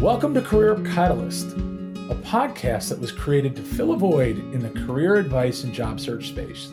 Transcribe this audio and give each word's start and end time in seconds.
Welcome 0.00 0.32
to 0.34 0.40
Career 0.40 0.76
Catalyst, 0.94 1.48
a 1.56 2.14
podcast 2.22 2.88
that 2.90 3.00
was 3.00 3.10
created 3.10 3.56
to 3.56 3.62
fill 3.62 3.92
a 3.92 3.96
void 3.96 4.38
in 4.54 4.60
the 4.60 4.86
career 4.86 5.16
advice 5.16 5.64
and 5.64 5.74
job 5.74 5.98
search 5.98 6.28
space. 6.28 6.72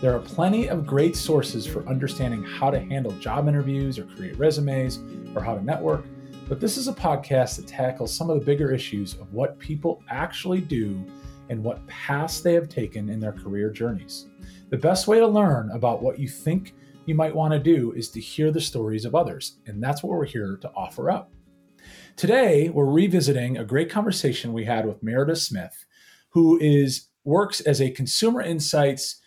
There 0.00 0.16
are 0.16 0.20
plenty 0.20 0.70
of 0.70 0.86
great 0.86 1.14
sources 1.14 1.66
for 1.66 1.86
understanding 1.86 2.42
how 2.42 2.70
to 2.70 2.80
handle 2.80 3.12
job 3.12 3.48
interviews 3.48 3.98
or 3.98 4.06
create 4.06 4.38
resumes 4.38 4.98
or 5.36 5.42
how 5.42 5.54
to 5.54 5.62
network, 5.62 6.06
but 6.48 6.58
this 6.58 6.78
is 6.78 6.88
a 6.88 6.94
podcast 6.94 7.56
that 7.56 7.66
tackles 7.66 8.16
some 8.16 8.30
of 8.30 8.40
the 8.40 8.46
bigger 8.46 8.72
issues 8.72 9.12
of 9.12 9.30
what 9.34 9.58
people 9.58 10.02
actually 10.08 10.62
do 10.62 11.04
and 11.50 11.62
what 11.62 11.86
paths 11.86 12.40
they 12.40 12.54
have 12.54 12.70
taken 12.70 13.10
in 13.10 13.20
their 13.20 13.32
career 13.32 13.68
journeys. 13.68 14.28
The 14.70 14.78
best 14.78 15.06
way 15.06 15.18
to 15.18 15.26
learn 15.26 15.70
about 15.72 16.02
what 16.02 16.18
you 16.18 16.28
think 16.28 16.74
you 17.04 17.14
might 17.14 17.36
want 17.36 17.52
to 17.52 17.58
do 17.58 17.92
is 17.92 18.08
to 18.08 18.20
hear 18.22 18.50
the 18.50 18.58
stories 18.58 19.04
of 19.04 19.14
others, 19.14 19.58
and 19.66 19.82
that's 19.82 20.02
what 20.02 20.16
we're 20.16 20.24
here 20.24 20.56
to 20.62 20.70
offer 20.74 21.10
up. 21.10 21.30
Today, 22.16 22.68
we're 22.68 22.84
revisiting 22.84 23.58
a 23.58 23.64
great 23.64 23.90
conversation 23.90 24.52
we 24.52 24.64
had 24.64 24.86
with 24.86 25.02
Meredith 25.02 25.38
Smith, 25.38 25.84
who 26.28 26.60
is 26.60 27.08
works 27.24 27.60
as 27.62 27.80
a 27.80 27.90
consumer 27.90 28.40
insights 28.40 29.20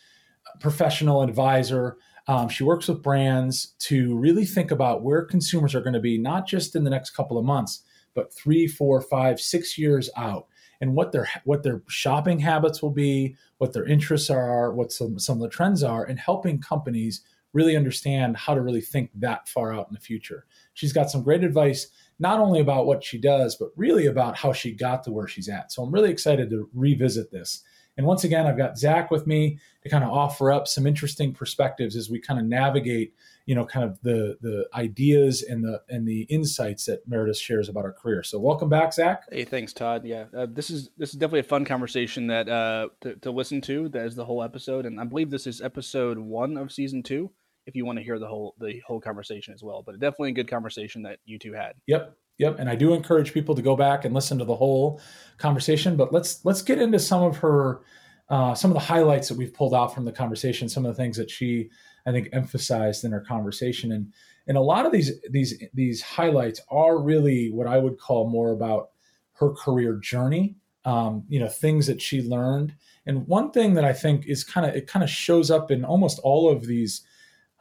professional 0.62 1.22
advisor. 1.22 1.98
Um, 2.30 2.48
she 2.48 2.64
works 2.64 2.88
with 2.88 3.04
brands 3.04 3.73
to 3.80 4.16
really 4.16 4.45
think 4.45 4.72
about 4.72 5.04
where 5.04 5.26
consumers 5.26 5.76
are 5.76 5.81
going 5.81 5.95
to 5.95 6.00
be, 6.00 6.18
not 6.18 6.48
just 6.48 6.78
in 6.78 6.86
the 6.86 6.90
next 6.90 7.09
couple 7.09 7.38
of 7.38 7.44
months, 7.44 7.84
but 8.14 8.34
three, 8.34 8.68
four, 8.68 9.02
five, 9.02 9.42
six 9.42 9.78
years 9.78 10.09
out, 10.16 10.48
and 10.80 10.95
what 10.95 11.12
their 11.12 11.28
what 11.44 11.64
their 11.64 11.84
shopping 11.90 12.40
habits 12.40 12.81
will 12.81 12.92
be, 12.92 13.36
what 13.58 13.73
their 13.73 13.86
interests 13.86 14.30
are, 14.30 14.73
what 14.73 14.94
some 14.94 15.20
some 15.20 15.36
of 15.36 15.42
the 15.42 15.50
trends 15.50 15.84
are, 15.84 16.06
and 16.06 16.20
helping 16.20 16.62
companies 16.62 17.22
really 17.54 17.76
understand 17.76 18.38
how 18.38 18.54
to 18.54 18.62
really 18.62 18.81
think 18.81 19.09
that 19.16 19.50
far 19.50 19.73
out 19.73 19.88
in 19.90 19.94
the 19.94 20.00
future. 20.00 20.45
She's 20.73 20.94
got 20.94 21.09
some 21.09 21.23
great 21.23 21.44
advice, 21.44 21.88
not 22.20 22.40
only 22.40 22.60
about 22.60 22.88
what 22.88 23.04
she 23.04 23.18
does, 23.18 23.56
but 23.56 23.70
really 23.76 24.08
about 24.08 24.38
how 24.38 24.54
she 24.54 24.72
got 24.72 25.04
to 25.04 25.12
where 25.12 25.28
she's 25.28 25.50
at. 25.50 25.72
So 25.72 25.84
I'm 25.84 25.92
really 25.92 26.12
excited 26.12 26.50
to 26.50 26.70
revisit 26.74 27.32
this. 27.32 27.64
And 27.98 28.06
once 28.06 28.24
again, 28.24 28.46
I've 28.46 28.58
got 28.58 28.78
Zach 28.78 29.09
with 29.09 29.26
me 29.26 29.58
to 29.82 29.90
kind 29.90 30.04
of 30.04 30.12
offer 30.12 30.52
up 30.52 30.68
some 30.68 30.86
interesting 30.86 31.34
perspectives 31.34 31.96
as 31.96 32.12
we 32.12 32.20
kind 32.20 32.40
of 32.40 32.46
navigate, 32.46 33.16
you 33.48 33.56
know, 33.56 33.66
kind 33.66 33.90
of 33.90 34.00
the 34.04 34.38
the 34.40 34.68
ideas 34.76 35.42
and 35.42 35.64
the 35.64 35.82
and 35.90 36.08
the 36.08 36.22
insights 36.24 36.86
that 36.86 37.08
Meredith 37.08 37.38
shares 37.38 37.70
about 37.70 37.86
her 37.86 37.94
career. 37.94 38.22
So 38.22 38.40
welcome 38.40 38.70
back, 38.70 38.94
Zach. 38.94 39.24
Hey, 39.31 39.46
thanks, 39.46 39.74
Todd. 39.74 40.06
Yeah, 40.06 40.26
uh, 40.36 40.46
this 40.48 40.70
is 40.70 40.92
this 40.98 41.09
is 41.09 41.16
definitely 41.16 41.40
a 41.40 41.44
fun 41.44 41.66
conversation 41.66 42.28
that 42.28 42.48
uh, 42.48 42.90
to, 43.02 43.16
to 43.16 43.31
listen 43.31 43.62
to. 43.62 43.90
That 43.90 44.06
is 44.06 44.16
the 44.16 44.26
whole 44.26 44.44
episode, 44.44 44.86
and 44.86 45.00
I 45.00 45.04
believe 45.04 45.31
this 45.31 45.48
is 45.48 45.59
episode 45.59 46.20
one 46.20 46.56
of 46.56 46.72
season 46.72 47.02
two 47.02 47.31
if 47.68 47.76
you 47.76 47.86
want 47.86 48.00
to 48.00 48.04
hear 48.04 48.18
the 48.18 48.28
whole 48.28 48.56
the 48.60 48.82
whole 48.88 49.00
conversation 49.00 49.54
as 49.54 49.62
well. 49.62 49.84
But 49.86 50.00
definitely 50.00 50.30
a 50.30 50.34
good 50.34 50.50
conversation 50.50 51.04
that 51.04 51.20
you 51.26 51.38
two 51.38 51.54
had. 51.54 51.74
Yep. 51.86 52.18
Yep, 52.40 52.59
and 52.59 52.70
I 52.70 52.76
do 52.76 52.94
encourage 52.94 53.34
people 53.34 53.56
to 53.56 53.64
go 53.64 53.76
back 53.76 54.06
and 54.06 54.14
listen 54.14 54.38
to 54.38 54.46
the 54.46 54.56
whole 54.56 55.02
conversation. 55.40 55.96
But 55.96 56.14
let's 56.14 56.46
let's 56.46 56.62
get 56.62 56.80
into 56.80 57.00
some 57.00 57.24
of 57.24 57.38
her, 57.38 57.82
uh, 58.30 58.54
some 58.54 58.70
of 58.70 58.76
the 58.76 58.80
highlights 58.80 59.28
that 59.30 59.38
we've 59.38 59.54
pulled 59.54 59.74
out 59.74 59.94
from 59.94 60.06
the 60.06 60.12
conversation. 60.12 60.70
Some 60.70 60.86
of 60.86 60.96
the 60.96 61.02
things 61.02 61.18
that 61.18 61.32
she, 61.32 61.72
I 62.06 62.12
think, 62.12 62.30
emphasized 62.34 63.04
in 63.06 63.12
her 63.12 63.22
conversation, 63.22 63.92
and 63.92 64.14
and 64.46 64.56
a 64.56 64.62
lot 64.62 64.86
of 64.86 64.92
these 64.92 65.20
these 65.31 65.64
these 65.74 66.04
highlights 66.04 66.62
are 66.70 67.00
really 67.00 67.50
what 67.50 67.66
I 67.66 67.80
would 67.80 67.98
call 67.98 68.30
more 68.30 68.52
about 68.52 68.92
her 69.34 69.52
career 69.52 69.96
journey. 69.96 70.58
Um, 70.86 71.24
you 71.28 71.40
know, 71.40 71.50
things 71.50 71.88
that 71.88 72.02
she 72.02 72.22
learned, 72.22 72.76
and 73.08 73.28
one 73.28 73.50
thing 73.50 73.74
that 73.74 73.84
I 73.84 73.94
think 73.94 74.28
is 74.28 74.44
kind 74.44 74.70
of 74.70 74.76
it 74.76 74.86
kind 74.86 75.04
of 75.04 75.09
shows 75.09 75.50
up 75.50 75.72
in 75.72 75.84
almost 75.84 76.20
all 76.20 76.52
of 76.52 76.68
these 76.68 77.02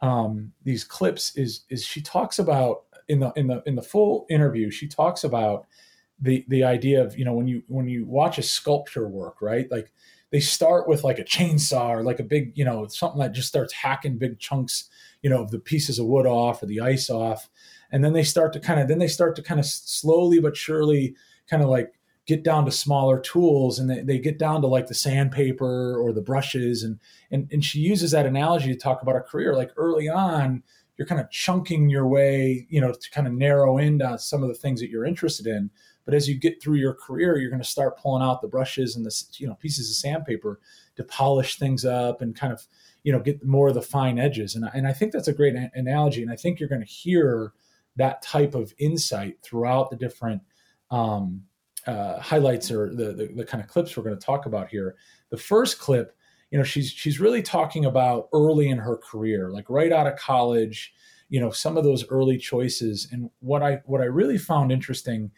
um, 0.01 0.53
these 0.63 0.83
clips 0.83 1.35
is 1.35 1.61
is 1.69 1.83
she 1.83 2.01
talks 2.01 2.39
about 2.39 2.83
in 3.07 3.19
the 3.19 3.31
in 3.35 3.47
the 3.47 3.63
in 3.65 3.75
the 3.75 3.81
full 3.81 4.25
interview 4.29 4.69
she 4.69 4.87
talks 4.87 5.23
about 5.23 5.65
the 6.19 6.45
the 6.47 6.63
idea 6.63 7.03
of 7.03 7.17
you 7.17 7.25
know 7.25 7.33
when 7.33 7.47
you 7.47 7.63
when 7.67 7.87
you 7.87 8.05
watch 8.05 8.37
a 8.37 8.43
sculpture 8.43 9.07
work 9.07 9.41
right? 9.41 9.69
Like 9.71 9.91
they 10.31 10.39
start 10.39 10.87
with 10.87 11.03
like 11.03 11.19
a 11.19 11.23
chainsaw 11.23 11.89
or 11.89 12.03
like 12.03 12.19
a 12.19 12.23
big 12.23 12.57
you 12.57 12.65
know 12.65 12.87
something 12.87 13.19
that 13.19 13.33
just 13.33 13.47
starts 13.47 13.73
hacking 13.73 14.17
big 14.17 14.39
chunks 14.39 14.89
you 15.21 15.29
know 15.29 15.41
of 15.41 15.51
the 15.51 15.59
pieces 15.59 15.99
of 15.99 16.07
wood 16.07 16.25
off 16.25 16.61
or 16.61 16.65
the 16.65 16.81
ice 16.81 17.09
off. 17.09 17.49
And 17.91 18.03
then 18.03 18.13
they 18.13 18.23
start 18.23 18.51
to 18.53 18.59
kind 18.59 18.79
of 18.79 18.87
then 18.87 18.99
they 18.99 19.07
start 19.07 19.35
to 19.37 19.43
kind 19.43 19.59
of 19.59 19.65
slowly 19.65 20.39
but 20.39 20.57
surely 20.57 21.15
kind 21.49 21.63
of 21.63 21.69
like 21.69 21.93
get 22.27 22.43
down 22.43 22.65
to 22.65 22.71
smaller 22.71 23.19
tools 23.19 23.79
and 23.79 23.89
they, 23.89 24.01
they 24.01 24.19
get 24.19 24.37
down 24.37 24.61
to 24.61 24.67
like 24.67 24.87
the 24.87 24.93
sandpaper 24.93 25.97
or 25.97 26.11
the 26.11 26.21
brushes. 26.21 26.83
And, 26.83 26.99
and 27.31 27.47
and 27.51 27.63
she 27.63 27.79
uses 27.79 28.11
that 28.11 28.25
analogy 28.25 28.71
to 28.71 28.79
talk 28.79 29.01
about 29.01 29.15
a 29.15 29.21
career. 29.21 29.55
Like 29.55 29.71
early 29.77 30.07
on 30.07 30.61
you're 30.97 31.07
kind 31.07 31.21
of 31.21 31.29
chunking 31.29 31.89
your 31.89 32.07
way 32.07 32.67
you 32.69 32.81
know 32.81 32.91
to 32.91 33.11
kind 33.11 33.27
of 33.27 33.33
narrow 33.33 33.77
into 33.77 34.17
some 34.19 34.43
of 34.43 34.49
the 34.49 34.55
things 34.55 34.81
that 34.81 34.89
you're 34.89 35.05
interested 35.05 35.47
in. 35.47 35.71
But 36.05 36.13
as 36.13 36.27
you 36.29 36.35
get 36.35 36.61
through 36.61 36.75
your 36.75 36.93
career 36.93 37.37
you're 37.37 37.49
going 37.49 37.61
to 37.61 37.67
start 37.67 37.97
pulling 37.97 38.23
out 38.23 38.41
the 38.41 38.47
brushes 38.47 38.95
and 38.95 39.05
the 39.05 39.23
you 39.37 39.47
know 39.47 39.55
pieces 39.55 39.89
of 39.89 39.95
sandpaper 39.95 40.59
to 40.97 41.03
polish 41.03 41.57
things 41.57 41.85
up 41.85 42.21
and 42.21 42.35
kind 42.35 42.51
of 42.51 42.67
you 43.03 43.13
know 43.13 43.19
get 43.19 43.45
more 43.45 43.69
of 43.69 43.73
the 43.73 43.81
fine 43.81 44.19
edges. 44.19 44.53
And, 44.53 44.65
and 44.73 44.85
i 44.85 44.91
think 44.91 45.13
that's 45.13 45.29
a 45.29 45.33
great 45.33 45.55
analogy. 45.73 46.23
And 46.23 46.31
i 46.31 46.35
think 46.35 46.59
you're 46.59 46.69
going 46.69 46.85
to 46.85 46.87
hear 46.87 47.53
that 47.95 48.21
type 48.21 48.53
of 48.53 48.73
insight 48.77 49.37
throughout 49.41 49.89
the 49.89 49.95
different 49.95 50.41
um, 50.91 51.43
uh, 51.87 52.19
highlights 52.19 52.69
or 52.69 52.93
the, 52.93 53.13
the, 53.13 53.31
the 53.33 53.45
kind 53.45 53.63
of 53.63 53.69
clips 53.69 53.95
we're 53.95 54.03
going 54.03 54.17
to 54.17 54.25
talk 54.25 54.45
about 54.45 54.69
here. 54.69 54.95
The 55.29 55.37
first 55.37 55.79
clip, 55.79 56.15
you 56.51 56.57
know, 56.57 56.63
she's 56.63 56.91
she's 56.91 57.19
really 57.19 57.41
talking 57.41 57.85
about 57.85 58.27
early 58.33 58.69
in 58.69 58.77
her 58.77 58.97
career, 58.97 59.49
like 59.51 59.69
right 59.69 59.91
out 59.91 60.07
of 60.07 60.17
college, 60.17 60.93
you 61.29 61.39
know, 61.39 61.49
some 61.49 61.77
of 61.77 61.83
those 61.83 62.07
early 62.09 62.37
choices. 62.37 63.07
And 63.11 63.29
what 63.39 63.63
I 63.63 63.81
what 63.85 64.01
I 64.01 64.05
really 64.05 64.37
found 64.37 64.71
interesting 64.71 65.31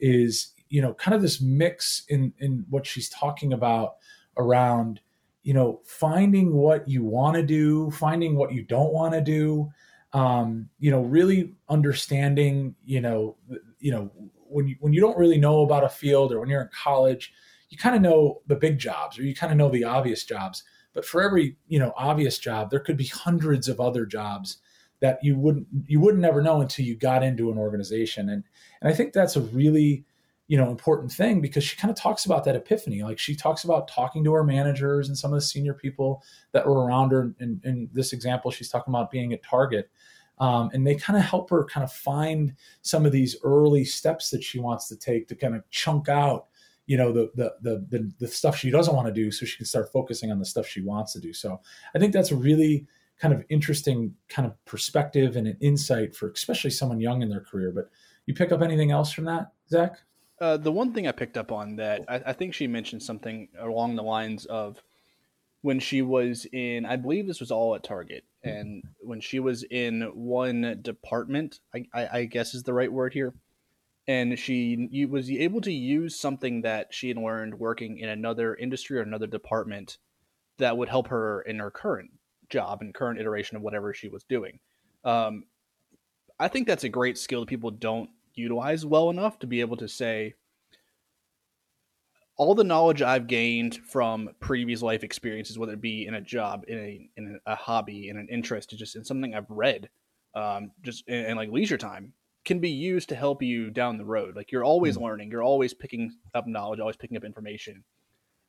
is, 0.00 0.52
you 0.68 0.80
know, 0.80 0.94
kind 0.94 1.14
of 1.14 1.22
this 1.22 1.40
mix 1.40 2.04
in 2.08 2.32
in 2.38 2.64
what 2.70 2.86
she's 2.86 3.08
talking 3.08 3.52
about 3.52 3.96
around, 4.36 5.00
you 5.42 5.54
know, 5.54 5.80
finding 5.84 6.54
what 6.54 6.88
you 6.88 7.04
want 7.04 7.36
to 7.36 7.42
do, 7.42 7.90
finding 7.90 8.36
what 8.36 8.52
you 8.52 8.62
don't 8.62 8.92
want 8.92 9.14
to 9.14 9.20
do. 9.20 9.70
Um, 10.12 10.70
you 10.78 10.90
know, 10.90 11.02
really 11.02 11.52
understanding, 11.68 12.74
you 12.84 13.00
know, 13.00 13.36
you 13.80 13.90
know 13.90 14.10
when 14.48 14.68
you 14.68 14.76
when 14.80 14.92
you 14.92 15.00
don't 15.00 15.18
really 15.18 15.38
know 15.38 15.62
about 15.62 15.84
a 15.84 15.88
field 15.88 16.32
or 16.32 16.40
when 16.40 16.48
you're 16.48 16.62
in 16.62 16.70
college, 16.82 17.32
you 17.68 17.78
kind 17.78 17.96
of 17.96 18.02
know 18.02 18.42
the 18.46 18.56
big 18.56 18.78
jobs 18.78 19.18
or 19.18 19.22
you 19.22 19.34
kind 19.34 19.52
of 19.52 19.58
know 19.58 19.68
the 19.68 19.84
obvious 19.84 20.24
jobs. 20.24 20.64
But 20.92 21.04
for 21.04 21.22
every 21.22 21.56
you 21.68 21.78
know 21.78 21.92
obvious 21.96 22.38
job, 22.38 22.70
there 22.70 22.80
could 22.80 22.96
be 22.96 23.06
hundreds 23.06 23.68
of 23.68 23.80
other 23.80 24.06
jobs 24.06 24.58
that 25.00 25.18
you 25.22 25.38
wouldn't 25.38 25.66
you 25.86 26.00
wouldn't 26.00 26.22
never 26.22 26.42
know 26.42 26.60
until 26.60 26.84
you 26.84 26.96
got 26.96 27.22
into 27.22 27.50
an 27.50 27.58
organization. 27.58 28.28
And 28.30 28.44
and 28.80 28.90
I 28.90 28.94
think 28.94 29.12
that's 29.12 29.36
a 29.36 29.42
really 29.42 30.04
you 30.48 30.56
know 30.56 30.70
important 30.70 31.12
thing 31.12 31.40
because 31.40 31.64
she 31.64 31.76
kind 31.76 31.90
of 31.90 31.96
talks 31.96 32.24
about 32.24 32.44
that 32.44 32.56
epiphany 32.56 33.02
like 33.02 33.18
she 33.18 33.34
talks 33.34 33.64
about 33.64 33.88
talking 33.88 34.22
to 34.24 34.32
her 34.32 34.44
managers 34.44 35.08
and 35.08 35.18
some 35.18 35.32
of 35.32 35.36
the 35.36 35.44
senior 35.44 35.74
people 35.74 36.22
that 36.52 36.66
were 36.66 36.84
around 36.84 37.10
her 37.10 37.34
in, 37.40 37.60
in 37.64 37.88
this 37.92 38.12
example 38.12 38.50
she's 38.50 38.68
talking 38.68 38.92
about 38.92 39.10
being 39.10 39.32
at 39.32 39.42
target 39.42 39.90
um, 40.38 40.70
and 40.72 40.86
they 40.86 40.94
kind 40.94 41.18
of 41.18 41.24
help 41.24 41.50
her 41.50 41.64
kind 41.64 41.84
of 41.84 41.92
find 41.92 42.54
some 42.82 43.06
of 43.06 43.12
these 43.12 43.36
early 43.42 43.84
steps 43.84 44.30
that 44.30 44.42
she 44.42 44.58
wants 44.58 44.88
to 44.88 44.96
take 44.96 45.28
to 45.28 45.34
kind 45.34 45.54
of 45.54 45.68
chunk 45.70 46.08
out 46.08 46.46
you 46.86 46.96
know 46.96 47.12
the, 47.12 47.30
the 47.34 47.54
the 47.62 47.86
the, 47.88 48.12
the 48.20 48.28
stuff 48.28 48.56
she 48.56 48.70
doesn't 48.70 48.94
want 48.94 49.06
to 49.06 49.12
do 49.12 49.30
so 49.30 49.44
she 49.44 49.56
can 49.56 49.66
start 49.66 49.90
focusing 49.92 50.30
on 50.30 50.38
the 50.38 50.44
stuff 50.44 50.66
she 50.66 50.80
wants 50.80 51.12
to 51.12 51.20
do. 51.20 51.32
So 51.32 51.60
i 51.94 51.98
think 51.98 52.12
that's 52.12 52.30
a 52.30 52.36
really 52.36 52.86
kind 53.18 53.32
of 53.32 53.44
interesting 53.48 54.14
kind 54.28 54.46
of 54.46 54.64
perspective 54.66 55.36
and 55.36 55.46
an 55.46 55.56
insight 55.60 56.14
for 56.14 56.30
especially 56.30 56.70
someone 56.70 57.00
young 57.00 57.22
in 57.22 57.30
their 57.30 57.40
career. 57.40 57.72
But 57.74 57.90
you 58.26 58.34
pick 58.34 58.52
up 58.52 58.60
anything 58.60 58.90
else 58.90 59.10
from 59.10 59.24
that 59.24 59.52
zach? 59.70 59.98
Uh, 60.38 60.58
the 60.58 60.70
one 60.70 60.92
thing 60.92 61.08
i 61.08 61.12
picked 61.12 61.38
up 61.38 61.50
on 61.50 61.76
that 61.76 62.04
I, 62.08 62.16
I 62.26 62.32
think 62.34 62.52
she 62.52 62.66
mentioned 62.66 63.02
something 63.02 63.48
along 63.58 63.96
the 63.96 64.02
lines 64.02 64.44
of 64.44 64.82
when 65.66 65.80
she 65.80 66.00
was 66.00 66.46
in, 66.52 66.86
I 66.86 66.94
believe 66.94 67.26
this 67.26 67.40
was 67.40 67.50
all 67.50 67.74
at 67.74 67.82
Target, 67.82 68.22
and 68.44 68.84
when 69.00 69.20
she 69.20 69.40
was 69.40 69.64
in 69.64 70.02
one 70.14 70.78
department, 70.80 71.58
I, 71.74 71.86
I, 71.92 72.08
I 72.18 72.24
guess 72.26 72.54
is 72.54 72.62
the 72.62 72.72
right 72.72 72.92
word 72.92 73.12
here, 73.12 73.34
and 74.06 74.38
she 74.38 74.88
was 75.10 75.28
able 75.28 75.60
to 75.62 75.72
use 75.72 76.20
something 76.20 76.62
that 76.62 76.94
she 76.94 77.08
had 77.08 77.16
learned 77.16 77.58
working 77.58 77.98
in 77.98 78.08
another 78.08 78.54
industry 78.54 78.96
or 78.96 79.02
another 79.02 79.26
department 79.26 79.98
that 80.58 80.76
would 80.78 80.88
help 80.88 81.08
her 81.08 81.42
in 81.42 81.58
her 81.58 81.72
current 81.72 82.10
job 82.48 82.80
and 82.80 82.94
current 82.94 83.18
iteration 83.18 83.56
of 83.56 83.62
whatever 83.64 83.92
she 83.92 84.06
was 84.06 84.22
doing. 84.22 84.60
Um, 85.02 85.46
I 86.38 86.46
think 86.46 86.68
that's 86.68 86.84
a 86.84 86.88
great 86.88 87.18
skill 87.18 87.40
that 87.40 87.48
people 87.48 87.72
don't 87.72 88.10
utilize 88.36 88.86
well 88.86 89.10
enough 89.10 89.40
to 89.40 89.48
be 89.48 89.62
able 89.62 89.78
to 89.78 89.88
say, 89.88 90.34
all 92.36 92.54
the 92.54 92.64
knowledge 92.64 93.02
I've 93.02 93.26
gained 93.26 93.76
from 93.76 94.30
previous 94.40 94.82
life 94.82 95.02
experiences, 95.02 95.58
whether 95.58 95.72
it 95.72 95.80
be 95.80 96.06
in 96.06 96.14
a 96.14 96.20
job, 96.20 96.64
in 96.68 96.78
a 96.78 97.10
in 97.16 97.40
a 97.46 97.54
hobby, 97.54 98.08
in 98.08 98.18
an 98.18 98.28
interest, 98.30 98.70
just 98.70 98.96
in 98.96 99.04
something 99.04 99.34
I've 99.34 99.50
read, 99.50 99.88
um, 100.34 100.70
just 100.82 101.04
in, 101.08 101.24
in, 101.26 101.36
like 101.36 101.50
leisure 101.50 101.78
time, 101.78 102.12
can 102.44 102.58
be 102.58 102.70
used 102.70 103.08
to 103.08 103.16
help 103.16 103.42
you 103.42 103.70
down 103.70 103.96
the 103.96 104.04
road. 104.04 104.36
Like 104.36 104.52
you're 104.52 104.64
always 104.64 104.96
mm-hmm. 104.96 105.04
learning, 105.04 105.30
you're 105.30 105.42
always 105.42 105.72
picking 105.72 106.12
up 106.34 106.46
knowledge, 106.46 106.78
always 106.80 106.96
picking 106.96 107.16
up 107.16 107.24
information, 107.24 107.84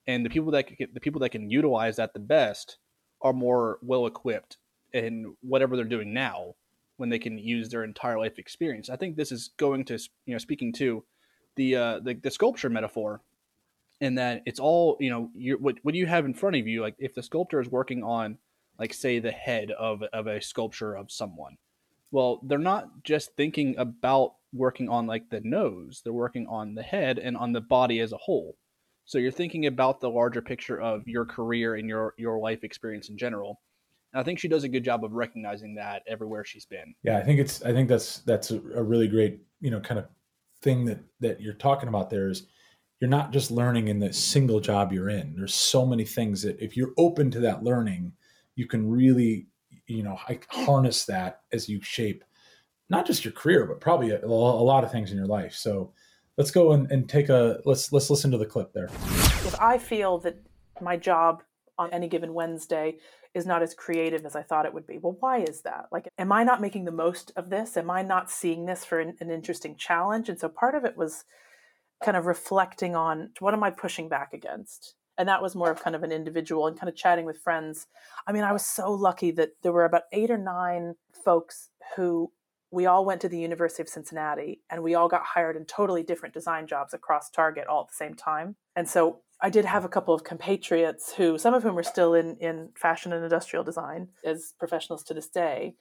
and 0.06 0.26
the 0.26 0.30
people 0.30 0.52
that 0.52 0.68
can, 0.68 0.90
the 0.94 1.00
people 1.00 1.22
that 1.22 1.30
can 1.30 1.50
utilize 1.50 1.96
that 1.96 2.14
the 2.14 2.20
best 2.20 2.78
are 3.22 3.34
more 3.34 3.80
well 3.82 4.06
equipped 4.06 4.58
in 4.94 5.36
whatever 5.42 5.76
they're 5.76 5.86
doing 5.86 6.14
now 6.14 6.56
when 6.98 7.10
they 7.10 7.20
can 7.20 7.38
use 7.38 7.70
their 7.70 7.84
entire 7.84 8.18
life 8.18 8.38
experience. 8.38 8.90
I 8.90 8.96
think 8.96 9.16
this 9.16 9.32
is 9.32 9.52
going 9.58 9.86
to 9.86 9.98
you 10.26 10.34
know 10.34 10.40
speaking 10.40 10.74
to 10.74 11.06
the 11.56 11.76
uh, 11.76 12.00
the, 12.00 12.16
the 12.16 12.32
sculpture 12.32 12.70
metaphor, 12.70 13.22
in 14.00 14.16
that 14.16 14.44
it's 14.46 14.60
all 14.60 14.98
you 15.00 15.10
know. 15.10 15.30
You 15.36 15.58
what 15.58 15.76
what 15.84 15.96
you 15.96 16.06
have 16.06 16.26
in 16.26 16.34
front 16.34 16.56
of 16.56 16.68
you, 16.68 16.82
like 16.82 16.96
if 17.00 17.14
the 17.14 17.24
sculptor 17.24 17.60
is 17.60 17.70
working 17.70 18.04
on, 18.04 18.38
like 18.80 18.94
say 18.94 19.20
the 19.20 19.32
head 19.32 19.72
of 19.72 20.04
of 20.14 20.28
a 20.28 20.42
sculpture 20.42 20.96
of 20.96 21.12
someone, 21.12 21.58
well, 22.12 22.40
they're 22.44 22.58
not 22.58 23.04
just 23.04 23.36
thinking 23.36 23.76
about 23.78 24.36
working 24.54 24.90
on 24.90 25.08
like 25.08 25.30
the 25.30 25.42
nose; 25.42 26.02
they're 26.04 26.14
working 26.14 26.48
on 26.48 26.76
the 26.76 26.84
head 26.84 27.20
and 27.20 27.36
on 27.38 27.54
the 27.54 27.62
body 27.62 28.00
as 28.00 28.12
a 28.14 28.18
whole. 28.18 28.56
So 29.06 29.18
you're 29.18 29.32
thinking 29.32 29.66
about 29.66 30.02
the 30.02 30.10
larger 30.10 30.42
picture 30.42 30.82
of 30.82 31.08
your 31.08 31.26
career 31.26 31.76
and 31.76 31.88
your 31.88 32.14
your 32.18 32.40
life 32.40 32.64
experience 32.64 33.10
in 33.10 33.18
general. 33.18 33.62
And 34.14 34.22
I 34.22 34.24
think 34.24 34.40
she 34.40 34.48
does 34.48 34.64
a 34.64 34.70
good 34.70 34.84
job 34.84 35.04
of 35.04 35.14
recognizing 35.14 35.76
that 35.76 36.04
everywhere 36.08 36.46
she's 36.46 36.66
been. 36.66 36.94
Yeah, 37.04 37.18
I 37.18 37.24
think 37.24 37.40
it's 37.40 37.64
I 37.64 37.74
think 37.74 37.90
that's 37.90 38.20
that's 38.20 38.52
a 38.52 38.84
really 38.84 39.08
great 39.08 39.40
you 39.60 39.72
know 39.72 39.80
kind 39.80 40.00
of 40.00 40.08
thing 40.62 40.86
that 40.86 41.00
that 41.20 41.42
you're 41.42 41.54
talking 41.54 41.90
about 41.90 42.10
there 42.10 42.30
is 42.30 42.48
you're 43.00 43.10
not 43.10 43.32
just 43.32 43.52
learning 43.52 43.88
in 43.88 44.00
the 44.00 44.12
single 44.12 44.60
job 44.60 44.92
you're 44.92 45.10
in. 45.10 45.36
There's 45.36 45.54
so 45.54 45.86
many 45.86 46.06
things 46.06 46.42
that 46.42 46.60
if 46.60 46.76
you're 46.76 46.94
open 46.98 47.30
to 47.32 47.40
that 47.42 47.64
learning, 47.64 48.14
you 48.56 48.68
can 48.68 48.90
really, 48.90 49.48
you 49.86 50.04
know, 50.04 50.18
harness 50.50 51.06
that 51.06 51.42
as 51.52 51.70
you 51.70 51.82
shape 51.82 52.24
not 52.90 53.06
just 53.06 53.26
your 53.26 53.34
career, 53.34 53.66
but 53.66 53.82
probably 53.82 54.12
a, 54.12 54.26
a 54.26 54.28
lot 54.28 54.84
of 54.84 54.92
things 54.92 55.12
in 55.12 55.18
your 55.18 55.28
life. 55.28 55.54
So 55.54 55.92
let's 56.38 56.52
go 56.52 56.72
and, 56.72 56.90
and 56.92 57.10
take 57.10 57.30
a 57.30 57.60
let's 57.66 57.92
let's 57.92 58.10
listen 58.10 58.32
to 58.32 58.38
the 58.38 58.46
clip 58.46 58.74
there. 58.74 58.86
If 58.86 59.60
I 59.60 59.78
feel 59.78 60.20
that 60.20 60.38
my 60.82 60.98
job 60.98 61.44
on 61.78 61.90
any 61.92 62.08
given 62.08 62.34
Wednesday 62.34 62.98
is 63.34 63.46
not 63.46 63.62
as 63.62 63.74
creative 63.74 64.26
as 64.26 64.36
I 64.36 64.42
thought 64.42 64.66
it 64.66 64.74
would 64.74 64.88
be. 64.88 64.98
Well, 64.98 65.16
why 65.20 65.40
is 65.40 65.62
that? 65.62 65.88
Like, 65.92 66.08
am 66.18 66.32
I 66.32 66.44
not 66.44 66.60
making 66.60 66.86
the 66.86 66.92
most 66.92 67.32
of 67.36 67.50
this? 67.50 67.78
Am 67.78 67.92
I 67.92 68.02
not 68.02 68.32
seeing 68.32 68.66
this 68.66 68.84
for 68.84 69.00
an, 69.00 69.16
an 69.20 69.30
interesting 69.30 69.76
challenge? 69.76 70.28
And 70.28 70.40
so 70.40 70.50
part 70.50 70.74
of 70.74 70.86
it 70.86 70.98
was 70.98 71.24
kind 72.04 72.18
of 72.18 72.26
reflecting 72.26 72.96
on 72.96 73.32
what 73.40 73.54
am 73.54 73.64
I 73.64 73.72
pushing 73.72 74.10
back 74.10 74.34
against? 74.34 74.96
And 75.18 75.28
that 75.28 75.42
was 75.42 75.56
more 75.56 75.72
of 75.72 75.82
kind 75.82 75.96
of 75.96 76.04
an 76.04 76.12
individual 76.12 76.68
and 76.68 76.80
kind 76.80 76.90
of 76.90 76.96
chatting 76.96 77.26
with 77.26 77.40
friends. 77.40 77.88
I 78.28 78.32
mean, 78.32 78.44
I 78.44 78.54
was 78.54 78.66
so 78.66 78.92
lucky 78.92 79.32
that 79.32 79.54
there 79.64 79.72
were 79.72 79.86
about 79.86 80.04
eight 80.12 80.30
or 80.30 80.38
nine 80.38 80.96
folks 81.26 81.70
who 81.96 82.32
we 82.70 82.86
all 82.86 83.06
went 83.06 83.22
to 83.22 83.30
the 83.30 83.40
University 83.40 83.82
of 83.82 83.90
Cincinnati 83.90 84.62
and 84.70 84.84
we 84.84 84.94
all 84.94 85.08
got 85.08 85.24
hired 85.24 85.56
in 85.56 85.66
totally 85.66 86.04
different 86.04 86.34
design 86.34 86.68
jobs 86.68 86.94
across 86.94 87.30
Target 87.30 87.66
all 87.68 87.82
at 87.82 87.88
the 87.88 87.96
same 87.96 88.14
time. 88.14 88.56
And 88.76 88.88
so 88.88 89.22
I 89.42 89.50
did 89.50 89.66
have 89.66 89.86
a 89.86 89.90
couple 89.90 90.14
of 90.14 90.24
compatriots 90.24 91.14
who, 91.14 91.38
some 91.38 91.54
of 91.54 91.64
whom 91.64 91.78
are 91.78 91.84
still 91.84 92.14
in, 92.14 92.38
in 92.38 92.70
fashion 92.76 93.14
and 93.14 93.24
industrial 93.24 93.64
design 93.64 94.10
as 94.26 94.54
professionals 94.60 95.04
to 95.06 95.14
this 95.14 95.30
day. 95.30 95.76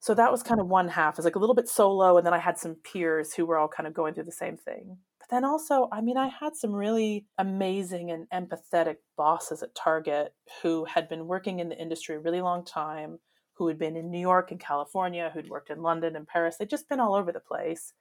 So 0.00 0.14
that 0.14 0.32
was 0.32 0.42
kind 0.42 0.60
of 0.60 0.66
one 0.66 0.88
half, 0.88 1.18
is 1.18 1.24
like 1.24 1.36
a 1.36 1.38
little 1.38 1.54
bit 1.54 1.68
solo. 1.68 2.16
And 2.16 2.26
then 2.26 2.34
I 2.34 2.38
had 2.38 2.58
some 2.58 2.76
peers 2.76 3.34
who 3.34 3.46
were 3.46 3.58
all 3.58 3.68
kind 3.68 3.86
of 3.86 3.94
going 3.94 4.14
through 4.14 4.24
the 4.24 4.32
same 4.32 4.56
thing. 4.56 4.98
Then 5.32 5.46
also, 5.46 5.88
I 5.90 6.02
mean, 6.02 6.18
I 6.18 6.28
had 6.28 6.54
some 6.56 6.74
really 6.74 7.24
amazing 7.38 8.10
and 8.10 8.28
empathetic 8.28 8.96
bosses 9.16 9.62
at 9.62 9.74
Target 9.74 10.34
who 10.62 10.84
had 10.84 11.08
been 11.08 11.26
working 11.26 11.58
in 11.58 11.70
the 11.70 11.80
industry 11.80 12.16
a 12.16 12.20
really 12.20 12.42
long 12.42 12.66
time, 12.66 13.18
who 13.54 13.66
had 13.66 13.78
been 13.78 13.96
in 13.96 14.10
New 14.10 14.20
York 14.20 14.50
and 14.50 14.60
California, 14.60 15.30
who'd 15.32 15.48
worked 15.48 15.70
in 15.70 15.80
London 15.80 16.16
and 16.16 16.26
Paris. 16.26 16.58
They'd 16.58 16.68
just 16.68 16.86
been 16.86 17.00
all 17.00 17.14
over 17.14 17.32
the 17.32 17.40
place 17.40 17.94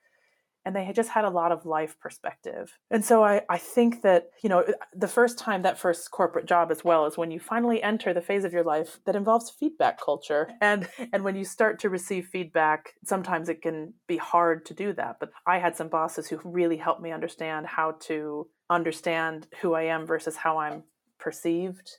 and 0.66 0.76
they 0.76 0.86
had 0.86 0.96
just 0.96 1.10
had 1.10 1.26
a 1.26 1.30
lot 1.30 1.52
of 1.52 1.66
life 1.66 2.00
perspective. 2.00 2.78
And 2.90 3.04
so 3.04 3.24
I, 3.24 3.42
I 3.50 3.58
think 3.58 4.04
that, 4.04 4.30
you 4.44 4.50
know, 4.50 4.60
uh, 4.60 4.74
the 4.94 5.08
first 5.08 5.40
time 5.40 5.64
that 5.64 5.80
first 5.80 6.12
corporate 6.12 6.46
job 6.46 6.72
as 6.72 6.84
well 6.84 7.06
is 7.06 7.18
when 7.18 7.32
you 7.32 7.40
finally 7.40 7.82
enter 7.82 8.14
the 8.14 8.22
phase 8.22 8.44
of 8.44 8.54
your 8.54 8.64
life 8.64 9.00
that 9.06 9.16
involves 9.16 9.50
feedback 9.50 10.00
culture. 10.00 10.50
And 10.62 10.88
and 11.14 11.24
when 11.24 11.36
you 11.36 11.46
start 11.46 11.80
to 11.80 11.90
receive 11.90 12.28
feedback, 12.28 12.94
sometimes 13.06 13.50
it 13.50 13.62
can 13.62 13.94
be 14.08 14.18
hard 14.18 14.66
to 14.68 14.74
do 14.74 14.94
that. 14.94 15.18
But 15.20 15.32
I 15.48 15.58
had 15.58 15.76
some 15.76 15.90
bosses 15.90 16.28
who 16.28 16.40
really 16.44 16.78
helped 16.78 17.02
me 17.02 17.12
understand 17.12 17.66
how 17.66 17.94
to 18.02 18.48
understand 18.70 19.48
who 19.62 19.74
I 19.74 19.84
am 19.84 20.06
versus 20.06 20.36
how 20.36 20.60
I'm 20.60 20.84
perceived 21.20 21.98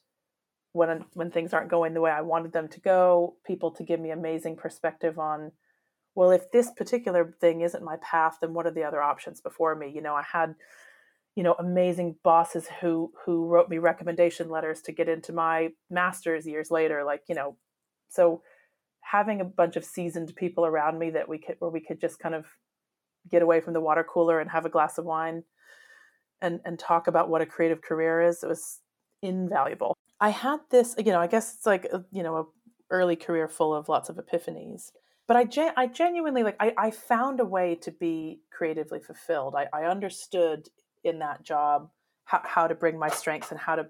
when 0.72 1.04
when 1.14 1.30
things 1.30 1.52
aren't 1.52 1.70
going 1.70 1.94
the 1.94 2.00
way 2.00 2.10
I 2.10 2.22
wanted 2.22 2.52
them 2.52 2.68
to 2.68 2.80
go, 2.80 3.36
people 3.46 3.70
to 3.72 3.82
give 3.82 4.00
me 4.00 4.10
amazing 4.10 4.56
perspective 4.56 5.18
on 5.18 5.52
well, 6.14 6.30
if 6.30 6.50
this 6.50 6.70
particular 6.70 7.34
thing 7.40 7.62
isn't 7.62 7.84
my 7.84 7.96
path, 7.96 8.38
then 8.40 8.52
what 8.52 8.66
are 8.66 8.70
the 8.70 8.84
other 8.84 9.02
options 9.02 9.40
before 9.40 9.74
me? 9.74 9.90
You 9.94 10.02
know, 10.02 10.14
I 10.14 10.22
had, 10.22 10.54
you 11.34 11.42
know, 11.42 11.54
amazing 11.58 12.16
bosses 12.22 12.68
who 12.80 13.12
who 13.24 13.46
wrote 13.46 13.68
me 13.70 13.78
recommendation 13.78 14.50
letters 14.50 14.82
to 14.82 14.92
get 14.92 15.08
into 15.08 15.32
my 15.32 15.70
master's 15.90 16.46
years 16.46 16.70
later. 16.70 17.02
Like, 17.04 17.22
you 17.28 17.34
know, 17.34 17.56
so 18.08 18.42
having 19.00 19.40
a 19.40 19.44
bunch 19.44 19.76
of 19.76 19.84
seasoned 19.84 20.34
people 20.36 20.66
around 20.66 20.98
me 20.98 21.10
that 21.10 21.28
we 21.28 21.38
could 21.38 21.56
where 21.58 21.70
we 21.70 21.80
could 21.80 22.00
just 22.00 22.18
kind 22.18 22.34
of 22.34 22.46
get 23.30 23.42
away 23.42 23.60
from 23.60 23.72
the 23.72 23.80
water 23.80 24.04
cooler 24.04 24.40
and 24.40 24.50
have 24.50 24.66
a 24.66 24.70
glass 24.70 24.98
of 24.98 25.04
wine 25.04 25.44
and 26.42 26.60
and 26.64 26.78
talk 26.78 27.06
about 27.06 27.30
what 27.30 27.40
a 27.40 27.46
creative 27.46 27.80
career 27.80 28.20
is, 28.20 28.42
it 28.42 28.48
was 28.48 28.80
invaluable. 29.22 29.96
I 30.20 30.30
had 30.30 30.60
this, 30.70 30.94
you 30.98 31.12
know, 31.12 31.20
I 31.20 31.26
guess 31.26 31.54
it's 31.54 31.66
like 31.66 31.86
a, 31.86 32.04
you 32.12 32.22
know, 32.22 32.36
a 32.36 32.44
early 32.90 33.16
career 33.16 33.48
full 33.48 33.74
of 33.74 33.88
lots 33.88 34.10
of 34.10 34.16
epiphanies 34.16 34.90
but 35.32 35.38
I, 35.38 35.44
gen- 35.44 35.72
I 35.78 35.86
genuinely 35.86 36.42
like 36.42 36.56
I, 36.60 36.74
I 36.76 36.90
found 36.90 37.40
a 37.40 37.44
way 37.46 37.76
to 37.76 37.90
be 37.90 38.40
creatively 38.50 39.00
fulfilled. 39.00 39.54
I, 39.56 39.66
I 39.72 39.84
understood 39.84 40.68
in 41.04 41.20
that 41.20 41.42
job 41.42 41.88
how, 42.26 42.42
how 42.44 42.66
to 42.66 42.74
bring 42.74 42.98
my 42.98 43.08
strengths 43.08 43.50
and 43.50 43.58
how 43.58 43.76
to 43.76 43.86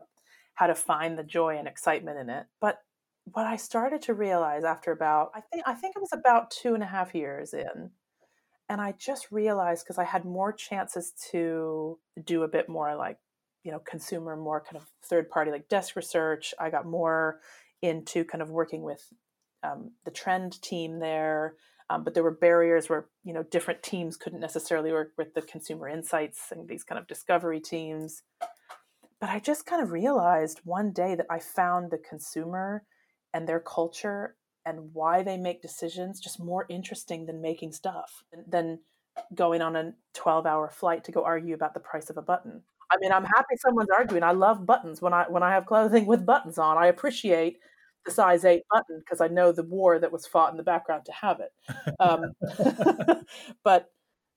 how 0.55 0.69
to 0.69 0.77
find 0.77 1.19
the 1.19 1.25
joy 1.25 1.59
and 1.59 1.67
excitement 1.67 2.21
in 2.21 2.31
it. 2.31 2.47
But 2.61 2.79
what 3.33 3.47
i 3.47 3.55
started 3.55 4.03
to 4.03 4.15
realize 4.15 4.65
after 4.65 4.91
about 4.91 5.31
i 5.33 5.41
think 5.41 5.63
i 5.65 5.73
think 5.73 5.95
it 5.95 6.01
was 6.01 6.13
about 6.13 6.51
two 6.51 6.75
and 6.75 6.83
a 6.83 6.87
half 6.87 7.15
years 7.15 7.55
in 7.55 7.89
and 8.69 8.81
i 8.81 8.93
just 8.99 9.31
realized 9.31 9.85
because 9.85 9.97
i 9.97 10.03
had 10.03 10.25
more 10.25 10.53
chances 10.53 11.13
to 11.31 11.97
do 12.25 12.43
a 12.43 12.49
bit 12.49 12.69
more 12.69 12.97
like 12.97 13.19
you 13.65 13.71
know 13.71 13.79
consumer 13.79 14.37
more 14.37 14.61
kind 14.61 14.77
of 14.77 14.91
third 15.05 15.31
party 15.31 15.51
like 15.51 15.69
desk 15.69 15.97
research. 15.97 16.55
I 16.59 16.71
got 16.71 16.87
more 16.87 17.41
into 17.81 18.25
kind 18.25 18.43
of 18.43 18.51
working 18.51 18.83
with 18.83 19.13
um, 19.63 19.93
the 20.05 20.11
trend 20.11 20.61
team 20.63 20.99
there, 20.99 21.55
um, 21.91 22.05
but 22.05 22.15
there 22.15 22.23
were 22.23 22.31
barriers 22.31 22.89
where 22.89 23.07
you 23.25 23.33
know 23.33 23.43
different 23.45 23.83
teams 23.83 24.17
couldn't 24.17 24.41
necessarily 24.41 24.93
work 24.93 25.13
with 25.19 25.35
the 25.35 25.43
consumer 25.43 25.89
insights 25.89 26.51
and 26.51 26.69
these 26.69 26.85
kind 26.85 26.99
of 26.99 27.07
discovery 27.07 27.61
teams. 27.61 28.23
But 29.21 29.31
I 29.31 29.39
just 29.39 29.67
kind 29.67 29.83
of 29.83 29.93
realized 29.93 30.61
one 30.65 30.93
day 30.93 31.15
that 31.15 31.27
I 31.31 31.39
found 31.39 31.91
the 31.91 31.99
consumer 31.99 32.85
and 33.33 33.49
their 33.49 33.61
culture 33.61 34.37
and 34.65 34.91
why 34.93 35.23
they 35.23 35.37
make 35.37 35.63
decisions 35.63 36.21
just 36.21 36.41
more 36.41 36.67
interesting 36.69 37.27
than 37.27 37.41
making 37.41 37.73
stuff 37.73 38.25
than 38.47 38.79
going 39.35 39.61
on 39.61 39.77
a 39.77 39.93
12 40.15 40.47
hour 40.47 40.71
flight 40.71 41.05
to 41.05 41.13
go 41.13 41.25
argue 41.25 41.55
about 41.55 41.75
the 41.75 41.81
price 41.81 42.11
of 42.11 42.17
a 42.17 42.23
button. 42.23 42.63
I 42.91 42.97
mean, 43.01 43.13
I'm 43.13 43.25
happy 43.25 43.57
someone's 43.57 43.91
arguing. 43.97 44.23
I 44.23 44.33
love 44.33 44.67
buttons 44.67 45.01
when 45.01 45.15
I 45.15 45.25
when 45.29 45.43
I 45.43 45.51
have 45.51 45.67
clothing 45.67 46.07
with 46.07 46.27
buttons 46.27 46.59
on. 46.59 46.77
I 46.77 46.87
appreciate 46.87 47.59
the 48.05 48.11
size 48.11 48.45
eight 48.45 48.63
button 48.71 48.99
because 49.01 49.21
I 49.21 49.29
know 49.29 49.53
the 49.53 49.63
war 49.63 49.99
that 49.99 50.13
was 50.13 50.27
fought 50.27 50.51
in 50.51 50.57
the 50.57 50.63
background 50.63 51.05
to 51.07 51.13
have 51.13 51.41
it. 51.41 51.53
Um, 52.01 52.33
but 53.65 53.91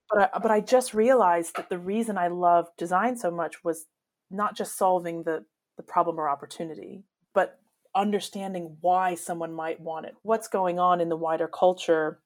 but 0.09 0.31
I, 0.33 0.39
but 0.39 0.51
I 0.51 0.61
just 0.61 0.93
realized 0.93 1.55
that 1.55 1.69
the 1.69 1.79
reason 1.79 2.17
I 2.17 2.27
love 2.27 2.67
design 2.77 3.17
so 3.17 3.31
much 3.31 3.63
was 3.63 3.85
not 4.29 4.55
just 4.55 4.77
solving 4.77 5.23
the 5.23 5.45
the 5.77 5.83
problem 5.83 6.19
or 6.19 6.29
opportunity, 6.29 7.03
but 7.33 7.59
understanding 7.95 8.77
why 8.81 9.15
someone 9.15 9.53
might 9.53 9.79
want 9.79 10.05
it. 10.05 10.15
What's 10.21 10.47
going 10.47 10.79
on 10.79 11.01
in 11.01 11.09
the 11.09 11.17
wider 11.17 11.47
culture 11.47 12.19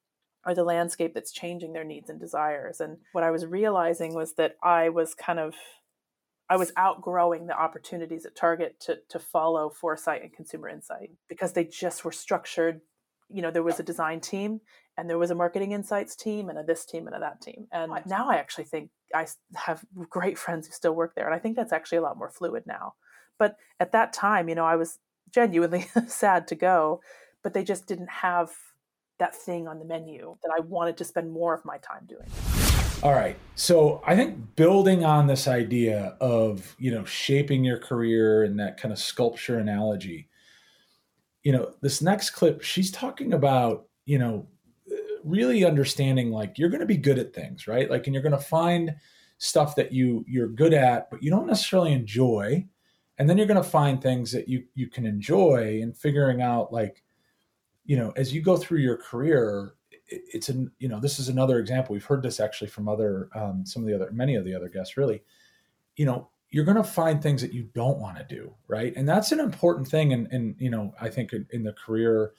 or 0.46 0.54
the 0.54 0.64
landscape 0.64 1.14
that's 1.14 1.32
changing 1.32 1.74
their 1.74 1.84
needs 1.84 2.10
and 2.10 2.20
desires. 2.20 2.80
And 2.80 2.98
what 3.12 3.24
I 3.24 3.32
was 3.32 3.46
realizing 3.46 4.14
was 4.16 4.34
that 4.36 4.56
I 4.64 4.90
was 4.90 5.14
kind 5.14 5.40
of 5.40 5.54
I 6.50 6.58
was 6.58 6.72
outgrowing 6.78 7.46
the 7.46 7.58
opportunities 7.58 8.26
at 8.26 8.36
Target 8.36 8.80
to 8.82 9.00
to 9.10 9.20
follow 9.20 9.70
foresight 9.70 10.24
and 10.24 10.34
consumer 10.34 10.68
insight 10.68 11.12
because 11.28 11.54
they 11.54 11.64
just 11.64 12.04
were 12.04 12.12
structured. 12.12 12.82
You 13.30 13.44
know, 13.44 13.52
there 13.52 13.64
was 13.64 13.80
a 13.80 13.84
design 13.84 14.20
team 14.20 14.62
and 14.98 15.08
there 15.10 15.20
was 15.20 15.30
a 15.30 15.36
marketing 15.36 15.72
insights 15.72 16.16
team 16.16 16.50
and 16.50 16.58
a 16.58 16.64
this 16.64 16.86
team 16.86 17.06
and 17.06 17.16
a 17.16 17.20
that 17.20 17.42
team. 17.42 17.68
And 17.72 17.92
now 18.08 18.30
I 18.30 18.36
actually 18.36 18.64
think 18.64 18.90
I 19.14 19.28
have 19.56 19.86
great 20.10 20.38
friends 20.38 20.68
who 20.68 20.74
still 20.74 20.94
work 20.94 21.14
there, 21.16 21.26
and 21.26 21.36
I 21.36 21.40
think 21.40 21.56
that's 21.56 21.74
actually 21.74 22.00
a 22.00 22.02
lot 22.02 22.18
more 22.18 22.30
fluid 22.30 22.64
now. 22.66 22.96
But 23.38 23.56
at 23.80 23.92
that 23.92 24.12
time, 24.12 24.50
you 24.50 24.56
know, 24.56 24.66
I 24.66 24.76
was 24.76 25.00
genuinely 25.32 25.88
sad 26.08 26.48
to 26.48 26.56
go, 26.56 27.02
but 27.44 27.54
they 27.54 27.64
just 27.64 27.88
didn't 27.88 28.10
have 28.10 28.52
that 29.20 29.36
thing 29.36 29.68
on 29.68 29.80
the 29.80 29.86
menu 29.86 30.38
that 30.44 30.52
I 30.56 30.62
wanted 30.62 30.98
to 30.98 31.06
spend 31.06 31.32
more 31.32 31.54
of 31.54 31.64
my 31.64 31.78
time 31.78 32.08
doing. 32.08 32.28
All 33.02 33.14
right. 33.14 33.38
So 33.56 34.02
I 34.06 34.14
think 34.14 34.58
building 34.58 35.06
on 35.06 35.26
this 35.26 35.48
idea 35.48 36.18
of, 36.20 36.76
you 36.80 36.92
know, 36.92 37.06
shaping 37.06 37.64
your 37.64 37.78
career 37.78 38.44
and 38.44 38.60
that 38.60 38.78
kind 38.78 38.92
of 38.92 39.00
sculpture 39.00 39.58
analogy, 39.58 40.28
you 41.44 41.54
know, 41.54 41.74
this 41.82 42.02
next 42.02 42.32
clip, 42.32 42.62
she's 42.62 42.92
talking 42.92 43.32
about, 43.34 43.88
you 44.06 44.20
know, 44.20 44.48
really 45.24 45.64
understanding 45.64 46.30
like 46.30 46.58
you're 46.58 46.70
going 46.70 46.82
to 46.82 46.86
be 46.86 46.98
good 46.98 47.20
at 47.20 47.34
things, 47.34 47.68
right? 47.68 47.90
Like, 47.90 48.08
and 48.08 48.14
you're 48.14 48.24
going 48.24 48.34
to 48.34 48.38
find 48.38 48.96
stuff 49.38 49.76
that 49.78 49.94
you 49.94 50.26
you're 50.28 50.50
good 50.50 50.74
at, 50.74 51.10
but 51.10 51.24
you 51.24 51.32
don't 51.32 51.48
necessarily 51.48 51.94
enjoy. 51.94 52.68
And 53.18 53.30
then 53.30 53.38
you're 53.38 53.48
going 53.48 53.64
to 53.64 53.70
find 53.70 54.02
things 54.02 54.30
that 54.34 54.50
you 54.50 54.66
you 54.76 54.88
can 54.88 55.06
enjoy 55.06 55.80
and 55.82 55.96
figuring 55.96 56.42
out 56.42 56.74
like, 56.74 57.02
you 57.86 57.96
know, 57.96 58.12
as 58.18 58.34
you 58.34 58.42
go 58.42 58.58
through 58.58 58.80
your 58.80 58.98
career, 58.98 59.76
it's 60.10 60.50
an 60.50 60.72
you 60.80 60.88
know 60.88 61.00
this 61.00 61.20
is 61.20 61.30
another 61.30 61.60
example. 61.60 61.94
We've 61.94 62.06
heard 62.06 62.24
this 62.24 62.40
actually 62.40 62.70
from 62.70 62.88
other 62.88 63.30
um, 63.36 63.66
some 63.66 63.84
of 63.84 63.88
the 63.88 63.96
other 63.96 64.12
many 64.12 64.36
of 64.36 64.46
the 64.46 64.56
other 64.56 64.70
guests 64.70 64.98
really. 64.98 65.24
You 65.96 66.06
know 66.06 66.30
you're 66.52 66.66
going 66.66 66.78
to 66.78 66.84
find 66.84 67.22
things 67.22 67.42
that 67.42 67.54
you 67.54 67.70
don't 67.76 68.00
want 68.00 68.18
to 68.18 68.24
do 68.24 68.54
right? 68.68 68.94
And 68.96 69.08
that's 69.08 69.32
an 69.32 69.40
important 69.40 69.88
thing 69.88 70.14
and 70.14 70.28
and 70.32 70.56
you 70.58 70.70
know 70.70 70.94
i 71.00 71.10
think 71.10 71.34
in, 71.34 71.46
in 71.52 71.64
the 71.64 71.74
career 71.74 72.34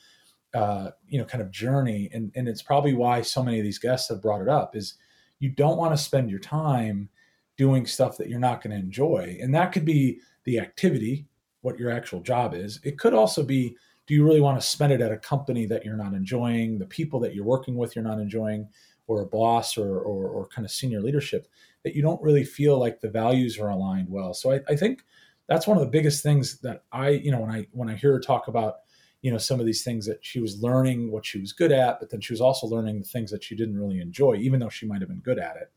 uh, 0.55 0.91
you 1.09 1.19
know 1.19 1.25
kind 1.25 1.43
of 1.43 1.51
journey. 1.51 2.11
And 2.13 2.33
and 2.35 2.49
it's 2.49 2.63
probably 2.63 2.95
why 2.95 3.23
so 3.23 3.43
many 3.43 3.59
of 3.59 3.65
these 3.65 3.79
guests 3.79 4.09
have 4.09 4.23
brought 4.23 4.43
it 4.43 4.49
up 4.49 4.77
is 4.77 4.95
you 5.39 5.51
don't 5.51 5.79
want 5.79 5.93
to 5.93 6.03
spend 6.03 6.31
your 6.31 6.41
time 6.41 7.09
doing 7.57 7.87
stuff 7.87 8.17
that 8.17 8.29
you're 8.29 8.41
not 8.41 8.63
going 8.63 8.77
to 8.77 8.83
enjoy. 8.83 9.39
And 9.41 9.55
that 9.55 9.73
could 9.73 9.85
be 9.85 10.21
the 10.45 10.59
activity 10.59 11.27
what 11.61 11.79
your 11.79 11.91
actual 11.91 12.21
job 12.21 12.55
is. 12.55 12.81
It 12.83 12.99
could 12.99 13.15
also 13.15 13.43
be 13.43 13.77
do 14.11 14.17
you 14.17 14.25
really 14.25 14.41
want 14.41 14.61
to 14.61 14.67
spend 14.67 14.93
it 14.93 15.01
at 15.01 15.13
a 15.13 15.17
company 15.17 15.67
that 15.67 15.85
you're 15.85 15.97
not 15.97 16.15
enjoying 16.15 16.81
the 16.81 16.85
people 16.85 17.21
that 17.21 17.33
you're 17.33 17.45
working 17.45 17.77
with 17.77 17.95
you're 17.95 18.05
not 18.05 18.19
enjoying 18.19 18.69
or 19.07 19.23
a 19.23 19.27
boss 19.27 19.79
or, 19.79 20.01
or, 20.01 20.29
or 20.29 20.49
kind 20.49 20.65
of 20.65 20.73
senior 20.73 21.01
leadership 21.01 21.47
that 21.85 21.95
you 21.95 22.03
don't 22.03 22.21
really 22.21 22.43
feel 22.43 22.77
like 22.77 23.01
the 23.01 23.09
values 23.09 23.57
are 23.57 23.69
aligned 23.69 24.09
well? 24.11 24.35
So 24.35 24.51
I, 24.51 24.63
I 24.69 24.75
think 24.75 25.05
that's 25.47 25.69
one 25.69 25.77
of 25.77 25.81
the 25.85 25.91
biggest 25.91 26.25
things 26.25 26.59
that 26.63 26.83
i 26.91 27.11
you 27.11 27.31
know 27.31 27.39
when 27.39 27.51
i 27.51 27.69
when 27.71 27.89
i 27.89 27.95
hear 27.95 28.13
her 28.13 28.21
talk 28.21 28.49
about 28.49 28.79
you 29.23 29.31
know 29.31 29.39
some 29.39 29.61
of 29.61 29.67
these 29.67 29.85
things 29.85 30.07
that 30.07 30.19
she 30.25 30.41
was 30.41 30.61
learning 30.61 31.13
what 31.13 31.25
she 31.25 31.39
was 31.39 31.53
good 31.53 31.71
at 31.71 32.01
but 32.01 32.11
then 32.11 32.21
she 32.21 32.33
was 32.33 32.41
also 32.41 32.67
learning 32.67 32.99
the 32.99 33.05
things 33.05 33.31
that 33.31 33.45
she 33.45 33.55
didn't 33.55 33.79
really 33.79 34.01
enjoy 34.01 34.35
even 34.35 34.59
though 34.59 34.69
she 34.69 34.87
might 34.87 35.01
have 35.01 35.09
been 35.09 35.21
good 35.21 35.39
at 35.39 35.57
it. 35.57 35.71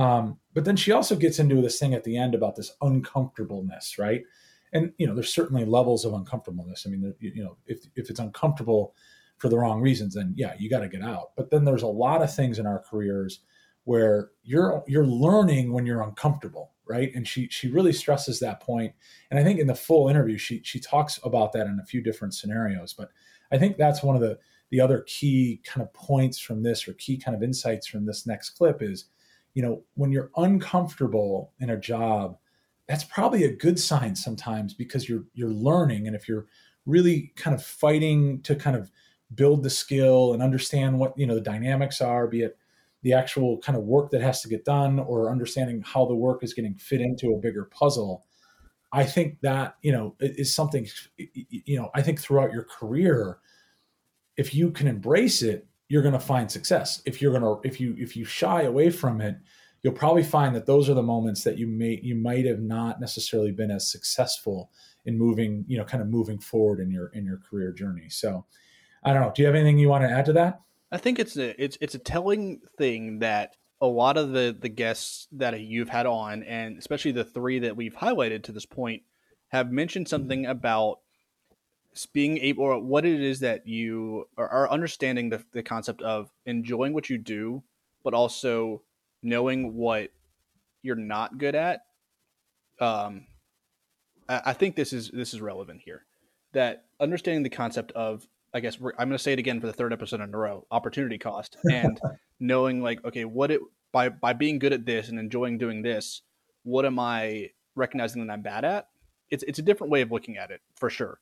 Um, 0.00 0.38
but 0.54 0.64
then 0.64 0.76
she 0.76 0.92
also 0.92 1.14
gets 1.14 1.38
into 1.38 1.60
this 1.60 1.78
thing 1.78 1.92
at 1.92 2.04
the 2.04 2.16
end 2.16 2.34
about 2.34 2.56
this 2.56 2.72
uncomfortableness 2.80 3.98
right 3.98 4.22
and 4.76 4.92
you 4.98 5.06
know 5.06 5.14
there's 5.14 5.32
certainly 5.32 5.64
levels 5.64 6.04
of 6.04 6.12
uncomfortableness. 6.14 6.84
I 6.86 6.90
mean 6.90 7.14
you 7.20 7.42
know 7.42 7.56
if, 7.66 7.86
if 7.96 8.10
it's 8.10 8.20
uncomfortable 8.20 8.94
for 9.38 9.48
the 9.48 9.58
wrong 9.58 9.80
reasons 9.80 10.14
then 10.14 10.32
yeah 10.36 10.54
you 10.58 10.70
got 10.70 10.80
to 10.80 10.88
get 10.88 11.02
out. 11.02 11.30
But 11.36 11.50
then 11.50 11.64
there's 11.64 11.82
a 11.82 11.88
lot 11.88 12.22
of 12.22 12.34
things 12.34 12.58
in 12.58 12.66
our 12.66 12.78
careers 12.78 13.40
where 13.84 14.30
you're 14.42 14.82
you're 14.86 15.06
learning 15.06 15.72
when 15.72 15.86
you're 15.86 16.02
uncomfortable 16.02 16.72
right? 16.88 17.12
And 17.14 17.26
she 17.26 17.48
she 17.48 17.68
really 17.68 17.92
stresses 17.92 18.38
that 18.40 18.60
point. 18.60 18.94
And 19.30 19.40
i 19.40 19.44
think 19.44 19.58
in 19.58 19.66
the 19.66 19.74
full 19.74 20.08
interview 20.08 20.38
she 20.38 20.60
she 20.62 20.78
talks 20.78 21.18
about 21.24 21.52
that 21.52 21.66
in 21.66 21.80
a 21.80 21.86
few 21.86 22.00
different 22.00 22.34
scenarios. 22.34 22.94
But 22.94 23.10
i 23.52 23.58
think 23.58 23.76
that's 23.76 24.02
one 24.02 24.14
of 24.14 24.22
the 24.22 24.38
the 24.70 24.80
other 24.80 25.04
key 25.06 25.60
kind 25.64 25.82
of 25.82 25.92
points 25.92 26.38
from 26.38 26.62
this 26.62 26.88
or 26.88 26.94
key 26.94 27.16
kind 27.16 27.36
of 27.36 27.42
insights 27.42 27.86
from 27.86 28.04
this 28.04 28.26
next 28.26 28.50
clip 28.50 28.82
is 28.82 29.06
you 29.54 29.62
know 29.62 29.82
when 29.94 30.12
you're 30.12 30.30
uncomfortable 30.36 31.52
in 31.60 31.70
a 31.70 31.76
job 31.76 32.36
that's 32.88 33.04
probably 33.04 33.44
a 33.44 33.54
good 33.54 33.78
sign 33.78 34.14
sometimes 34.14 34.74
because 34.74 35.08
you're 35.08 35.24
you're 35.34 35.50
learning. 35.50 36.06
And 36.06 36.16
if 36.16 36.28
you're 36.28 36.46
really 36.84 37.32
kind 37.36 37.54
of 37.54 37.64
fighting 37.64 38.42
to 38.42 38.54
kind 38.54 38.76
of 38.76 38.90
build 39.34 39.62
the 39.62 39.70
skill 39.70 40.32
and 40.32 40.42
understand 40.42 40.98
what 40.98 41.16
you 41.18 41.26
know 41.26 41.34
the 41.34 41.40
dynamics 41.40 42.00
are 42.00 42.28
be 42.28 42.42
it 42.42 42.56
the 43.02 43.12
actual 43.12 43.58
kind 43.58 43.76
of 43.76 43.84
work 43.84 44.10
that 44.10 44.20
has 44.20 44.40
to 44.40 44.48
get 44.48 44.64
done 44.64 45.00
or 45.00 45.30
understanding 45.30 45.82
how 45.84 46.06
the 46.06 46.14
work 46.14 46.44
is 46.44 46.54
getting 46.54 46.76
fit 46.76 47.00
into 47.00 47.34
a 47.34 47.38
bigger 47.38 47.64
puzzle 47.64 48.24
i 48.92 49.02
think 49.02 49.40
that 49.40 49.74
you 49.82 49.90
know 49.90 50.14
is 50.20 50.54
something 50.54 50.86
you 51.16 51.76
know 51.76 51.90
i 51.92 52.00
think 52.00 52.20
throughout 52.20 52.52
your 52.52 52.62
career 52.62 53.38
if 54.36 54.54
you 54.54 54.70
can 54.70 54.86
embrace 54.86 55.42
it 55.42 55.66
you're 55.88 56.02
going 56.02 56.14
to 56.14 56.20
find 56.20 56.50
success. 56.50 57.02
If 57.06 57.22
you're 57.22 57.38
going 57.38 57.42
to 57.42 57.68
if 57.68 57.80
you 57.80 57.94
if 57.98 58.16
you 58.16 58.24
shy 58.24 58.62
away 58.62 58.90
from 58.90 59.20
it 59.20 59.36
you'll 59.86 59.94
probably 59.94 60.24
find 60.24 60.52
that 60.56 60.66
those 60.66 60.90
are 60.90 60.94
the 60.94 61.02
moments 61.02 61.44
that 61.44 61.58
you 61.58 61.68
may 61.68 62.00
you 62.02 62.16
might 62.16 62.44
have 62.44 62.58
not 62.58 63.00
necessarily 63.00 63.52
been 63.52 63.70
as 63.70 63.88
successful 63.88 64.68
in 65.04 65.16
moving 65.16 65.64
you 65.68 65.78
know 65.78 65.84
kind 65.84 66.02
of 66.02 66.08
moving 66.08 66.40
forward 66.40 66.80
in 66.80 66.90
your 66.90 67.06
in 67.14 67.24
your 67.24 67.38
career 67.38 67.72
journey. 67.72 68.08
So 68.08 68.44
i 69.04 69.12
don't 69.12 69.22
know. 69.22 69.30
Do 69.32 69.42
you 69.42 69.46
have 69.46 69.54
anything 69.54 69.78
you 69.78 69.88
want 69.88 70.02
to 70.02 70.10
add 70.10 70.24
to 70.24 70.32
that? 70.32 70.60
I 70.90 70.98
think 70.98 71.20
it's 71.20 71.36
a 71.36 71.62
it's 71.62 71.78
it's 71.80 71.94
a 71.94 72.00
telling 72.00 72.62
thing 72.76 73.20
that 73.20 73.54
a 73.80 73.86
lot 73.86 74.16
of 74.16 74.32
the 74.32 74.56
the 74.58 74.68
guests 74.68 75.28
that 75.30 75.60
you've 75.60 75.88
had 75.88 76.06
on 76.06 76.42
and 76.42 76.78
especially 76.78 77.12
the 77.12 77.24
three 77.24 77.60
that 77.60 77.76
we've 77.76 77.94
highlighted 77.94 78.42
to 78.44 78.52
this 78.52 78.66
point 78.66 79.04
have 79.50 79.70
mentioned 79.70 80.08
something 80.08 80.42
mm-hmm. 80.42 80.50
about 80.50 80.98
being 82.12 82.38
able 82.38 82.64
or 82.64 82.80
what 82.80 83.06
it 83.06 83.22
is 83.22 83.38
that 83.38 83.68
you 83.68 84.28
are, 84.36 84.48
are 84.48 84.70
understanding 84.70 85.30
the, 85.30 85.44
the 85.52 85.62
concept 85.62 86.02
of 86.02 86.32
enjoying 86.44 86.92
what 86.92 87.08
you 87.08 87.18
do 87.18 87.62
but 88.02 88.14
also 88.14 88.82
knowing 89.22 89.74
what 89.74 90.10
you're 90.82 90.96
not 90.96 91.38
good 91.38 91.54
at, 91.54 91.80
um, 92.80 93.26
I, 94.28 94.42
I 94.46 94.52
think 94.52 94.76
this 94.76 94.92
is 94.92 95.10
this 95.10 95.34
is 95.34 95.40
relevant 95.40 95.80
here. 95.84 96.04
That 96.52 96.84
understanding 97.00 97.42
the 97.42 97.50
concept 97.50 97.92
of, 97.92 98.26
I 98.54 98.60
guess 98.60 98.76
I'm 98.76 99.08
going 99.08 99.10
to 99.10 99.18
say 99.18 99.32
it 99.32 99.38
again 99.38 99.60
for 99.60 99.66
the 99.66 99.72
third 99.72 99.92
episode 99.92 100.20
in 100.20 100.32
a 100.32 100.38
row, 100.38 100.66
opportunity 100.70 101.18
cost, 101.18 101.56
and 101.70 102.00
knowing 102.40 102.82
like, 102.82 103.04
okay, 103.04 103.24
what 103.24 103.50
it 103.50 103.60
by 103.92 104.08
by 104.08 104.32
being 104.32 104.58
good 104.58 104.72
at 104.72 104.86
this 104.86 105.08
and 105.08 105.18
enjoying 105.18 105.58
doing 105.58 105.82
this, 105.82 106.22
what 106.62 106.84
am 106.84 106.98
I 106.98 107.50
recognizing 107.74 108.24
that 108.26 108.32
I'm 108.32 108.42
bad 108.42 108.64
at? 108.64 108.88
It's 109.30 109.44
it's 109.46 109.58
a 109.58 109.62
different 109.62 109.90
way 109.90 110.02
of 110.02 110.12
looking 110.12 110.36
at 110.36 110.50
it 110.50 110.60
for 110.76 110.90
sure, 110.90 111.20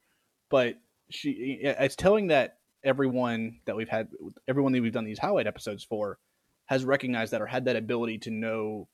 but 0.51 0.77
she 1.11 1.31
it's 1.63 1.97
telling 1.97 2.29
that 2.29 2.59
everyone 2.83 3.61
that 3.65 3.77
we've 3.77 3.89
had 3.89 4.09
everyone 4.47 4.73
that 4.73 4.83
we've 4.83 4.93
done 4.93 5.05
these 5.05 5.19
highlight 5.19 5.47
episodes 5.47 5.85
for 5.85 6.19
has 6.66 6.85
recognized 6.85 7.33
that 7.33 7.42
or 7.42 7.47
had 7.47 7.66
that 7.66 7.76
ability 7.76 8.18
to 8.18 8.30
know 8.30 8.88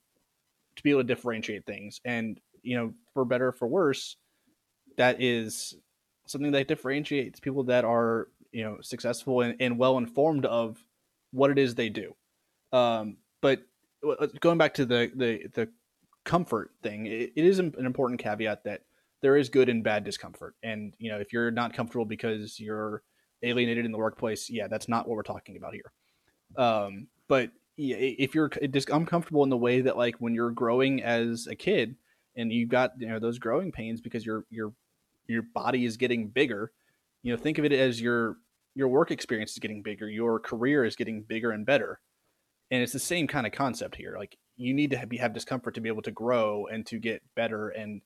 to 0.77 0.83
be 0.83 0.91
able 0.91 1.01
to 1.01 1.07
differentiate 1.07 1.67
things. 1.67 2.01
And 2.05 2.41
you 2.63 2.77
know 2.77 2.93
for 3.15 3.25
better 3.25 3.49
or 3.49 3.53
for 3.53 3.69
worse 3.69 4.17
that 4.97 5.23
is 5.23 5.75
something 6.27 6.53
that 6.53 6.69
differentiates 6.69 7.41
people 7.41 7.65
that 7.65 7.85
are 7.85 8.29
you 8.53 8.65
know 8.65 8.79
successful 8.81 9.41
and, 9.41 9.57
and 9.61 9.79
well 9.79 9.99
informed 9.99 10.47
of 10.47 10.79
what 11.33 11.51
it 11.51 11.59
is 11.59 11.75
they 11.75 11.89
do. 11.89 12.15
Um, 12.73 13.17
but 13.41 13.63
going 14.41 14.59
back 14.59 14.75
to 14.75 14.85
the 14.85 15.11
the, 15.15 15.47
the 15.55 15.69
comfort 16.25 16.71
thing 16.83 17.07
it, 17.07 17.33
it 17.35 17.45
is 17.45 17.59
an 17.59 17.75
important 17.79 18.21
caveat 18.21 18.65
that 18.65 18.83
there 19.23 19.37
is 19.37 19.49
good 19.49 19.69
and 19.69 19.85
bad 19.85 20.05
discomfort. 20.05 20.55
And 20.63 20.95
you 20.99 21.11
know 21.11 21.19
if 21.19 21.33
you're 21.33 21.51
not 21.51 21.75
comfortable 21.75 22.05
because 22.05 22.59
you're 22.61 23.03
alienated 23.43 23.87
in 23.87 23.93
the 23.93 23.97
workplace 23.99 24.51
yeah 24.51 24.69
that's 24.69 24.87
not 24.87 25.09
what 25.09 25.17
we're 25.17 25.23
talking 25.23 25.57
about 25.57 25.75
here. 25.75 25.93
Um, 26.57 27.07
but 27.29 27.51
if 27.81 28.35
you're 28.35 28.49
just 28.49 28.91
uncomfortable 28.91 29.43
in 29.43 29.51
the 29.51 29.57
way 29.57 29.81
that 29.81 29.97
like 29.97 30.17
when 30.17 30.35
you're 30.35 30.51
growing 30.51 31.03
as 31.03 31.47
a 31.47 31.55
kid 31.55 31.97
and 32.37 32.53
you've 32.53 32.69
got 32.69 32.93
you 32.99 33.09
know 33.09 33.19
those 33.19 33.39
growing 33.39 33.73
pains 33.73 34.01
because 34.01 34.25
your 34.25 34.45
your 34.51 34.73
your 35.27 35.43
body 35.55 35.85
is 35.85 35.97
getting 35.97 36.29
bigger 36.29 36.73
you 37.23 37.33
know 37.33 37.41
think 37.41 37.59
of 37.59 37.65
it 37.65 37.73
as 37.73 38.01
your 38.01 38.37
your 38.75 38.89
work 38.89 39.11
experience 39.11 39.53
is 39.53 39.59
getting 39.59 39.83
bigger 39.83 40.09
your 40.09 40.39
career 40.39 40.85
is 40.85 40.97
getting 40.97 41.23
bigger 41.23 41.53
and 41.53 41.67
better. 41.67 42.01
And 42.73 42.85
it's 42.85 42.93
the 42.93 43.01
same 43.01 43.27
kind 43.27 43.47
of 43.47 43.53
concept 43.53 43.97
here 43.97 44.15
like 44.17 44.37
you 44.57 44.75
need 44.75 44.91
to 44.91 44.97
have, 44.97 45.11
have 45.13 45.33
discomfort 45.33 45.75
to 45.75 45.81
be 45.81 45.89
able 45.89 46.03
to 46.03 46.13
grow 46.13 46.67
and 46.67 46.87
to 46.87 46.99
get 46.99 47.23
better 47.35 47.71
and 47.71 48.01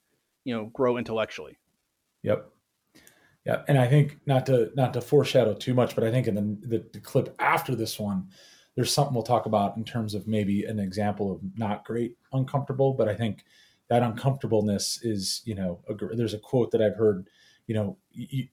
you 0.45 0.55
know 0.55 0.67
grow 0.67 0.97
intellectually. 0.97 1.59
Yep. 2.23 2.49
Yeah 3.45 3.63
and 3.69 3.77
i 3.77 3.87
think 3.87 4.21
not 4.25 4.47
to 4.47 4.71
not 4.75 4.95
to 4.95 5.03
foreshadow 5.03 5.53
too 5.53 5.75
much 5.75 5.95
but 5.95 6.03
i 6.03 6.11
think 6.11 6.27
in 6.27 6.35
the, 6.35 6.67
the, 6.67 6.85
the 6.95 7.01
clip 7.01 7.35
after 7.39 7.75
this 7.75 7.99
one 7.99 8.29
there's 8.77 8.93
something 8.93 9.15
we'll 9.15 9.23
talk 9.23 9.47
about 9.47 9.77
in 9.77 9.85
terms 9.85 10.15
of 10.15 10.27
maybe 10.27 10.65
an 10.65 10.79
example 10.79 11.31
of 11.31 11.41
not 11.57 11.85
great 11.85 12.17
uncomfortable, 12.33 12.93
but 12.93 13.09
I 13.09 13.15
think 13.15 13.45
that 13.89 14.03
uncomfortableness 14.03 15.01
is, 15.03 15.43
you 15.45 15.55
know, 15.55 15.81
a, 15.89 15.95
there's 16.17 16.35
a 16.35 16.39
quote 16.39 16.71
that 16.73 16.83
I've 16.83 16.97
heard, 16.97 17.29
you 17.67 17.75
know, 17.75 17.97
you, 18.11 18.49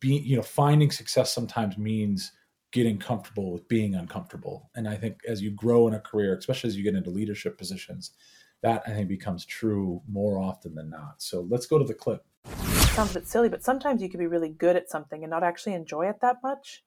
be, 0.00 0.18
you 0.18 0.36
know, 0.36 0.42
finding 0.42 0.90
success 0.90 1.32
sometimes 1.32 1.76
means 1.76 2.32
getting 2.70 2.98
comfortable 2.98 3.52
with 3.52 3.66
being 3.68 3.94
uncomfortable. 3.94 4.70
And 4.74 4.88
I 4.88 4.96
think 4.96 5.20
as 5.26 5.42
you 5.42 5.50
grow 5.50 5.88
in 5.88 5.94
a 5.94 6.00
career, 6.00 6.36
especially 6.36 6.68
as 6.68 6.76
you 6.76 6.84
get 6.84 6.94
into 6.94 7.10
leadership 7.10 7.56
positions, 7.58 8.12
that 8.62 8.82
I 8.86 8.90
think 8.90 9.08
becomes 9.08 9.44
true 9.44 10.02
more 10.08 10.38
often 10.38 10.74
than 10.74 10.90
not. 10.90 11.14
So 11.18 11.46
let's 11.48 11.66
go 11.66 11.78
to 11.78 11.84
the 11.84 11.94
clip. 11.94 12.24
Sounds 12.94 13.12
a 13.12 13.20
bit 13.20 13.28
silly, 13.28 13.48
but 13.48 13.62
sometimes 13.62 14.02
you 14.02 14.08
can 14.08 14.18
be 14.18 14.26
really 14.26 14.48
good 14.48 14.76
at 14.76 14.90
something 14.90 15.22
and 15.22 15.30
not 15.30 15.44
actually 15.44 15.74
enjoy 15.74 16.08
it 16.08 16.16
that 16.20 16.38
much 16.42 16.82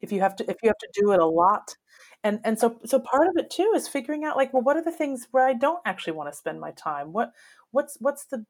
if 0.00 0.12
you 0.12 0.20
have 0.20 0.36
to 0.36 0.50
if 0.50 0.56
you 0.62 0.68
have 0.68 0.78
to 0.78 0.88
do 0.94 1.12
it 1.12 1.20
a 1.20 1.26
lot 1.26 1.76
and 2.24 2.40
and 2.44 2.58
so 2.58 2.78
so 2.84 2.98
part 3.00 3.28
of 3.28 3.34
it 3.36 3.50
too 3.50 3.72
is 3.74 3.88
figuring 3.88 4.24
out 4.24 4.36
like 4.36 4.52
well 4.52 4.62
what 4.62 4.76
are 4.76 4.84
the 4.84 4.92
things 4.92 5.28
where 5.30 5.46
i 5.46 5.52
don't 5.54 5.80
actually 5.86 6.12
want 6.12 6.30
to 6.30 6.36
spend 6.36 6.60
my 6.60 6.70
time? 6.72 7.12
What 7.12 7.32
what's 7.70 7.96
what's 8.00 8.24
the 8.26 8.44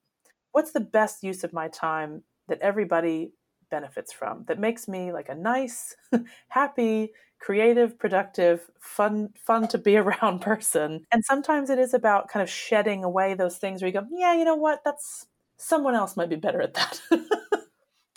what's 0.52 0.72
the 0.72 0.80
best 0.80 1.22
use 1.22 1.44
of 1.44 1.52
my 1.52 1.68
time 1.68 2.22
that 2.48 2.60
everybody 2.60 3.32
benefits 3.70 4.12
from 4.12 4.44
that 4.48 4.58
makes 4.58 4.88
me 4.88 5.12
like 5.12 5.28
a 5.28 5.34
nice 5.34 5.94
happy 6.48 7.12
creative 7.40 7.98
productive 7.98 8.70
fun 8.80 9.30
fun 9.36 9.68
to 9.68 9.78
be 9.78 9.96
around 10.04 10.40
person? 10.40 11.04
And 11.12 11.24
sometimes 11.24 11.70
it 11.70 11.78
is 11.78 11.94
about 11.94 12.28
kind 12.28 12.42
of 12.42 12.50
shedding 12.50 13.04
away 13.04 13.34
those 13.34 13.56
things 13.58 13.82
where 13.82 13.88
you 13.88 13.94
go 13.94 14.06
yeah 14.12 14.34
you 14.34 14.44
know 14.44 14.56
what? 14.56 14.80
That's 14.84 15.26
someone 15.58 15.94
else 15.94 16.16
might 16.16 16.30
be 16.30 16.36
better 16.36 16.60
at 16.62 16.74
that 16.74 17.00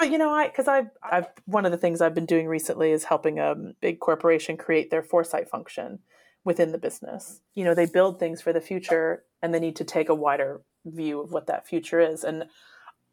but 0.04 0.12
you 0.12 0.18
know, 0.18 0.32
I 0.32 0.48
because 0.48 0.68
I've 0.68 0.90
I've 1.02 1.28
one 1.46 1.66
of 1.66 1.72
the 1.72 1.78
things 1.78 2.02
I've 2.02 2.14
been 2.14 2.26
doing 2.26 2.46
recently 2.46 2.92
is 2.92 3.06
helping 3.06 3.40
a 3.40 3.56
big 3.80 4.02
corporation 4.02 4.58
create 4.58 4.92
their 4.92 5.02
foresight 5.02 5.50
function 5.50 6.00
within 6.44 6.74
the 6.74 6.78
business. 6.78 7.40
You 7.56 7.64
know, 7.64 7.74
they 7.74 7.86
build 7.86 8.20
things 8.20 8.42
for 8.42 8.52
the 8.52 8.60
future 8.60 9.24
and 9.42 9.54
they 9.54 9.62
need 9.62 9.78
to 9.78 9.86
take 9.86 10.10
a 10.10 10.16
wider 10.16 10.60
view 10.84 11.22
of 11.22 11.32
what 11.32 11.48
that 11.48 11.66
future 11.66 12.02
is. 12.02 12.26
And 12.26 12.44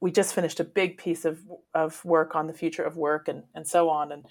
we 0.01 0.11
just 0.11 0.35
finished 0.35 0.59
a 0.59 0.65
big 0.65 0.99
piece 0.99 1.25
of 1.25 1.39
of 1.75 2.05
work 2.05 2.35
on 2.35 2.49
the 2.49 2.53
future 2.53 2.83
of 2.83 2.97
work 2.97 3.29
and 3.29 3.45
and 3.55 3.69
so 3.69 3.89
on. 3.89 4.11
And 4.11 4.27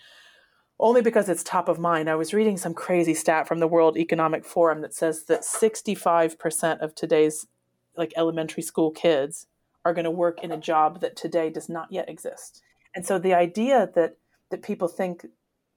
only 0.82 1.02
because 1.02 1.30
it's 1.30 1.44
top 1.44 1.70
of 1.70 1.80
mind. 1.80 2.10
I 2.10 2.16
was 2.16 2.34
reading 2.34 2.58
some 2.58 2.74
crazy 2.74 3.14
stat 3.14 3.48
from 3.48 3.60
the 3.60 3.68
World 3.68 3.98
Economic 3.98 4.44
Forum 4.44 4.82
that 4.82 4.94
says 4.94 5.24
that 5.26 5.44
65% 5.44 6.80
of 6.80 6.94
today's 6.94 7.48
like 7.96 8.12
elementary 8.18 8.64
school 8.64 8.92
kids 8.92 9.48
are 9.86 9.94
going 9.94 10.06
to 10.06 10.12
work 10.12 10.44
in 10.44 10.52
a 10.52 10.58
job 10.58 11.02
that 11.02 11.16
today 11.16 11.50
does 11.50 11.70
not 11.70 11.92
yet 11.92 12.10
exist. 12.10 12.62
And 12.96 13.06
so 13.06 13.20
the 13.20 13.34
idea 13.34 13.90
that 13.96 14.18
that 14.50 14.64
people 14.64 14.88
think 14.88 15.28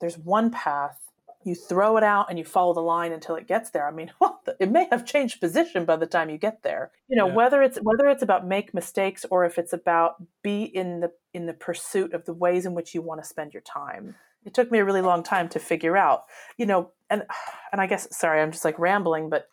there's 0.00 0.16
one 0.16 0.50
path 0.50 1.02
you 1.44 1.54
throw 1.54 1.96
it 1.96 2.04
out 2.04 2.26
and 2.28 2.38
you 2.38 2.44
follow 2.44 2.72
the 2.72 2.80
line 2.80 3.12
until 3.12 3.34
it 3.34 3.48
gets 3.48 3.70
there. 3.70 3.86
I 3.86 3.90
mean, 3.90 4.10
well, 4.20 4.40
it 4.60 4.70
may 4.70 4.86
have 4.90 5.04
changed 5.04 5.40
position 5.40 5.84
by 5.84 5.96
the 5.96 6.06
time 6.06 6.30
you 6.30 6.38
get 6.38 6.62
there. 6.62 6.90
You 7.08 7.16
know, 7.16 7.28
yeah. 7.28 7.34
whether 7.34 7.62
it's 7.62 7.78
whether 7.78 8.08
it's 8.08 8.22
about 8.22 8.46
make 8.46 8.74
mistakes 8.74 9.24
or 9.30 9.44
if 9.44 9.58
it's 9.58 9.72
about 9.72 10.16
be 10.42 10.64
in 10.64 11.00
the 11.00 11.12
in 11.32 11.46
the 11.46 11.54
pursuit 11.54 12.14
of 12.14 12.24
the 12.24 12.34
ways 12.34 12.66
in 12.66 12.74
which 12.74 12.94
you 12.94 13.02
want 13.02 13.22
to 13.22 13.28
spend 13.28 13.52
your 13.52 13.62
time. 13.62 14.14
It 14.44 14.54
took 14.54 14.72
me 14.72 14.78
a 14.78 14.84
really 14.84 15.02
long 15.02 15.22
time 15.22 15.48
to 15.50 15.58
figure 15.58 15.96
out. 15.96 16.24
You 16.56 16.66
know, 16.66 16.90
and 17.10 17.24
and 17.72 17.80
I 17.80 17.86
guess 17.86 18.08
sorry, 18.16 18.40
I'm 18.40 18.52
just 18.52 18.64
like 18.64 18.78
rambling, 18.78 19.28
but 19.28 19.48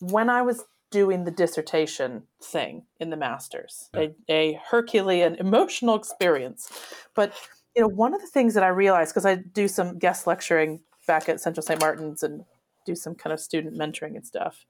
when 0.00 0.30
I 0.30 0.42
was 0.42 0.64
doing 0.90 1.24
the 1.24 1.30
dissertation 1.30 2.24
thing 2.42 2.84
in 2.98 3.10
the 3.10 3.16
masters, 3.16 3.88
yeah. 3.94 4.08
a, 4.28 4.32
a 4.32 4.60
Herculean 4.70 5.36
emotional 5.36 5.94
experience, 5.94 6.70
but 7.14 7.32
you 7.76 7.82
know, 7.82 7.88
one 7.88 8.14
of 8.14 8.20
the 8.20 8.26
things 8.26 8.54
that 8.54 8.64
I 8.64 8.68
realized 8.68 9.12
because 9.12 9.26
I 9.26 9.36
do 9.36 9.68
some 9.68 9.98
guest 9.98 10.26
lecturing 10.26 10.80
back 11.06 11.28
at 11.28 11.40
Central 11.40 11.62
St. 11.62 11.80
Martin's 11.80 12.22
and 12.22 12.44
do 12.84 12.94
some 12.94 13.14
kind 13.14 13.32
of 13.32 13.40
student 13.40 13.76
mentoring 13.76 14.16
and 14.16 14.26
stuff. 14.26 14.66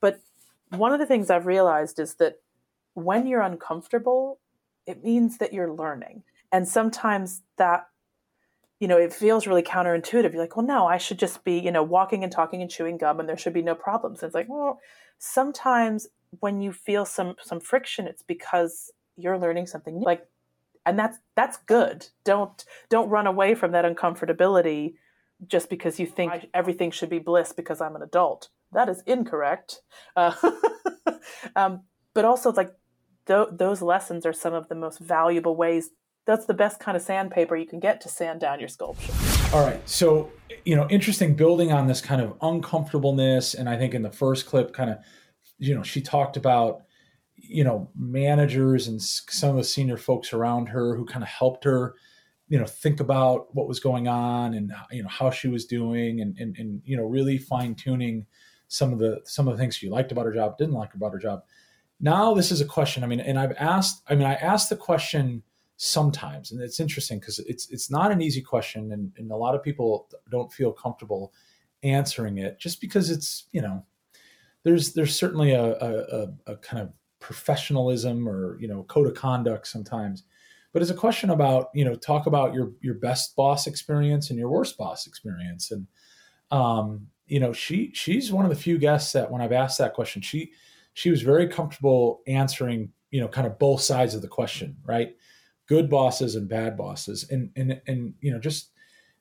But 0.00 0.20
one 0.70 0.92
of 0.92 0.98
the 0.98 1.06
things 1.06 1.30
I've 1.30 1.46
realized 1.46 1.98
is 1.98 2.14
that 2.14 2.36
when 2.94 3.26
you're 3.26 3.40
uncomfortable, 3.40 4.38
it 4.86 5.02
means 5.02 5.38
that 5.38 5.52
you're 5.52 5.72
learning. 5.72 6.24
And 6.50 6.68
sometimes 6.68 7.42
that, 7.56 7.86
you 8.80 8.88
know, 8.88 8.98
it 8.98 9.12
feels 9.12 9.46
really 9.46 9.62
counterintuitive. 9.62 10.32
You're 10.32 10.42
like, 10.42 10.56
well, 10.56 10.66
no, 10.66 10.86
I 10.86 10.98
should 10.98 11.18
just 11.18 11.44
be, 11.44 11.58
you 11.58 11.70
know, 11.70 11.82
walking 11.82 12.24
and 12.24 12.32
talking 12.32 12.60
and 12.60 12.70
chewing 12.70 12.98
gum 12.98 13.20
and 13.20 13.28
there 13.28 13.38
should 13.38 13.54
be 13.54 13.62
no 13.62 13.74
problems. 13.74 14.22
And 14.22 14.28
it's 14.28 14.34
like, 14.34 14.48
well, 14.48 14.80
sometimes 15.22 16.08
when 16.40 16.60
you 16.60 16.72
feel 16.72 17.04
some 17.04 17.36
some 17.40 17.60
friction, 17.60 18.06
it's 18.06 18.22
because 18.22 18.90
you're 19.16 19.38
learning 19.38 19.66
something 19.66 19.98
new. 19.98 20.04
Like 20.04 20.26
and 20.84 20.98
that's 20.98 21.18
that's 21.36 21.58
good. 21.66 22.08
Don't 22.24 22.64
don't 22.90 23.08
run 23.08 23.26
away 23.26 23.54
from 23.54 23.72
that 23.72 23.84
uncomfortability 23.84 24.94
just 25.46 25.70
because 25.70 25.98
you 25.98 26.06
think 26.06 26.48
everything 26.54 26.90
should 26.90 27.08
be 27.08 27.18
bliss 27.18 27.52
because 27.52 27.80
I'm 27.80 27.96
an 27.96 28.02
adult. 28.02 28.48
That 28.72 28.88
is 28.88 29.02
incorrect. 29.06 29.82
Uh, 30.16 30.34
um, 31.56 31.82
but 32.14 32.24
also, 32.24 32.52
like 32.52 32.72
th- 33.26 33.48
those 33.52 33.80
lessons 33.80 34.26
are 34.26 34.32
some 34.32 34.54
of 34.54 34.68
the 34.68 34.74
most 34.74 34.98
valuable 34.98 35.56
ways. 35.56 35.90
That's 36.24 36.46
the 36.46 36.54
best 36.54 36.78
kind 36.78 36.96
of 36.96 37.02
sandpaper 37.02 37.56
you 37.56 37.66
can 37.66 37.80
get 37.80 38.00
to 38.02 38.08
sand 38.08 38.40
down 38.40 38.60
your 38.60 38.68
sculpture. 38.68 39.12
All 39.52 39.66
right. 39.66 39.88
So, 39.88 40.30
you 40.64 40.76
know, 40.76 40.86
interesting 40.88 41.34
building 41.34 41.72
on 41.72 41.86
this 41.86 42.00
kind 42.00 42.20
of 42.20 42.34
uncomfortableness. 42.40 43.54
And 43.54 43.68
I 43.68 43.76
think 43.76 43.94
in 43.94 44.02
the 44.02 44.10
first 44.10 44.46
clip, 44.46 44.72
kind 44.72 44.90
of, 44.90 44.98
you 45.58 45.74
know, 45.74 45.82
she 45.82 46.00
talked 46.00 46.36
about, 46.36 46.82
you 47.34 47.64
know, 47.64 47.90
managers 47.96 48.86
and 48.86 49.00
some 49.02 49.50
of 49.50 49.56
the 49.56 49.64
senior 49.64 49.96
folks 49.96 50.32
around 50.32 50.66
her 50.68 50.96
who 50.96 51.04
kind 51.04 51.22
of 51.22 51.28
helped 51.28 51.64
her 51.64 51.94
you 52.52 52.58
know 52.58 52.66
think 52.66 53.00
about 53.00 53.46
what 53.54 53.66
was 53.66 53.80
going 53.80 54.08
on 54.08 54.52
and 54.52 54.74
you 54.90 55.02
know 55.02 55.08
how 55.08 55.30
she 55.30 55.48
was 55.48 55.64
doing 55.64 56.20
and 56.20 56.36
and, 56.38 56.54
and 56.58 56.82
you 56.84 56.98
know 56.98 57.04
really 57.04 57.38
fine 57.38 57.74
tuning 57.74 58.26
some 58.68 58.92
of 58.92 58.98
the 58.98 59.22
some 59.24 59.48
of 59.48 59.56
the 59.56 59.58
things 59.58 59.74
she 59.74 59.88
liked 59.88 60.12
about 60.12 60.26
her 60.26 60.34
job 60.34 60.58
didn't 60.58 60.74
like 60.74 60.92
about 60.92 61.12
her 61.12 61.18
job 61.18 61.40
now 61.98 62.34
this 62.34 62.52
is 62.52 62.60
a 62.60 62.66
question 62.66 63.02
i 63.02 63.06
mean 63.06 63.20
and 63.20 63.38
i've 63.38 63.54
asked 63.58 64.02
i 64.08 64.14
mean 64.14 64.26
i 64.26 64.34
asked 64.34 64.68
the 64.68 64.76
question 64.76 65.42
sometimes 65.76 66.52
and 66.52 66.60
it's 66.60 66.80
interesting 66.80 67.18
because 67.18 67.38
it's 67.40 67.68
it's 67.70 67.90
not 67.90 68.12
an 68.12 68.22
easy 68.22 68.40
question 68.40 68.92
and, 68.92 69.12
and 69.16 69.30
a 69.32 69.36
lot 69.36 69.54
of 69.54 69.62
people 69.62 70.08
don't 70.30 70.52
feel 70.52 70.72
comfortable 70.72 71.32
answering 71.82 72.38
it 72.38 72.58
just 72.60 72.80
because 72.80 73.10
it's 73.10 73.48
you 73.52 73.60
know 73.60 73.84
there's 74.62 74.92
there's 74.92 75.18
certainly 75.18 75.52
a, 75.52 75.64
a, 75.64 76.28
a 76.46 76.56
kind 76.58 76.82
of 76.82 76.92
professionalism 77.18 78.28
or 78.28 78.58
you 78.60 78.68
know 78.68 78.82
code 78.84 79.06
of 79.06 79.14
conduct 79.14 79.66
sometimes. 79.66 80.24
But 80.72 80.82
it's 80.82 80.90
a 80.90 80.94
question 80.94 81.30
about 81.30 81.68
you 81.74 81.84
know 81.84 81.94
talk 81.94 82.26
about 82.26 82.54
your 82.54 82.72
your 82.80 82.94
best 82.94 83.34
boss 83.34 83.66
experience 83.66 84.30
and 84.30 84.38
your 84.38 84.48
worst 84.50 84.78
boss 84.78 85.06
experience. 85.06 85.70
And 85.70 85.86
um, 86.50 87.08
you 87.26 87.40
know 87.40 87.52
she 87.52 87.90
she's 87.94 88.30
one 88.30 88.44
of 88.44 88.50
the 88.50 88.56
few 88.56 88.76
guests 88.78 89.12
that 89.12 89.30
when 89.30 89.40
i've 89.40 89.52
asked 89.52 89.78
that 89.78 89.94
question 89.94 90.20
she 90.20 90.52
she 90.92 91.08
was 91.08 91.22
very 91.22 91.48
comfortable 91.48 92.20
answering 92.26 92.90
you 93.10 93.20
know 93.20 93.28
kind 93.28 93.46
of 93.46 93.58
both 93.58 93.80
sides 93.80 94.14
of 94.14 94.20
the 94.20 94.28
question 94.28 94.76
right 94.84 95.16
good 95.72 95.88
bosses 95.88 96.34
and 96.34 96.50
bad 96.50 96.76
bosses. 96.76 97.24
And 97.30 97.48
and 97.56 97.80
and 97.86 98.12
you 98.20 98.30
know 98.30 98.38
just 98.38 98.72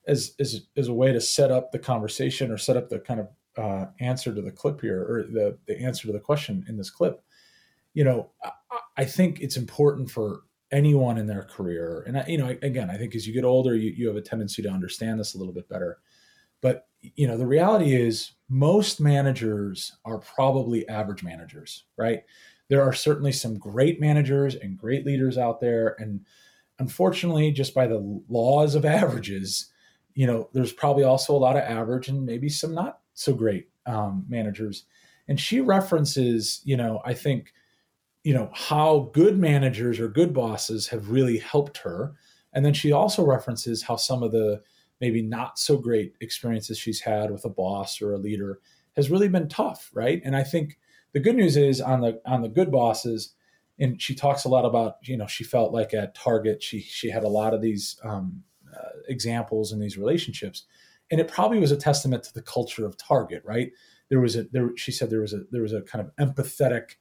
as 0.06 0.34
as 0.38 0.68
as 0.76 0.90
a 0.90 0.94
way 0.94 1.14
to 1.14 1.22
set 1.22 1.50
up 1.50 1.72
the 1.72 1.80
conversation 1.80 2.52
or 2.52 2.58
set 2.58 2.76
up 2.76 2.90
the 2.90 3.00
kind 3.00 3.22
of 3.22 3.28
uh, 3.58 3.86
answer 4.02 4.36
to 4.36 4.42
the 4.42 4.52
clip 4.52 4.82
here 4.82 5.02
or 5.02 5.24
the 5.24 5.58
the 5.66 5.80
answer 5.80 6.08
to 6.08 6.14
the 6.14 6.20
question 6.20 6.66
in 6.68 6.76
this 6.76 6.90
clip 6.90 7.24
you 7.94 8.04
know 8.04 8.32
I, 8.44 8.52
I 8.98 9.06
think 9.06 9.40
it's 9.40 9.56
important 9.56 10.12
for 10.12 10.42
anyone 10.74 11.18
in 11.18 11.28
their 11.28 11.44
career. 11.44 12.04
And 12.06 12.18
I, 12.18 12.26
you 12.28 12.38
know 12.38 12.50
again 12.62 12.90
i 12.90 12.98
think 12.98 13.16
as 13.16 13.26
you 13.26 13.34
get 13.34 13.46
older 13.46 13.76
you, 13.76 13.92
you 13.92 14.08
have 14.08 14.18
a 14.18 14.22
tendency 14.22 14.62
to 14.62 14.70
understand 14.70 15.20
this 15.20 15.36
a 15.36 15.38
little 15.38 15.54
bit 15.54 15.70
better. 15.70 16.00
But 16.62 16.88
you 17.02 17.28
know 17.28 17.38
the 17.38 17.48
reality 17.48 17.96
is 17.96 18.34
most 18.50 19.00
managers 19.00 19.94
are 20.04 20.20
probably 20.20 20.86
average 20.90 21.24
managers 21.24 21.86
right 21.98 22.24
there 22.71 22.81
are 22.81 22.93
certainly 22.93 23.34
some 23.34 23.60
great 23.60 23.99
managers 23.99 24.55
and 24.55 24.77
great 24.77 25.05
leaders 25.05 25.38
out 25.38 25.60
there. 25.60 25.97
And 25.99 26.21
unfortunately 26.79 27.51
just 27.51 27.75
by 27.75 27.86
the 27.86 28.23
laws 28.29 28.75
of 28.75 28.86
averages 28.99 29.69
you 30.13 30.25
know 30.25 30.49
there's 30.53 30.73
probably 30.73 31.03
also 31.03 31.34
a 31.34 31.38
lot 31.38 31.55
of 31.55 31.63
average 31.63 32.07
and 32.10 32.25
maybe 32.25 32.49
some 32.49 32.73
not 32.73 32.99
so 33.13 33.34
great 33.34 33.67
um, 33.86 34.25
managers. 34.27 34.86
And 35.27 35.39
she 35.39 35.62
references 35.62 36.62
you 36.63 36.77
know 36.77 37.01
i 37.05 37.13
think 37.13 37.53
you 38.23 38.34
know 38.34 38.49
how 38.53 39.12
good 39.13 39.38
managers 39.38 39.99
or 39.99 40.07
good 40.07 40.34
bosses 40.34 40.88
have 40.88 41.12
really 41.12 41.39
helped 41.39 41.77
her. 41.79 42.13
And 42.53 42.65
then 42.65 42.73
she 42.73 42.93
also 42.93 43.25
references 43.25 43.84
how 43.84 43.97
some 43.97 44.23
of 44.23 44.31
the 44.31 44.62
maybe 45.01 45.21
not 45.21 45.60
so 45.60 45.77
great 45.77 46.13
experiences 46.21 46.77
she's 46.77 47.01
had 47.01 47.31
with 47.31 47.43
a 47.43 47.49
boss 47.49 48.01
or 48.01 48.13
a 48.13 48.17
leader 48.17 48.60
has 48.95 49.10
really 49.10 49.27
been 49.27 49.49
tough 49.49 49.91
right? 49.93 50.21
And 50.23 50.38
i 50.38 50.43
think 50.43 50.77
the 51.13 51.19
good 51.19 51.36
news 51.36 51.58
is 51.58 51.82
on 51.82 52.02
the 52.02 52.21
on 52.26 52.41
the 52.41 52.50
good 52.50 52.71
bosses 52.71 53.34
and 53.80 54.02
she 54.02 54.13
talks 54.13 54.45
a 54.45 54.50
lot 54.50 54.63
about 54.63 54.95
you 55.02 55.17
know 55.17 55.28
she 55.28 55.43
felt 55.43 55.74
like 55.74 55.93
at 55.93 56.15
target 56.15 56.62
she 56.63 56.80
she 56.80 57.10
had 57.10 57.24
a 57.24 57.30
lot 57.30 57.54
of 57.54 57.62
these 57.62 58.00
um, 58.04 58.43
uh, 58.74 58.89
examples 59.08 59.74
in 59.74 59.80
these 59.80 59.97
relationships. 59.97 60.63
And 61.10 61.19
it 61.19 61.28
probably 61.28 61.60
was 61.60 61.71
a 61.71 61.78
testament 61.78 62.24
to 62.24 62.34
the 62.34 62.41
culture 62.41 62.86
of 62.86 62.95
target 62.95 63.43
right? 63.45 63.71
There 64.10 64.19
was 64.19 64.36
a 64.36 64.43
there 64.43 64.69
she 64.78 64.91
said 64.91 65.10
there 65.10 65.21
was 65.21 65.34
a 65.34 65.41
there 65.52 65.63
was 65.63 65.74
a 65.74 65.82
kind 65.82 66.06
of 66.06 66.15
empathetic 66.28 66.95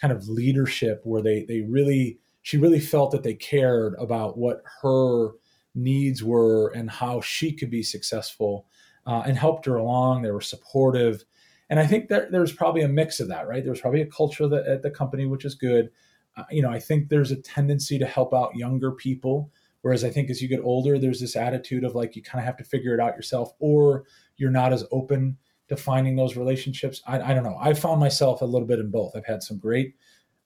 kind 0.00 0.12
of 0.12 0.28
leadership 0.28 1.00
where 1.04 1.22
they 1.22 1.44
they 1.44 1.62
really 1.62 2.18
she 2.42 2.58
really 2.58 2.80
felt 2.80 3.10
that 3.10 3.22
they 3.22 3.34
cared 3.34 3.94
about 3.98 4.38
what 4.38 4.62
her 4.82 5.30
needs 5.74 6.22
were 6.22 6.68
and 6.68 6.90
how 6.90 7.20
she 7.20 7.52
could 7.52 7.70
be 7.70 7.82
successful 7.82 8.66
uh, 9.06 9.22
and 9.26 9.36
helped 9.36 9.66
her 9.66 9.76
along. 9.76 10.22
They 10.22 10.30
were 10.30 10.40
supportive 10.40 11.24
and 11.70 11.80
i 11.80 11.86
think 11.86 12.08
that 12.08 12.30
there's 12.30 12.52
probably 12.52 12.82
a 12.82 12.88
mix 12.88 13.20
of 13.20 13.28
that 13.28 13.48
right 13.48 13.64
there's 13.64 13.80
probably 13.80 14.02
a 14.02 14.06
culture 14.06 14.48
that, 14.48 14.66
at 14.66 14.82
the 14.82 14.90
company 14.90 15.26
which 15.26 15.44
is 15.44 15.54
good 15.54 15.90
uh, 16.36 16.44
you 16.50 16.62
know 16.62 16.70
i 16.70 16.78
think 16.78 17.08
there's 17.08 17.30
a 17.30 17.42
tendency 17.42 17.98
to 17.98 18.06
help 18.06 18.34
out 18.34 18.56
younger 18.56 18.92
people 18.92 19.50
whereas 19.82 20.04
i 20.04 20.10
think 20.10 20.30
as 20.30 20.42
you 20.42 20.48
get 20.48 20.60
older 20.62 20.98
there's 20.98 21.20
this 21.20 21.36
attitude 21.36 21.84
of 21.84 21.94
like 21.94 22.16
you 22.16 22.22
kind 22.22 22.40
of 22.40 22.46
have 22.46 22.56
to 22.56 22.64
figure 22.64 22.94
it 22.94 23.00
out 23.00 23.16
yourself 23.16 23.52
or 23.58 24.04
you're 24.36 24.50
not 24.50 24.72
as 24.72 24.84
open 24.90 25.36
to 25.68 25.76
finding 25.76 26.16
those 26.16 26.36
relationships. 26.36 27.02
I, 27.06 27.20
I, 27.20 27.34
don't 27.34 27.42
know. 27.42 27.58
I 27.60 27.74
found 27.74 28.00
myself 28.00 28.40
a 28.40 28.44
little 28.44 28.68
bit 28.68 28.78
in 28.78 28.90
both. 28.90 29.16
I've 29.16 29.26
had 29.26 29.42
some 29.42 29.58
great 29.58 29.96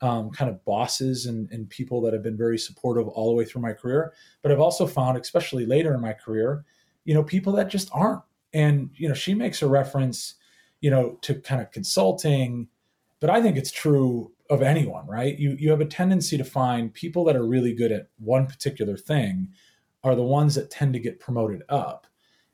um, 0.01 0.31
kind 0.31 0.51
of 0.51 0.65
bosses 0.65 1.27
and, 1.27 1.51
and 1.51 1.69
people 1.69 2.01
that 2.03 2.15
have 2.15 2.23
been 2.23 2.37
very 2.37 2.59
supportive 2.59 3.07
all 3.09 3.29
the 3.29 3.35
way 3.35 3.45
through 3.45 3.63
my 3.63 3.73
career. 3.73 4.15
But 4.43 4.51
I've 4.51 4.61
also 4.61 4.87
found, 4.87 5.19
especially 5.19 5.67
later 5.67 5.93
in 5.93 6.01
my 6.01 6.15
career, 6.15 6.65
you 7.05 7.13
know, 7.13 7.23
people 7.23 7.53
that 7.55 7.69
just 7.69 7.91
aren't. 7.93 8.23
And, 8.53 8.91
you 8.95 9.09
know, 9.09 9.15
she 9.15 9.35
makes 9.35 9.63
a 9.63 9.69
reference, 9.69 10.35
you 10.81 10.91
know, 10.91 11.19
to 11.23 11.35
kind 11.41 11.61
of 11.61 11.71
consulting, 11.71 12.69
but 13.21 13.31
I 13.31 13.43
think 13.43 13.57
it's 13.57 13.73
true 13.73 14.33
of 14.49 14.63
anyone, 14.63 15.07
right? 15.07 15.39
You, 15.39 15.57
you 15.59 15.71
have 15.71 15.81
a 15.81 15.87
tendency 15.87 16.37
to 16.37 16.45
find 16.45 16.93
people 16.93 17.25
that 17.25 17.37
are 17.37 17.47
really 17.47 17.73
good 17.73 17.93
at 17.93 18.09
one 18.19 18.47
particular 18.47 18.97
thing 18.97 19.49
are 20.03 20.17
the 20.17 20.23
ones 20.23 20.55
that 20.55 20.71
tend 20.71 20.95
to 20.95 20.99
get 20.99 21.21
promoted 21.21 21.63
up 21.69 22.07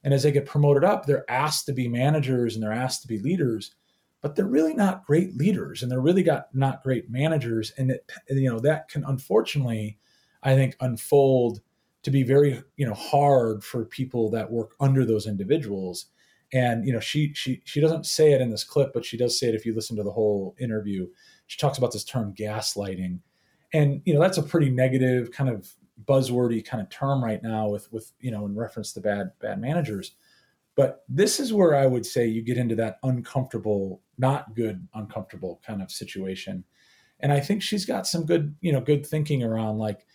and 0.06 0.14
as 0.14 0.22
they 0.22 0.30
get 0.30 0.46
promoted 0.46 0.84
up, 0.84 1.04
they're 1.04 1.28
asked 1.28 1.66
to 1.66 1.72
be 1.72 1.88
managers 1.88 2.54
and 2.54 2.62
they're 2.62 2.72
asked 2.72 3.02
to 3.02 3.08
be 3.08 3.18
leaders, 3.18 3.74
but 4.22 4.36
they're 4.36 4.46
really 4.46 4.72
not 4.72 5.04
great 5.04 5.36
leaders 5.36 5.82
and 5.82 5.90
they're 5.90 6.00
really 6.00 6.22
got 6.22 6.54
not 6.54 6.84
great 6.84 7.10
managers. 7.10 7.72
And 7.76 7.90
it, 7.90 8.08
you 8.28 8.48
know, 8.48 8.60
that 8.60 8.88
can 8.88 9.02
unfortunately, 9.04 9.98
I 10.44 10.54
think, 10.54 10.76
unfold 10.78 11.60
to 12.04 12.12
be 12.12 12.22
very, 12.22 12.62
you 12.76 12.86
know, 12.86 12.94
hard 12.94 13.64
for 13.64 13.84
people 13.84 14.30
that 14.30 14.52
work 14.52 14.76
under 14.78 15.04
those 15.04 15.26
individuals. 15.26 16.06
And 16.52 16.86
you 16.86 16.92
know, 16.92 17.00
she 17.00 17.32
she 17.34 17.60
she 17.64 17.80
doesn't 17.80 18.06
say 18.06 18.32
it 18.32 18.40
in 18.40 18.50
this 18.50 18.64
clip, 18.64 18.92
but 18.92 19.04
she 19.04 19.16
does 19.16 19.38
say 19.38 19.48
it 19.48 19.54
if 19.54 19.66
you 19.66 19.74
listen 19.74 19.96
to 19.96 20.02
the 20.02 20.12
whole 20.12 20.54
interview. 20.60 21.08
She 21.46 21.58
talks 21.58 21.78
about 21.78 21.92
this 21.92 22.04
term 22.04 22.34
gaslighting. 22.34 23.20
And 23.72 24.00
you 24.04 24.14
know, 24.14 24.20
that's 24.20 24.38
a 24.38 24.42
pretty 24.42 24.70
negative 24.70 25.32
kind 25.32 25.50
of 25.50 25.74
buzzwordy 26.04 26.64
kind 26.64 26.82
of 26.82 26.90
term 26.90 27.24
right 27.24 27.42
now 27.42 27.68
with 27.68 27.90
with 27.92 28.12
you 28.20 28.30
know 28.30 28.44
in 28.44 28.54
reference 28.54 28.92
to 28.92 29.00
bad 29.00 29.30
bad 29.40 29.60
managers 29.60 30.12
but 30.74 31.04
this 31.08 31.40
is 31.40 31.54
where 31.54 31.74
i 31.74 31.86
would 31.86 32.04
say 32.04 32.26
you 32.26 32.42
get 32.42 32.58
into 32.58 32.74
that 32.74 32.98
uncomfortable 33.02 34.02
not 34.18 34.54
good 34.54 34.86
uncomfortable 34.94 35.60
kind 35.66 35.80
of 35.80 35.90
situation 35.90 36.62
and 37.20 37.32
i 37.32 37.40
think 37.40 37.62
she's 37.62 37.86
got 37.86 38.06
some 38.06 38.26
good 38.26 38.54
you 38.60 38.72
know 38.72 38.80
good 38.80 39.06
thinking 39.06 39.42
around 39.42 39.78
like 39.78 40.06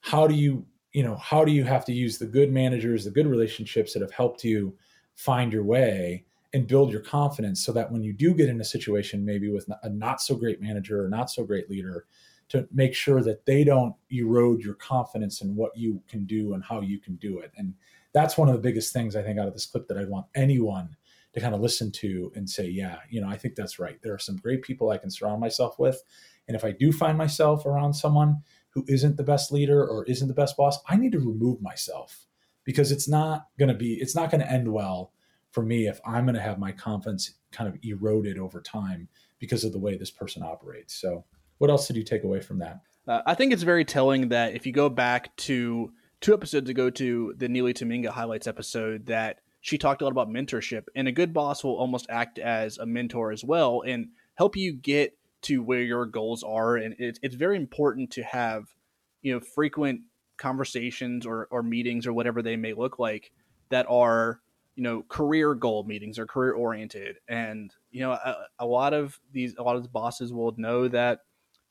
how 0.00 0.26
do 0.26 0.34
you 0.34 0.64
you 0.92 1.02
know 1.02 1.16
how 1.16 1.44
do 1.44 1.50
you 1.50 1.64
have 1.64 1.84
to 1.84 1.92
use 1.92 2.16
the 2.16 2.26
good 2.26 2.52
managers 2.52 3.04
the 3.04 3.10
good 3.10 3.26
relationships 3.26 3.92
that 3.92 4.02
have 4.02 4.12
helped 4.12 4.44
you 4.44 4.72
find 5.14 5.52
your 5.52 5.64
way 5.64 6.24
and 6.52 6.66
build 6.66 6.92
your 6.92 7.00
confidence 7.00 7.64
so 7.64 7.72
that 7.72 7.90
when 7.90 8.02
you 8.02 8.12
do 8.12 8.32
get 8.32 8.48
in 8.48 8.60
a 8.60 8.64
situation 8.64 9.24
maybe 9.24 9.50
with 9.50 9.68
a 9.82 9.88
not 9.88 10.20
so 10.20 10.36
great 10.36 10.60
manager 10.60 11.04
or 11.04 11.08
not 11.08 11.30
so 11.30 11.44
great 11.44 11.68
leader 11.68 12.06
to 12.48 12.68
make 12.72 12.94
sure 12.94 13.22
that 13.22 13.44
they 13.46 13.64
don't 13.64 13.94
erode 14.10 14.60
your 14.60 14.74
confidence 14.74 15.40
in 15.40 15.56
what 15.56 15.76
you 15.76 16.02
can 16.08 16.24
do 16.24 16.54
and 16.54 16.62
how 16.62 16.80
you 16.80 17.00
can 17.00 17.16
do 17.16 17.38
it. 17.38 17.50
And 17.56 17.74
that's 18.12 18.38
one 18.38 18.48
of 18.48 18.54
the 18.54 18.60
biggest 18.60 18.92
things 18.92 19.16
I 19.16 19.22
think 19.22 19.38
out 19.38 19.48
of 19.48 19.54
this 19.54 19.66
clip 19.66 19.88
that 19.88 19.96
I'd 19.96 20.08
want 20.08 20.26
anyone 20.34 20.96
to 21.32 21.40
kind 21.40 21.54
of 21.54 21.60
listen 21.60 21.90
to 21.90 22.30
and 22.36 22.48
say, 22.48 22.68
yeah, 22.68 22.98
you 23.10 23.20
know, 23.20 23.28
I 23.28 23.36
think 23.36 23.56
that's 23.56 23.80
right. 23.80 24.00
There 24.02 24.14
are 24.14 24.18
some 24.18 24.36
great 24.36 24.62
people 24.62 24.90
I 24.90 24.98
can 24.98 25.10
surround 25.10 25.40
myself 25.40 25.78
with. 25.78 26.00
And 26.46 26.56
if 26.56 26.64
I 26.64 26.70
do 26.70 26.92
find 26.92 27.18
myself 27.18 27.66
around 27.66 27.94
someone 27.94 28.42
who 28.70 28.84
isn't 28.86 29.16
the 29.16 29.24
best 29.24 29.50
leader 29.50 29.84
or 29.84 30.04
isn't 30.04 30.28
the 30.28 30.34
best 30.34 30.56
boss, 30.56 30.78
I 30.88 30.96
need 30.96 31.12
to 31.12 31.18
remove 31.18 31.60
myself 31.60 32.26
because 32.64 32.90
it's 32.90 33.08
not 33.08 33.46
going 33.58 33.68
to 33.68 33.74
be, 33.74 33.94
it's 33.94 34.14
not 34.14 34.30
going 34.30 34.40
to 34.40 34.50
end 34.50 34.72
well 34.72 35.12
for 35.52 35.62
me 35.62 35.86
if 35.86 36.00
I'm 36.04 36.24
going 36.24 36.34
to 36.34 36.40
have 36.40 36.58
my 36.58 36.72
confidence 36.72 37.34
kind 37.52 37.68
of 37.68 37.78
eroded 37.82 38.38
over 38.38 38.60
time 38.60 39.08
because 39.38 39.64
of 39.64 39.72
the 39.72 39.78
way 39.78 39.96
this 39.96 40.10
person 40.10 40.42
operates. 40.42 40.94
So, 40.94 41.24
what 41.58 41.70
else 41.70 41.86
did 41.86 41.96
you 41.96 42.02
take 42.02 42.24
away 42.24 42.40
from 42.40 42.58
that? 42.58 42.80
Uh, 43.06 43.22
I 43.26 43.34
think 43.34 43.52
it's 43.52 43.62
very 43.62 43.84
telling 43.84 44.30
that 44.30 44.54
if 44.54 44.66
you 44.66 44.72
go 44.72 44.88
back 44.88 45.34
to 45.36 45.92
two 46.20 46.34
episodes 46.34 46.68
ago 46.68 46.90
to 46.90 47.34
the 47.36 47.48
Neely 47.48 47.72
Tamminga 47.72 48.08
highlights 48.08 48.46
episode, 48.46 49.06
that 49.06 49.40
she 49.60 49.78
talked 49.78 50.02
a 50.02 50.04
lot 50.04 50.10
about 50.10 50.28
mentorship, 50.28 50.84
and 50.96 51.06
a 51.06 51.12
good 51.12 51.32
boss 51.32 51.62
will 51.62 51.76
almost 51.76 52.06
act 52.10 52.38
as 52.38 52.78
a 52.78 52.86
mentor 52.86 53.30
as 53.30 53.44
well 53.44 53.82
and 53.86 54.08
help 54.34 54.56
you 54.56 54.74
get 54.74 55.16
to 55.42 55.62
where 55.62 55.82
your 55.82 56.06
goals 56.06 56.42
are. 56.42 56.76
And 56.76 56.94
it, 56.98 57.18
it's 57.22 57.34
very 57.34 57.56
important 57.56 58.10
to 58.12 58.22
have, 58.22 58.74
you 59.22 59.32
know, 59.32 59.40
frequent 59.40 60.00
conversations 60.36 61.26
or, 61.26 61.48
or 61.50 61.62
meetings 61.62 62.06
or 62.06 62.12
whatever 62.12 62.42
they 62.42 62.56
may 62.56 62.72
look 62.72 62.98
like 62.98 63.32
that 63.70 63.86
are 63.88 64.40
you 64.76 64.82
know 64.82 65.02
career 65.08 65.54
goal 65.54 65.84
meetings 65.84 66.18
or 66.18 66.26
career 66.26 66.52
oriented. 66.52 67.16
And 67.28 67.72
you 67.90 68.00
know 68.00 68.12
a, 68.12 68.36
a, 68.58 68.66
lot 68.66 68.92
of 68.92 69.18
these 69.32 69.54
a 69.56 69.62
lot 69.62 69.76
of 69.76 69.82
the 69.82 69.88
bosses 69.88 70.32
will 70.32 70.54
know 70.56 70.88
that 70.88 71.20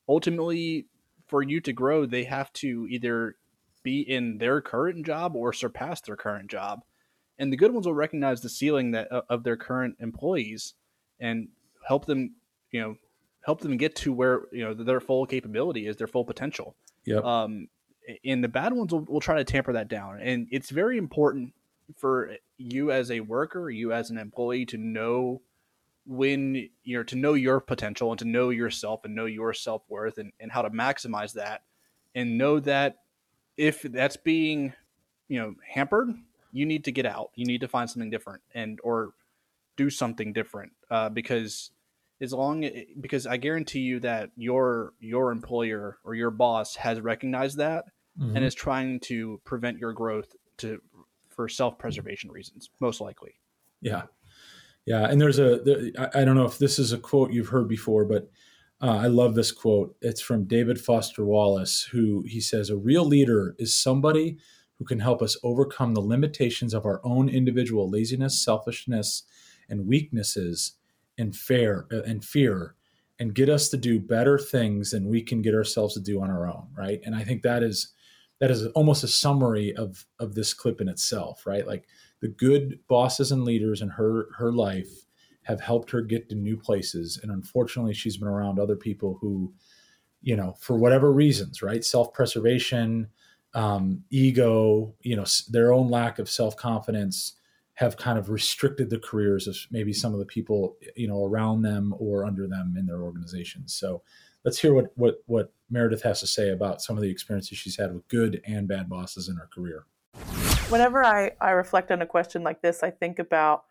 ultimately 0.07 0.87
for 1.27 1.41
you 1.41 1.61
to 1.61 1.73
grow 1.73 2.05
they 2.05 2.23
have 2.25 2.51
to 2.53 2.87
either 2.89 3.35
be 3.83 4.01
in 4.01 4.37
their 4.37 4.61
current 4.61 5.05
job 5.05 5.35
or 5.35 5.51
surpass 5.51 6.01
their 6.01 6.15
current 6.15 6.49
job. 6.49 6.83
And 7.37 7.51
the 7.51 7.57
good 7.57 7.73
ones 7.73 7.85
will 7.85 7.93
recognize 7.93 8.41
the 8.41 8.49
ceiling 8.49 8.91
that 8.91 9.07
of 9.07 9.43
their 9.43 9.57
current 9.57 9.97
employees 9.99 10.75
and 11.19 11.49
help 11.85 12.05
them 12.05 12.35
you 12.71 12.81
know 12.81 12.95
help 13.45 13.59
them 13.59 13.77
get 13.77 13.95
to 13.97 14.13
where 14.13 14.43
you 14.51 14.63
know 14.63 14.73
their 14.73 15.01
full 15.01 15.25
capability 15.25 15.87
is 15.87 15.97
their 15.97 16.07
full 16.07 16.25
potential. 16.25 16.75
Yep. 17.05 17.23
um 17.25 17.67
and 18.25 18.43
the 18.43 18.47
bad 18.47 18.73
ones 18.73 18.91
will, 18.91 19.01
will 19.01 19.19
try 19.19 19.37
to 19.37 19.43
tamper 19.43 19.73
that 19.73 19.87
down. 19.87 20.19
And 20.21 20.47
it's 20.51 20.69
very 20.69 20.97
important 20.97 21.53
for 21.97 22.35
you 22.57 22.91
as 22.91 23.11
a 23.11 23.19
worker 23.19 23.69
you 23.69 23.91
as 23.91 24.09
an 24.09 24.17
employee 24.17 24.65
to 24.65 24.77
know 24.77 25.41
when 26.05 26.69
you 26.83 26.97
know 26.97 27.03
to 27.03 27.15
know 27.15 27.33
your 27.33 27.59
potential 27.59 28.11
and 28.11 28.19
to 28.19 28.25
know 28.25 28.49
yourself 28.49 29.01
and 29.05 29.15
know 29.15 29.25
your 29.25 29.53
self-worth 29.53 30.17
and, 30.17 30.31
and 30.39 30.51
how 30.51 30.61
to 30.61 30.69
maximize 30.69 31.33
that. 31.33 31.63
And 32.15 32.37
know 32.37 32.59
that 32.61 32.99
if 33.57 33.81
that's 33.81 34.17
being 34.17 34.73
you 35.27 35.39
know 35.39 35.55
hampered 35.67 36.13
you 36.53 36.65
need 36.67 36.85
to 36.85 36.91
get 36.91 37.05
out. 37.05 37.31
You 37.35 37.45
need 37.45 37.61
to 37.61 37.67
find 37.67 37.89
something 37.89 38.11
different 38.11 38.43
and 38.53 38.79
or 38.83 39.13
do 39.75 39.89
something 39.89 40.31
different 40.31 40.71
uh, 40.89 41.09
because 41.09 41.71
as 42.23 42.33
long 42.33 42.67
because 42.99 43.27
i 43.27 43.37
guarantee 43.37 43.81
you 43.81 43.99
that 43.99 44.31
your 44.35 44.93
your 44.99 45.31
employer 45.31 45.99
or 46.03 46.15
your 46.15 46.31
boss 46.31 46.75
has 46.75 46.99
recognized 46.99 47.57
that 47.57 47.85
mm-hmm. 48.19 48.35
and 48.35 48.43
is 48.43 48.55
trying 48.55 48.99
to 48.99 49.39
prevent 49.43 49.77
your 49.77 49.93
growth 49.93 50.35
to 50.57 50.81
for 51.29 51.47
self-preservation 51.47 52.31
reasons 52.31 52.69
most 52.79 53.01
likely 53.01 53.35
yeah 53.81 54.03
yeah, 54.85 55.05
and 55.05 55.19
there's 55.19 55.39
a 55.39 55.59
there, 55.63 55.91
I 56.13 56.25
don't 56.25 56.35
know 56.35 56.45
if 56.45 56.57
this 56.57 56.77
is 56.77 56.91
a 56.91 56.97
quote 56.97 57.31
you've 57.31 57.49
heard 57.49 57.67
before, 57.67 58.03
but 58.05 58.29
uh, 58.81 58.97
I 58.97 59.07
love 59.07 59.33
this 59.33 59.51
quote. 59.51 59.95
It's 60.01 60.21
from 60.21 60.43
David 60.45 60.79
Foster 60.79 61.23
Wallace, 61.23 61.83
who 61.91 62.23
he 62.27 62.41
says, 62.41 62.69
"A 62.69 62.75
real 62.75 63.05
leader 63.05 63.55
is 63.57 63.73
somebody 63.73 64.37
who 64.77 64.85
can 64.85 64.99
help 64.99 65.21
us 65.21 65.37
overcome 65.41 65.93
the 65.93 66.01
limitations 66.01 66.73
of 66.73 66.85
our 66.85 66.99
own 67.05 67.29
individual 67.29 67.89
laziness, 67.89 68.43
selfishness, 68.43 69.23
and 69.69 69.87
weaknesses, 69.87 70.73
and 71.17 71.35
fear 71.35 71.85
uh, 71.91 72.01
and 72.03 72.23
fear, 72.23 72.75
and 73.19 73.35
get 73.35 73.49
us 73.49 73.69
to 73.69 73.77
do 73.77 73.99
better 73.99 74.37
things 74.37 74.91
than 74.91 75.09
we 75.09 75.21
can 75.21 75.41
get 75.41 75.55
ourselves 75.55 75.93
to 75.95 75.99
do 75.99 76.21
on 76.21 76.29
our 76.29 76.47
own." 76.47 76.67
Right, 76.75 77.01
and 77.05 77.15
I 77.15 77.23
think 77.23 77.43
that 77.43 77.63
is 77.63 77.93
that 78.39 78.51
is 78.51 78.65
almost 78.67 79.03
a 79.03 79.07
summary 79.07 79.75
of 79.75 80.05
of 80.19 80.35
this 80.35 80.53
clip 80.53 80.81
in 80.81 80.89
itself. 80.89 81.45
Right, 81.45 81.67
like 81.67 81.85
the 82.21 82.29
good 82.29 82.79
bosses 82.87 83.31
and 83.31 83.43
leaders 83.43 83.81
in 83.81 83.89
her 83.89 84.27
her 84.37 84.51
life 84.51 85.05
have 85.43 85.59
helped 85.59 85.91
her 85.91 86.01
get 86.01 86.29
to 86.29 86.35
new 86.35 86.57
places 86.57 87.19
and 87.21 87.31
unfortunately 87.31 87.93
she's 87.93 88.17
been 88.17 88.29
around 88.29 88.59
other 88.59 88.77
people 88.77 89.17
who 89.21 89.53
you 90.21 90.35
know 90.35 90.55
for 90.59 90.77
whatever 90.77 91.11
reasons 91.11 91.61
right 91.61 91.83
self-preservation 91.83 93.07
um, 93.53 94.03
ego 94.09 94.95
you 95.01 95.15
know 95.15 95.25
their 95.49 95.73
own 95.73 95.89
lack 95.89 96.17
of 96.17 96.29
self-confidence 96.29 97.33
have 97.75 97.97
kind 97.97 98.19
of 98.19 98.29
restricted 98.29 98.89
the 98.89 98.99
careers 98.99 99.47
of 99.47 99.57
maybe 99.71 99.93
some 99.93 100.13
of 100.13 100.19
the 100.19 100.25
people 100.25 100.77
you 100.95 101.07
know 101.07 101.25
around 101.25 101.61
them 101.61 101.93
or 101.97 102.25
under 102.25 102.47
them 102.47 102.75
in 102.77 102.85
their 102.85 103.01
organizations 103.01 103.73
so 103.73 104.01
let's 104.45 104.59
hear 104.59 104.73
what 104.73 104.91
what 104.95 105.23
what 105.25 105.53
meredith 105.69 106.03
has 106.03 106.19
to 106.19 106.27
say 106.27 106.49
about 106.49 106.81
some 106.81 106.97
of 106.97 107.01
the 107.01 107.09
experiences 107.09 107.57
she's 107.57 107.77
had 107.77 107.93
with 107.93 108.07
good 108.07 108.41
and 108.45 108.67
bad 108.67 108.87
bosses 108.87 109.27
in 109.27 109.35
her 109.35 109.49
career 109.53 109.85
whenever 110.69 111.03
I, 111.03 111.31
I 111.39 111.51
reflect 111.51 111.91
on 111.91 112.01
a 112.01 112.05
question 112.05 112.43
like 112.43 112.61
this, 112.61 112.81
I 112.81 112.89
think 112.89 113.19
about 113.19 113.63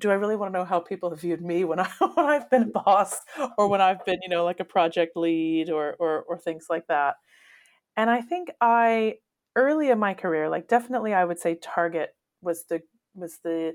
do 0.00 0.10
I 0.10 0.14
really 0.14 0.36
want 0.36 0.52
to 0.52 0.58
know 0.58 0.64
how 0.64 0.80
people 0.80 1.10
have 1.10 1.20
viewed 1.20 1.42
me 1.42 1.64
when 1.64 1.78
I 1.80 1.88
when 2.14 2.26
I've 2.26 2.50
been 2.50 2.62
a 2.62 2.66
boss 2.66 3.18
or 3.58 3.68
when 3.68 3.80
I've 3.80 4.04
been, 4.04 4.18
you 4.22 4.28
know, 4.28 4.44
like 4.44 4.60
a 4.60 4.64
project 4.64 5.16
lead 5.16 5.70
or 5.70 5.94
or, 5.98 6.22
or 6.22 6.38
things 6.38 6.66
like 6.70 6.86
that. 6.86 7.16
And 7.96 8.08
I 8.08 8.20
think 8.20 8.50
I 8.60 9.16
early 9.54 9.90
in 9.90 9.98
my 9.98 10.14
career, 10.14 10.48
like 10.48 10.68
definitely 10.68 11.14
I 11.14 11.24
would 11.24 11.38
say 11.38 11.58
Target 11.60 12.14
was 12.42 12.64
the 12.68 12.80
was 13.14 13.38
the 13.44 13.74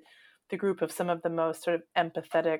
the 0.50 0.58
group 0.58 0.82
of 0.82 0.92
some 0.92 1.10
of 1.10 1.22
the 1.22 1.30
most 1.30 1.64
sort 1.64 1.76
of 1.76 1.82
empathetic 1.98 2.60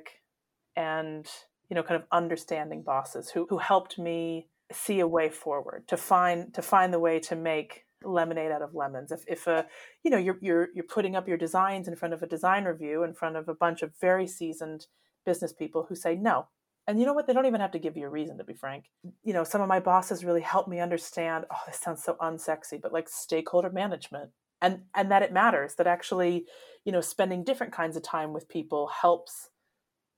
and 0.76 1.26
you 1.70 1.76
know 1.76 1.84
kind 1.84 2.00
of 2.02 2.08
understanding 2.12 2.84
bosses 2.84 3.30
who 3.30 3.48
who 3.50 3.58
helped 3.58 3.98
me 3.98 4.48
see 4.72 5.00
a 5.00 5.08
way 5.08 5.30
forward 5.30 5.88
to 5.88 5.98
find 5.98 6.54
to 6.54 6.62
find 6.62 6.94
the 6.94 7.00
way 7.00 7.20
to 7.20 7.36
make 7.36 7.86
lemonade 8.04 8.52
out 8.52 8.62
of 8.62 8.76
lemons. 8.76 9.12
If 9.12 9.24
if 9.28 9.48
a 9.48 9.66
you 10.04 10.12
know 10.12 10.18
you're 10.18 10.38
you're 10.42 10.68
you're 10.74 10.86
putting 10.86 11.16
up 11.16 11.28
your 11.28 11.38
designs 11.38 11.88
in 11.88 11.96
front 11.96 12.14
of 12.14 12.22
a 12.22 12.28
design 12.28 12.66
review 12.66 13.04
in 13.04 13.14
front 13.14 13.38
of 13.38 13.48
a 13.48 13.54
bunch 13.54 13.82
of 13.82 13.92
very 14.00 14.28
seasoned 14.28 14.88
business 15.26 15.54
people 15.54 15.86
who 15.88 15.96
say 15.96 16.16
no. 16.16 16.48
And 16.88 17.00
you 17.00 17.06
know 17.06 17.14
what? 17.14 17.28
They 17.28 17.34
don't 17.34 17.46
even 17.46 17.60
have 17.60 17.72
to 17.72 17.80
give 17.80 17.98
you 17.98 18.06
a 18.06 18.10
reason 18.10 18.38
to 18.38 18.46
be 18.46 18.54
frank. 18.54 18.86
You 19.24 19.34
know, 19.34 19.44
some 19.44 19.62
of 19.62 19.68
my 19.68 19.82
bosses 19.82 20.24
really 20.24 20.42
helped 20.42 20.70
me 20.70 20.80
understand, 20.80 21.44
oh, 21.52 21.60
this 21.68 21.82
sounds 21.82 22.02
so 22.02 22.16
unsexy, 22.22 22.82
but 22.82 22.94
like 22.94 23.10
stakeholder 23.10 23.70
management. 23.70 24.32
And 24.62 24.82
and 24.96 25.12
that 25.12 25.22
it 25.24 25.34
matters, 25.34 25.76
that 25.76 25.88
actually, 25.88 26.46
you 26.84 26.92
know, 26.92 27.02
spending 27.02 27.44
different 27.44 27.74
kinds 27.74 27.96
of 27.96 28.04
time 28.04 28.34
with 28.34 28.50
people 28.50 28.88
helps 28.88 29.50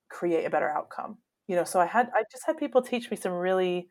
create 0.09 0.45
a 0.45 0.49
better 0.49 0.69
outcome. 0.69 1.17
You 1.47 1.55
know, 1.55 1.63
so 1.63 1.79
I 1.79 1.85
had 1.85 2.09
I 2.13 2.23
just 2.31 2.45
had 2.45 2.57
people 2.57 2.81
teach 2.81 3.09
me 3.11 3.17
some 3.17 3.33
really 3.33 3.89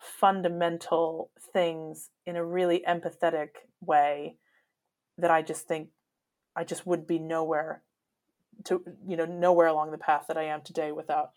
fundamental 0.00 1.30
things 1.52 2.10
in 2.26 2.36
a 2.36 2.44
really 2.44 2.82
empathetic 2.88 3.48
way 3.80 4.36
that 5.18 5.30
I 5.30 5.42
just 5.42 5.68
think 5.68 5.88
I 6.56 6.64
just 6.64 6.86
would 6.86 7.06
be 7.06 7.18
nowhere 7.18 7.82
to 8.64 8.82
you 9.06 9.16
know 9.16 9.24
nowhere 9.24 9.66
along 9.66 9.90
the 9.90 9.98
path 9.98 10.26
that 10.28 10.36
I 10.36 10.44
am 10.44 10.62
today 10.62 10.92
without 10.92 11.30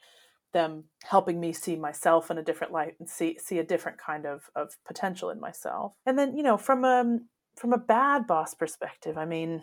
them 0.53 0.85
helping 1.03 1.39
me 1.39 1.53
see 1.53 1.75
myself 1.75 2.31
in 2.31 2.37
a 2.37 2.43
different 2.43 2.73
light 2.73 2.95
and 2.99 3.09
see 3.09 3.37
see 3.39 3.59
a 3.59 3.63
different 3.63 3.97
kind 3.97 4.25
of 4.25 4.49
of 4.55 4.77
potential 4.85 5.29
in 5.29 5.39
myself. 5.39 5.93
And 6.05 6.17
then 6.17 6.35
you 6.37 6.43
know 6.43 6.57
from 6.57 6.85
a 6.85 7.19
from 7.55 7.73
a 7.73 7.77
bad 7.77 8.27
boss 8.27 8.53
perspective, 8.53 9.17
I 9.17 9.25
mean, 9.25 9.61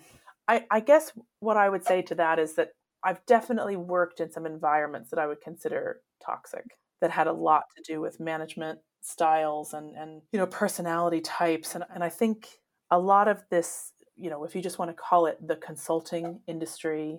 I, 0.48 0.64
I 0.70 0.80
guess 0.80 1.12
what 1.40 1.56
I 1.56 1.68
would 1.68 1.84
say 1.84 2.02
to 2.02 2.14
that 2.16 2.38
is 2.38 2.54
that 2.54 2.70
I've 3.04 3.24
definitely 3.26 3.76
worked 3.76 4.20
in 4.20 4.30
some 4.30 4.46
environments 4.46 5.10
that 5.10 5.18
I 5.18 5.26
would 5.26 5.40
consider 5.40 6.00
toxic 6.24 6.64
that 7.00 7.10
had 7.10 7.26
a 7.26 7.32
lot 7.32 7.64
to 7.76 7.82
do 7.82 8.00
with 8.00 8.20
management 8.20 8.78
styles 9.00 9.74
and 9.74 9.96
and 9.96 10.22
you 10.32 10.38
know 10.38 10.46
personality 10.46 11.20
types. 11.20 11.74
And 11.74 11.84
and 11.92 12.04
I 12.04 12.08
think 12.08 12.48
a 12.90 12.98
lot 12.98 13.28
of 13.28 13.42
this 13.50 13.92
you 14.16 14.30
know 14.30 14.44
if 14.44 14.54
you 14.54 14.62
just 14.62 14.78
want 14.78 14.90
to 14.90 14.94
call 14.94 15.26
it 15.26 15.36
the 15.46 15.56
consulting 15.56 16.40
industry 16.46 17.18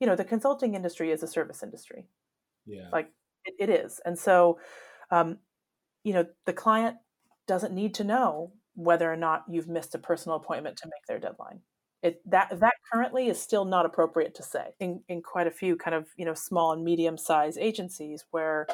you 0.00 0.06
know 0.06 0.16
the 0.16 0.24
consulting 0.24 0.74
industry 0.74 1.10
is 1.10 1.22
a 1.22 1.26
service 1.26 1.62
industry. 1.62 2.06
Yeah. 2.66 2.88
Like 2.92 3.10
it, 3.44 3.54
it 3.58 3.70
is. 3.70 4.00
And 4.04 4.18
so 4.18 4.58
um 5.10 5.38
you 6.02 6.12
know 6.12 6.26
the 6.44 6.52
client 6.52 6.96
doesn't 7.46 7.74
need 7.74 7.94
to 7.94 8.04
know 8.04 8.52
whether 8.74 9.10
or 9.10 9.16
not 9.16 9.44
you've 9.48 9.68
missed 9.68 9.94
a 9.94 9.98
personal 9.98 10.36
appointment 10.36 10.76
to 10.78 10.86
make 10.88 11.06
their 11.06 11.18
deadline. 11.18 11.60
It, 12.02 12.20
that 12.30 12.50
mm-hmm. 12.50 12.60
that 12.60 12.74
currently 12.92 13.28
is 13.28 13.40
still 13.40 13.64
not 13.64 13.86
appropriate 13.86 14.34
to 14.34 14.42
say 14.42 14.74
in, 14.78 15.02
in 15.08 15.22
quite 15.22 15.46
a 15.46 15.50
few 15.50 15.76
kind 15.76 15.94
of 15.94 16.08
you 16.16 16.26
know 16.26 16.34
small 16.34 16.72
and 16.72 16.84
medium 16.84 17.16
sized 17.16 17.58
agencies 17.58 18.24
where 18.30 18.66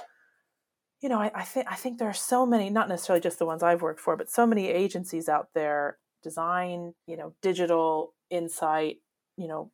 you 1.00 1.08
know 1.08 1.20
I, 1.20 1.30
I 1.34 1.44
think 1.44 1.66
I 1.70 1.76
think 1.76 1.98
there 1.98 2.08
are 2.08 2.14
so 2.14 2.44
many 2.44 2.70
not 2.70 2.88
necessarily 2.88 3.20
just 3.20 3.38
the 3.38 3.46
ones 3.46 3.62
I've 3.62 3.82
worked 3.82 4.00
for 4.00 4.16
but 4.16 4.30
so 4.30 4.46
many 4.46 4.68
agencies 4.68 5.28
out 5.28 5.50
there 5.54 5.98
design 6.24 6.94
you 7.06 7.16
know 7.16 7.34
digital 7.40 8.14
insight 8.30 8.96
you 9.36 9.46
know 9.46 9.70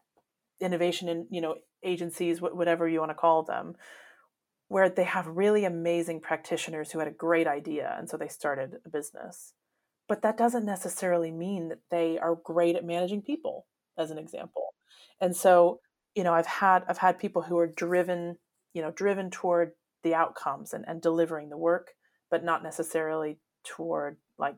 innovation 0.61 1.09
in 1.09 1.27
you 1.31 1.41
know 1.41 1.55
agencies 1.83 2.43
whatever 2.43 2.87
you 2.87 2.99
want 2.99 3.11
to 3.11 3.15
call 3.15 3.43
them 3.43 3.75
where 4.69 4.91
they 4.91 5.05
have 5.05 5.27
really 5.29 5.65
amazing 5.65 6.21
practitioners 6.21 6.91
who 6.91 6.99
had 6.99 7.09
a 7.09 7.13
great 7.13 7.47
idea 7.47 7.95
and 7.99 8.11
so 8.11 8.17
they 8.19 8.29
started 8.29 8.75
a 8.85 8.91
business 8.91 9.55
but 10.09 10.23
that 10.23 10.37
doesn't 10.37 10.65
necessarily 10.65 11.31
mean 11.31 11.69
that 11.69 11.81
they 11.91 12.19
are 12.19 12.39
great 12.45 12.77
at 12.77 12.85
managing 12.85 13.23
people 13.23 13.67
as 13.99 14.11
an 14.11 14.19
example 14.19 14.75
and 15.21 15.37
so 15.37 15.81
you 16.15 16.23
know 16.23 16.33
i've 16.33 16.47
had 16.47 16.83
i've 16.89 16.99
had 16.99 17.19
people 17.19 17.43
who 17.43 17.59
are 17.59 17.67
driven 17.67 18.37
you 18.75 18.83
know 18.83 18.91
driven 18.91 19.31
toward 19.31 19.73
the 20.03 20.15
outcomes 20.15 20.73
and, 20.73 20.85
and 20.87 21.01
delivering 21.01 21.49
the 21.49 21.57
work 21.57 21.93
but 22.31 22.45
not 22.45 22.63
necessarily 22.63 23.39
toward 23.65 24.17
like 24.39 24.57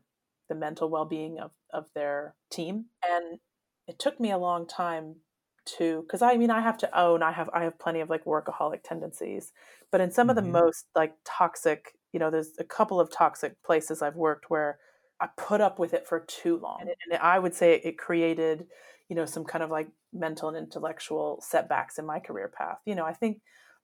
the 0.48 0.54
mental 0.54 0.90
well-being 0.90 1.38
of, 1.38 1.50
of 1.72 1.86
their 1.94 2.34
team 2.50 2.86
and 3.06 3.38
it 3.86 3.98
took 3.98 4.18
me 4.18 4.30
a 4.30 4.38
long 4.38 4.66
time 4.66 5.16
to 5.64 6.02
because 6.02 6.22
i 6.22 6.36
mean 6.36 6.50
i 6.50 6.60
have 6.60 6.78
to 6.78 6.98
own 6.98 7.22
i 7.22 7.30
have 7.30 7.50
i 7.52 7.62
have 7.62 7.78
plenty 7.78 8.00
of 8.00 8.08
like 8.08 8.24
workaholic 8.24 8.82
tendencies 8.82 9.52
but 9.92 10.00
in 10.00 10.10
some 10.10 10.24
mm-hmm. 10.24 10.30
of 10.30 10.36
the 10.36 10.42
mm-hmm. 10.42 10.64
most 10.64 10.86
like 10.94 11.14
toxic 11.24 11.92
you 12.12 12.18
know 12.18 12.30
there's 12.30 12.52
a 12.58 12.64
couple 12.64 12.98
of 12.98 13.12
toxic 13.12 13.62
places 13.62 14.00
i've 14.00 14.16
worked 14.16 14.48
where 14.48 14.78
i 15.20 15.28
put 15.36 15.60
up 15.60 15.78
with 15.78 15.94
it 15.94 16.06
for 16.06 16.20
too 16.20 16.58
long 16.58 16.78
and, 16.80 16.90
it, 16.90 16.96
and 17.10 17.20
i 17.20 17.38
would 17.38 17.54
say 17.54 17.80
it 17.84 17.98
created 17.98 18.66
you 19.08 19.16
know 19.16 19.24
some 19.24 19.44
kind 19.44 19.64
of 19.64 19.70
like 19.70 19.88
mental 20.12 20.48
and 20.48 20.56
intellectual 20.56 21.38
setbacks 21.42 21.98
in 21.98 22.06
my 22.06 22.18
career 22.18 22.48
path. 22.48 22.78
You 22.84 22.94
know 22.94 23.04
i 23.04 23.12
think 23.12 23.40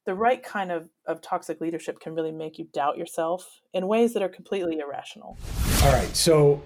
the 0.07 0.15
right 0.15 0.43
kind 0.43 0.71
of, 0.71 0.91
of 1.07 1.23
toxic 1.23 1.63
leadership 1.63 1.99
can 1.99 2.15
really 2.15 2.31
make 2.31 2.59
you 2.59 2.67
doubt 2.75 2.99
yourself 2.99 3.63
in 3.73 3.87
ways 3.87 4.13
that 4.13 4.23
are 4.23 4.29
completely 4.29 4.79
irrational. 4.79 5.39
All 5.83 5.93
right 5.93 6.15
so 6.15 6.63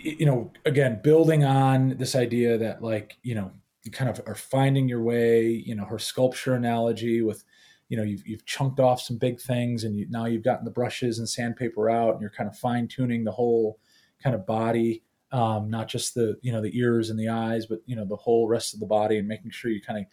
you 0.00 0.26
know 0.26 0.50
again 0.64 1.00
building 1.02 1.44
on 1.44 1.96
this 1.98 2.14
idea 2.14 2.56
that 2.58 2.82
like 2.82 3.18
you 3.22 3.34
know 3.34 3.50
you 3.84 3.90
kind 3.90 4.10
of 4.10 4.20
are 4.26 4.34
finding 4.34 4.88
your 4.88 5.02
way 5.02 5.46
you 5.46 5.74
know 5.74 5.84
her 5.84 5.98
sculpture 5.98 6.54
analogy 6.54 7.20
with 7.20 7.44
you 7.88 7.96
know 7.96 8.02
you've, 8.02 8.26
you've 8.26 8.44
chunked 8.46 8.80
off 8.80 9.00
some 9.00 9.18
big 9.18 9.40
things 9.40 9.84
and 9.84 9.96
you, 9.96 10.06
now 10.08 10.26
you've 10.26 10.44
gotten 10.44 10.64
the 10.64 10.70
brushes 10.70 11.18
and 11.18 11.28
sandpaper 11.28 11.90
out 11.90 12.12
and 12.12 12.20
you're 12.20 12.30
kind 12.30 12.48
of 12.48 12.56
fine 12.56 12.86
tuning 12.86 13.24
the 13.24 13.32
whole 13.32 13.78
kind 14.22 14.34
of 14.34 14.46
body 14.46 15.02
um, 15.30 15.68
not 15.68 15.88
just 15.88 16.14
the 16.14 16.36
you 16.42 16.52
know 16.52 16.62
the 16.62 16.76
ears 16.78 17.10
and 17.10 17.18
the 17.18 17.28
eyes 17.28 17.66
but 17.66 17.80
you 17.86 17.96
know 17.96 18.04
the 18.04 18.16
whole 18.16 18.48
rest 18.48 18.74
of 18.74 18.80
the 18.80 18.86
body 18.86 19.18
and 19.18 19.28
making 19.28 19.50
sure 19.50 19.70
you 19.70 19.80
kind 19.80 19.98
of 19.98 20.06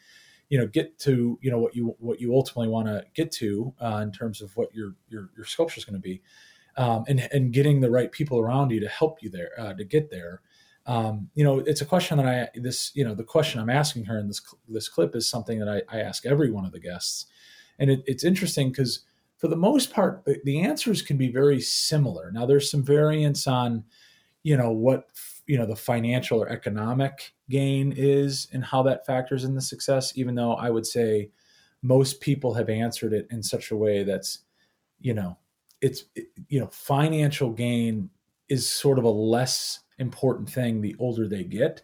you 0.50 0.58
know 0.58 0.68
get 0.68 0.98
to 1.00 1.40
you 1.42 1.50
know 1.50 1.60
what 1.60 1.76
you 1.76 1.96
what 2.00 2.20
you 2.20 2.34
ultimately 2.34 2.68
want 2.68 2.88
to 2.88 3.04
get 3.16 3.32
to 3.32 3.74
uh, 3.82 4.00
in 4.04 4.12
terms 4.12 4.42
of 4.42 4.56
what 4.58 4.74
your 4.74 4.96
your, 5.10 5.30
your 5.36 5.46
sculpture 5.46 5.80
is 5.80 5.86
going 5.86 5.96
to 5.96 6.00
be 6.00 6.22
um, 6.78 7.06
and 7.08 7.28
and 7.32 7.54
getting 7.54 7.82
the 7.82 7.90
right 7.90 8.12
people 8.12 8.40
around 8.40 8.72
you 8.72 8.80
to 8.80 8.88
help 8.88 9.22
you 9.22 9.30
there 9.30 9.52
uh, 9.58 9.74
to 9.74 9.84
get 9.84 10.10
there. 10.12 10.42
Um, 10.88 11.30
you 11.34 11.44
know, 11.44 11.60
it's 11.60 11.82
a 11.82 11.86
question 11.86 12.18
that 12.18 12.28
I 12.28 12.60
this 12.60 12.92
you 12.96 13.04
know 13.04 13.16
the 13.16 13.24
question 13.24 13.60
I'm 13.60 13.70
asking 13.70 14.06
her 14.06 14.20
in 14.20 14.28
this 14.28 14.42
this 14.68 14.88
clip 14.90 15.16
is 15.16 15.28
something 15.28 15.60
that 15.60 15.70
I, 15.70 15.98
I 15.98 16.02
ask 16.02 16.26
every 16.26 16.52
one 16.52 16.66
of 16.66 16.72
the 16.72 16.80
guests, 16.80 17.26
and 17.80 17.90
it, 17.90 18.04
it's 18.06 18.24
interesting 18.24 18.70
because 18.70 19.02
for 19.38 19.48
the 19.48 19.56
most 19.56 19.92
part 19.92 20.24
the, 20.26 20.40
the, 20.46 20.62
answers 20.62 21.02
can 21.02 21.18
be 21.18 21.32
very 21.32 21.60
similar. 21.60 22.32
Now 22.32 22.46
there's 22.46 22.72
some 22.72 22.84
variance 22.84 23.48
on, 23.48 23.84
you 24.44 24.58
know, 24.58 24.72
what 24.72 25.08
you 25.48 25.58
know 25.58 25.66
the 25.66 25.76
financial 25.76 26.42
or 26.42 26.50
economic 26.50 27.34
gain 27.50 27.94
is 27.96 28.48
and 28.54 28.64
how 28.64 28.82
that 28.84 29.06
factors 29.06 29.44
in 29.44 29.54
the 29.54 29.62
success. 29.62 30.18
Even 30.18 30.36
though 30.36 30.54
I 30.54 30.70
would 30.70 30.86
say 30.86 31.30
most 31.82 32.22
people 32.22 32.54
have 32.54 32.70
answered 32.70 33.14
it 33.14 33.28
in 33.30 33.44
such 33.44 33.72
a 33.72 33.76
way 33.76 34.04
that's, 34.04 34.40
you 35.00 35.14
know, 35.14 35.38
it's 35.82 36.06
you 36.48 36.60
know 36.60 36.68
financial 36.68 37.52
gain 37.52 38.10
is 38.50 38.70
sort 38.70 38.98
of 38.98 39.04
a 39.04 39.10
less 39.10 39.82
important 39.98 40.50
thing 40.50 40.82
the 40.82 40.96
older 41.00 41.28
they 41.28 41.44
get, 41.44 41.82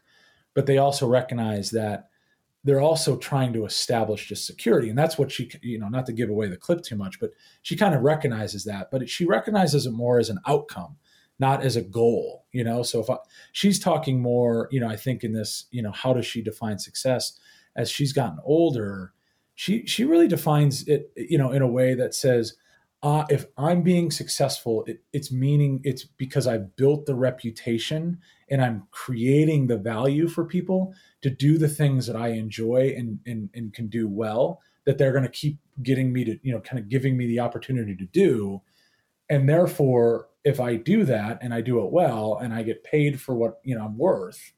but 0.54 0.66
they 0.66 0.78
also 0.78 1.08
recognize 1.08 1.70
that 1.72 2.11
they're 2.64 2.82
also 2.82 3.18
trying 3.18 3.54
to 3.54 3.66
establish 3.66 4.28
just 4.28 4.46
security. 4.46 4.90
And 4.90 4.98
that's 4.98 5.18
what 5.18 5.32
she, 5.32 5.50
you 5.62 5.80
know, 5.80 5.88
not 5.88 6.06
to 6.06 6.14
give 6.14 6.30
away 6.30 6.48
the 6.48 6.58
clip 6.58 6.84
too 6.84 6.96
much, 6.96 7.20
but 7.20 7.32
she 7.64 7.76
kind 7.76 7.96
of 7.96 8.02
recognizes 8.02 8.64
that, 8.66 8.92
but 8.92 9.10
she 9.10 9.26
recognizes 9.26 9.86
it 9.86 9.92
more 9.92 10.20
as 10.20 10.30
an 10.30 10.40
outcome, 10.46 10.98
not 11.40 11.64
as 11.64 11.76
a 11.76 11.82
goal, 11.82 12.46
you 12.52 12.64
know? 12.64 12.84
So 12.84 13.00
if 13.00 13.10
I, 13.10 13.18
she's 13.52 13.80
talking 13.80 14.22
more, 14.22 14.68
you 14.72 14.80
know, 14.80 14.88
I 14.88 14.96
think 14.96 15.24
in 15.24 15.34
this, 15.34 15.66
you 15.72 15.82
know, 15.82 15.92
how 15.92 16.14
does 16.14 16.26
she 16.26 16.44
define 16.44 16.78
success 16.78 17.40
as 17.76 17.90
she's 17.90 18.14
gotten 18.14 18.38
older? 18.44 19.14
She, 19.56 19.86
she 19.88 20.04
really 20.04 20.28
defines 20.28 20.88
it, 20.88 21.12
you 21.16 21.38
know, 21.40 21.52
in 21.52 21.64
a 21.64 21.68
way 21.68 21.96
that 21.96 22.14
says, 22.14 22.54
uh, 23.04 23.26
if 23.30 23.46
I'm 23.58 23.82
being 23.82 24.12
successful, 24.12 24.84
it, 24.86 25.02
it's 25.12 25.32
meaning 25.32 25.82
it's 25.84 26.06
because 26.06 26.46
I've 26.46 26.76
built 26.76 27.08
the 27.08 27.16
reputation 27.16 28.20
and 28.50 28.62
I'm 28.62 28.88
creating 28.92 29.68
the 29.68 29.78
value 29.78 30.28
for 30.28 30.46
people 30.46 30.94
to 31.22 31.32
do 31.32 31.58
the 31.58 31.68
things 31.68 32.06
that 32.06 32.16
I 32.16 32.30
enjoy 32.30 32.94
and, 32.96 33.20
and, 33.26 33.50
and 33.56 33.74
can 33.74 33.88
do 33.88 34.08
well, 34.08 34.62
that 34.86 34.98
they're 34.98 35.14
going 35.14 35.24
to 35.24 35.30
keep 35.30 35.58
getting 35.82 36.14
me 36.14 36.24
to, 36.26 36.40
you 36.44 36.54
know, 36.54 36.60
kind 36.60 36.78
of 36.78 36.90
giving 36.90 37.18
me 37.18 37.26
the 37.26 37.40
opportunity 37.40 37.96
to 37.96 38.06
do. 38.06 38.62
And 39.30 39.50
therefore, 39.50 40.28
if 40.44 40.60
I 40.60 40.76
do 40.76 41.04
that 41.06 41.40
and 41.42 41.54
I 41.54 41.62
do 41.62 41.84
it 41.84 41.92
well 41.92 42.38
and 42.38 42.54
I 42.54 42.62
get 42.62 42.84
paid 42.84 43.20
for 43.20 43.34
what, 43.34 43.60
you 43.64 43.76
know, 43.76 43.86
I'm 43.86 43.98
worth, 43.98 44.54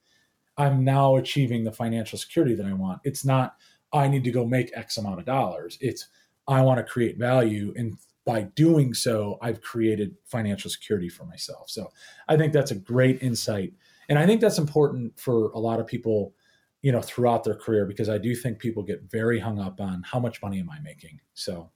I'm 0.57 0.83
now 0.83 1.15
achieving 1.15 1.63
the 1.63 1.71
financial 1.71 2.17
security 2.17 2.55
that 2.55 2.65
I 2.65 2.73
want. 2.73 2.99
It's 3.05 3.23
not, 3.23 3.55
I 3.93 4.09
need 4.09 4.25
to 4.25 4.31
go 4.31 4.45
make 4.45 4.71
X 4.75 4.97
amount 4.97 5.19
of 5.19 5.25
dollars. 5.25 5.77
It's, 5.79 6.07
I 6.47 6.61
want 6.61 6.79
to 6.79 6.83
create 6.83 7.17
value 7.17 7.73
and 7.77 7.97
by 8.25 8.43
doing 8.55 8.93
so, 8.93 9.37
I've 9.41 9.61
created 9.61 10.15
financial 10.25 10.69
security 10.69 11.09
for 11.09 11.25
myself. 11.25 11.69
So 11.69 11.91
I 12.27 12.37
think 12.37 12.53
that's 12.53 12.71
a 12.71 12.75
great 12.75 13.21
insight. 13.21 13.73
And 14.09 14.17
I 14.17 14.25
think 14.25 14.41
that's 14.41 14.57
important 14.57 15.19
for 15.19 15.49
a 15.51 15.59
lot 15.59 15.79
of 15.79 15.87
people, 15.87 16.33
you 16.81 16.91
know, 16.91 17.01
throughout 17.01 17.43
their 17.43 17.55
career, 17.55 17.85
because 17.85 18.09
I 18.09 18.17
do 18.17 18.35
think 18.35 18.59
people 18.59 18.83
get 18.83 19.03
very 19.09 19.39
hung 19.39 19.59
up 19.59 19.81
on 19.81 20.03
how 20.03 20.19
much 20.19 20.41
money 20.41 20.59
am 20.59 20.69
I 20.69 20.79
making? 20.79 21.19
So 21.33 21.71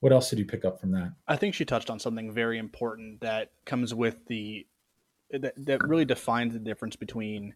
what 0.00 0.12
else 0.12 0.30
did 0.30 0.38
you 0.38 0.44
pick 0.44 0.64
up 0.64 0.80
from 0.80 0.92
that? 0.92 1.12
I 1.28 1.36
think 1.36 1.54
she 1.54 1.64
touched 1.64 1.90
on 1.90 1.98
something 1.98 2.32
very 2.32 2.58
important 2.58 3.20
that 3.20 3.52
comes 3.66 3.92
with 3.92 4.26
the, 4.26 4.66
that, 5.30 5.54
that 5.56 5.86
really 5.86 6.04
defines 6.04 6.54
the 6.54 6.58
difference 6.58 6.96
between 6.96 7.54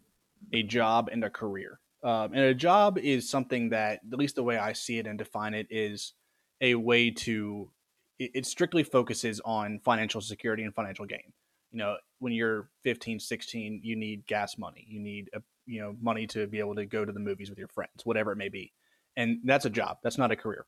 a 0.53 0.63
job 0.63 1.09
and 1.11 1.23
a 1.23 1.29
career. 1.29 1.79
Um, 2.03 2.33
and 2.33 2.41
a 2.43 2.53
job 2.53 2.99
is 2.99 3.29
something 3.29 3.69
that, 3.69 4.01
at 4.11 4.19
least 4.19 4.35
the 4.35 4.43
way 4.43 4.57
I 4.57 4.73
see 4.73 4.99
it 4.99 5.07
and 5.07 5.17
define 5.17 5.53
it, 5.53 5.67
is 5.69 6.13
a 6.61 6.75
way 6.75 7.09
to 7.09 7.71
it, 8.19 8.45
strictly 8.45 8.83
focuses 8.83 9.41
on 9.43 9.79
financial 9.79 10.21
security 10.21 10.63
and 10.63 10.73
financial 10.73 11.05
gain. 11.05 11.33
You 11.71 11.79
know, 11.79 11.97
when 12.19 12.33
you're 12.33 12.69
15, 12.83 13.19
16, 13.19 13.81
you 13.83 13.95
need 13.95 14.25
gas 14.27 14.57
money. 14.57 14.85
You 14.87 14.99
need 14.99 15.29
a, 15.33 15.41
you 15.65 15.81
know 15.81 15.95
money 16.01 16.27
to 16.27 16.47
be 16.47 16.59
able 16.59 16.75
to 16.75 16.85
go 16.85 17.05
to 17.05 17.11
the 17.11 17.19
movies 17.19 17.49
with 17.49 17.59
your 17.59 17.67
friends, 17.67 18.05
whatever 18.05 18.31
it 18.31 18.37
may 18.37 18.49
be, 18.49 18.71
and 19.17 19.39
that's 19.43 19.65
a 19.65 19.69
job. 19.69 19.97
That's 20.03 20.17
not 20.17 20.31
a 20.31 20.35
career. 20.35 20.65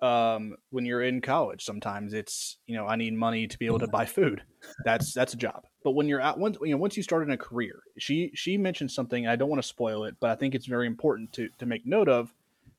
Um, 0.00 0.56
when 0.70 0.84
you're 0.84 1.02
in 1.02 1.20
college, 1.20 1.64
sometimes 1.64 2.12
it's 2.12 2.58
you 2.66 2.76
know 2.76 2.86
I 2.86 2.96
need 2.96 3.14
money 3.14 3.46
to 3.46 3.58
be 3.58 3.66
able 3.66 3.80
to 3.80 3.88
buy 3.88 4.04
food. 4.06 4.42
That's 4.84 5.12
that's 5.12 5.34
a 5.34 5.36
job. 5.36 5.64
But 5.84 5.92
when 5.92 6.08
you're 6.08 6.20
at 6.20 6.38
once 6.38 6.56
you 6.62 6.70
know 6.70 6.76
once 6.76 6.96
you 6.96 7.02
start 7.02 7.24
in 7.24 7.32
a 7.32 7.36
career, 7.36 7.80
she 7.98 8.30
she 8.34 8.56
mentioned 8.56 8.90
something. 8.90 9.26
I 9.26 9.36
don't 9.36 9.48
want 9.48 9.60
to 9.62 9.68
spoil 9.68 10.04
it, 10.04 10.16
but 10.20 10.30
I 10.30 10.36
think 10.36 10.54
it's 10.54 10.66
very 10.66 10.86
important 10.86 11.32
to 11.34 11.48
to 11.58 11.66
make 11.66 11.86
note 11.86 12.08
of 12.08 12.32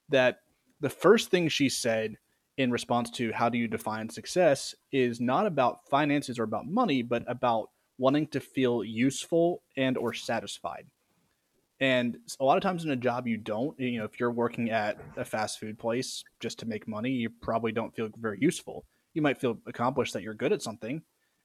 that 0.10 0.40
the 0.82 0.90
first 0.90 1.30
thing 1.30 1.48
she 1.48 1.70
said 1.70 2.18
in 2.58 2.72
response 2.72 3.10
to 3.10 3.32
how 3.32 3.50
do 3.50 3.58
you 3.58 3.68
define 3.68 4.10
success 4.10 4.76
is 4.92 5.20
not 5.20 5.48
about 5.48 5.88
finances 5.90 6.38
or 6.38 6.44
about 6.44 6.68
money 6.68 7.02
but 7.02 7.24
about 7.28 7.70
wanting 7.98 8.28
to 8.28 8.40
feel 8.40 8.84
useful 8.84 9.62
and 9.78 9.98
or 9.98 10.14
satisfied. 10.14 10.86
And 11.80 12.18
a 12.40 12.46
lot 12.46 12.58
of 12.58 12.64
times 12.64 12.86
in 12.86 12.92
a 12.92 12.96
job 12.96 13.28
you 13.28 13.38
don't 13.38 13.78
you 13.80 14.00
know 14.00 14.06
if 14.06 14.20
you're 14.20 14.32
working 14.32 14.72
at 14.72 14.98
a 15.18 15.26
fast 15.26 15.60
food 15.60 15.80
place 15.80 16.24
just 16.40 16.60
to 16.60 16.68
make 16.68 16.88
money 16.88 17.10
you 17.10 17.30
probably 17.30 17.72
don't 17.72 17.96
feel 17.96 18.10
very 18.18 18.38
useful. 18.40 18.86
You 19.14 19.22
might 19.22 19.40
feel 19.40 19.58
accomplished 19.68 20.14
that 20.14 20.24
you're 20.24 20.34
good 20.34 20.54
at 20.54 20.62
something 20.62 21.02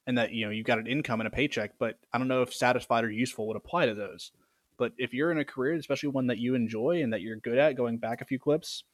and 0.06 0.16
that 0.18 0.32
you 0.32 0.44
know 0.44 0.50
you've 0.50 0.66
got 0.66 0.78
an 0.78 0.86
income 0.86 1.20
and 1.20 1.26
a 1.26 1.30
paycheck 1.30 1.72
but 1.78 1.98
i 2.12 2.18
don't 2.18 2.28
know 2.28 2.40
if 2.42 2.54
satisfied 2.54 3.04
or 3.04 3.10
useful 3.10 3.46
would 3.46 3.56
apply 3.56 3.86
to 3.86 3.94
those. 3.94 4.32
But 4.76 4.92
if 4.96 5.12
you're 5.12 5.32
in 5.32 5.38
a 5.38 5.44
career 5.44 5.74
especially 5.74 6.10
one 6.10 6.26
that 6.28 6.38
you 6.38 6.54
enjoy 6.54 7.02
and 7.02 7.12
that 7.14 7.22
you're 7.22 7.36
good 7.36 7.58
at 7.58 7.76
going 7.76 7.96
back 7.96 8.20
a 8.20 8.26
few 8.26 8.38
clips 8.38 8.84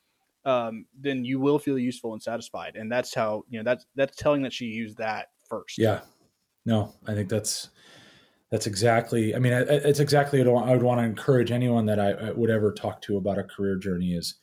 um, 0.45 0.87
then 0.99 1.25
you 1.25 1.41
will 1.41 1.59
feel 1.59 1.79
useful 1.79 2.13
and 2.13 2.23
satisfied. 2.23 2.77
And 2.77 2.91
that's 2.91 3.15
how 3.15 3.45
you 3.49 3.59
know 3.59 3.65
that's 3.65 3.87
that's 3.95 4.17
telling 4.17 4.43
that 4.43 4.53
she 4.53 4.67
used 4.67 4.99
that 4.99 5.29
first. 5.49 5.79
Yeah, 5.79 6.01
no, 6.67 6.95
I 7.07 7.15
think 7.15 7.29
that's 7.29 7.71
that's 8.51 8.67
exactly. 8.67 9.35
I 9.35 9.39
mean, 9.39 9.53
it's 9.53 10.01
exactly 10.01 10.43
what 10.45 10.69
I 10.69 10.73
would 10.73 10.83
want 10.83 11.01
to 11.01 11.05
encourage 11.05 11.51
anyone 11.51 11.87
that 11.87 11.99
I, 11.99 12.33
would 12.33 12.51
ever 12.51 12.73
talk 12.73 13.01
to 13.03 13.17
about 13.17 13.39
a 13.39 13.45
career 13.45 13.77
journey 13.77 14.13
is 14.13 14.37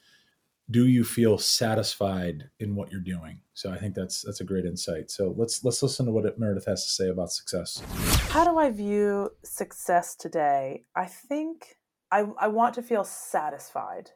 do 0.70 0.88
you 0.88 1.04
feel 1.04 1.38
satisfied 1.38 2.50
in 2.60 2.76
what 2.76 2.92
you're 2.92 3.02
doing 3.02 3.42
so 3.54 3.72
i 3.72 3.78
think 3.78 3.94
that's 3.94 4.22
that's 4.22 4.40
a 4.40 4.44
great 4.44 4.64
insight 4.64 5.12
so 5.12 5.34
let's 5.38 5.64
let's 5.66 5.84
listen 5.84 6.06
to 6.06 6.12
what 6.12 6.40
meredith 6.40 6.66
has 6.66 6.86
to 6.86 6.92
say 6.92 7.10
about 7.10 7.32
success 7.32 7.82
how 8.30 8.46
do 8.46 8.58
i 8.58 8.70
view 8.70 9.30
success 9.44 10.16
today 10.16 10.84
i 10.96 11.06
think 11.06 11.76
i, 12.12 12.26
I 12.40 12.48
want 12.48 12.76
to 12.76 12.82
feel 12.82 13.04
satisfied 13.04 14.12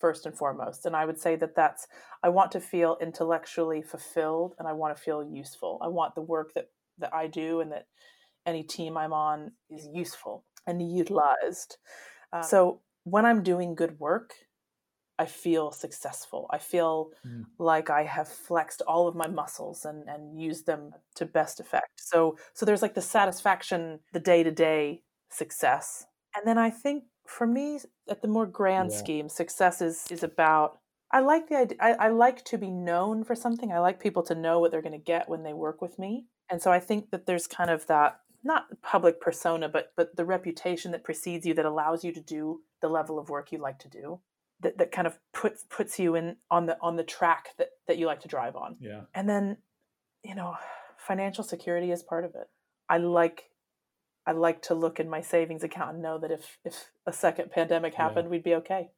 first 0.00 0.26
and 0.26 0.36
foremost 0.36 0.86
and 0.86 0.96
i 0.96 1.04
would 1.04 1.18
say 1.18 1.36
that 1.36 1.54
that's 1.54 1.86
i 2.22 2.28
want 2.28 2.50
to 2.50 2.60
feel 2.60 2.96
intellectually 3.00 3.82
fulfilled 3.82 4.54
and 4.58 4.66
i 4.66 4.72
want 4.72 4.96
to 4.96 5.02
feel 5.02 5.22
useful 5.22 5.78
i 5.82 5.88
want 5.88 6.14
the 6.14 6.22
work 6.22 6.52
that 6.54 6.68
that 6.98 7.12
i 7.14 7.26
do 7.26 7.60
and 7.60 7.72
that 7.72 7.86
any 8.46 8.62
team 8.62 8.96
i'm 8.96 9.12
on 9.12 9.52
is 9.70 9.88
useful 9.92 10.44
and 10.66 10.96
utilized 10.96 11.76
uh, 12.32 12.42
so 12.42 12.80
when 13.04 13.24
i'm 13.24 13.42
doing 13.42 13.74
good 13.74 13.98
work 13.98 14.32
I 15.20 15.26
feel 15.26 15.70
successful. 15.70 16.46
I 16.50 16.56
feel 16.56 17.10
mm. 17.26 17.44
like 17.58 17.90
I 17.90 18.04
have 18.04 18.26
flexed 18.26 18.80
all 18.88 19.06
of 19.06 19.14
my 19.14 19.28
muscles 19.28 19.84
and, 19.84 20.08
and 20.08 20.40
used 20.40 20.64
them 20.64 20.92
to 21.16 21.26
best 21.26 21.60
effect. 21.60 21.90
So 21.96 22.38
so 22.54 22.64
there's 22.64 22.80
like 22.80 22.94
the 22.94 23.02
satisfaction, 23.02 24.00
the 24.14 24.18
day 24.18 24.42
to 24.42 24.50
day 24.50 25.02
success. 25.28 26.06
And 26.34 26.46
then 26.46 26.56
I 26.56 26.70
think 26.70 27.04
for 27.30 27.46
me, 27.46 27.80
at 28.08 28.22
the 28.22 28.28
more 28.28 28.46
grand 28.46 28.90
yeah. 28.90 28.98
scheme, 28.98 29.28
success 29.28 29.80
is 29.80 30.06
is 30.10 30.22
about 30.22 30.78
I 31.12 31.20
like 31.20 31.48
the 31.48 31.56
idea 31.56 31.78
I, 31.80 31.92
I 31.92 32.08
like 32.08 32.44
to 32.46 32.58
be 32.58 32.70
known 32.70 33.24
for 33.24 33.34
something. 33.34 33.72
I 33.72 33.78
like 33.78 34.00
people 34.00 34.22
to 34.24 34.34
know 34.34 34.58
what 34.58 34.70
they're 34.70 34.82
gonna 34.82 34.98
get 34.98 35.28
when 35.28 35.42
they 35.42 35.52
work 35.52 35.80
with 35.80 35.98
me. 35.98 36.26
And 36.50 36.60
so 36.60 36.72
I 36.72 36.80
think 36.80 37.10
that 37.10 37.26
there's 37.26 37.46
kind 37.46 37.70
of 37.70 37.86
that 37.86 38.20
not 38.42 38.66
public 38.82 39.20
persona, 39.20 39.68
but 39.68 39.92
but 39.96 40.16
the 40.16 40.24
reputation 40.24 40.90
that 40.92 41.04
precedes 41.04 41.46
you 41.46 41.54
that 41.54 41.64
allows 41.64 42.04
you 42.04 42.12
to 42.12 42.20
do 42.20 42.62
the 42.82 42.88
level 42.88 43.18
of 43.18 43.28
work 43.28 43.52
you 43.52 43.58
like 43.58 43.78
to 43.80 43.88
do 43.88 44.20
that, 44.60 44.78
that 44.78 44.92
kind 44.92 45.06
of 45.06 45.18
puts 45.32 45.64
puts 45.70 45.98
you 45.98 46.16
in 46.16 46.36
on 46.50 46.66
the 46.66 46.76
on 46.80 46.96
the 46.96 47.04
track 47.04 47.50
that 47.58 47.68
that 47.86 47.98
you 47.98 48.06
like 48.06 48.20
to 48.20 48.28
drive 48.28 48.56
on. 48.56 48.76
Yeah. 48.80 49.02
And 49.14 49.28
then, 49.28 49.58
you 50.24 50.34
know, 50.34 50.56
financial 50.98 51.44
security 51.44 51.92
is 51.92 52.02
part 52.02 52.24
of 52.24 52.34
it. 52.34 52.48
I 52.88 52.98
like 52.98 53.44
I 54.30 54.32
like 54.32 54.62
to 54.62 54.74
look 54.74 55.00
in 55.00 55.10
my 55.10 55.22
savings 55.22 55.64
account 55.64 55.94
and 55.94 56.02
know 56.02 56.16
that 56.18 56.30
if 56.30 56.56
if 56.64 56.92
a 57.04 57.12
second 57.12 57.50
pandemic 57.50 57.94
happened, 57.94 58.26
yeah. 58.26 58.30
we'd 58.30 58.44
be 58.44 58.54
okay. 58.54 58.90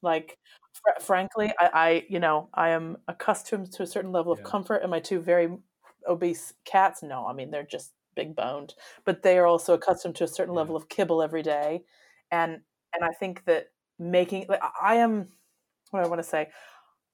Like, 0.00 0.38
fr- 0.72 1.02
frankly, 1.02 1.52
I, 1.60 1.70
I, 1.74 2.04
you 2.08 2.18
know 2.18 2.48
I 2.54 2.70
am 2.70 2.96
accustomed 3.06 3.72
to 3.72 3.82
a 3.82 3.86
certain 3.86 4.10
level 4.10 4.32
of 4.32 4.38
yeah. 4.38 4.46
comfort, 4.46 4.76
and 4.76 4.90
my 4.90 5.00
two 5.00 5.20
very 5.20 5.50
obese 6.08 6.54
cats, 6.64 7.02
no, 7.02 7.26
I 7.26 7.34
mean 7.34 7.50
they're 7.50 7.62
just 7.62 7.92
big 8.16 8.34
boned, 8.34 8.72
but 9.04 9.22
they 9.22 9.36
are 9.36 9.46
also 9.46 9.74
accustomed 9.74 10.16
to 10.16 10.24
a 10.24 10.28
certain 10.28 10.54
yeah. 10.54 10.60
level 10.60 10.76
of 10.76 10.88
kibble 10.88 11.22
every 11.22 11.42
day, 11.42 11.82
and 12.30 12.62
and 12.94 13.04
I 13.04 13.12
think 13.20 13.44
that 13.44 13.66
making 13.98 14.46
like 14.48 14.62
I 14.80 14.94
am 14.94 15.28
what 15.90 16.02
I 16.02 16.08
want 16.08 16.22
to 16.22 16.28
say. 16.28 16.48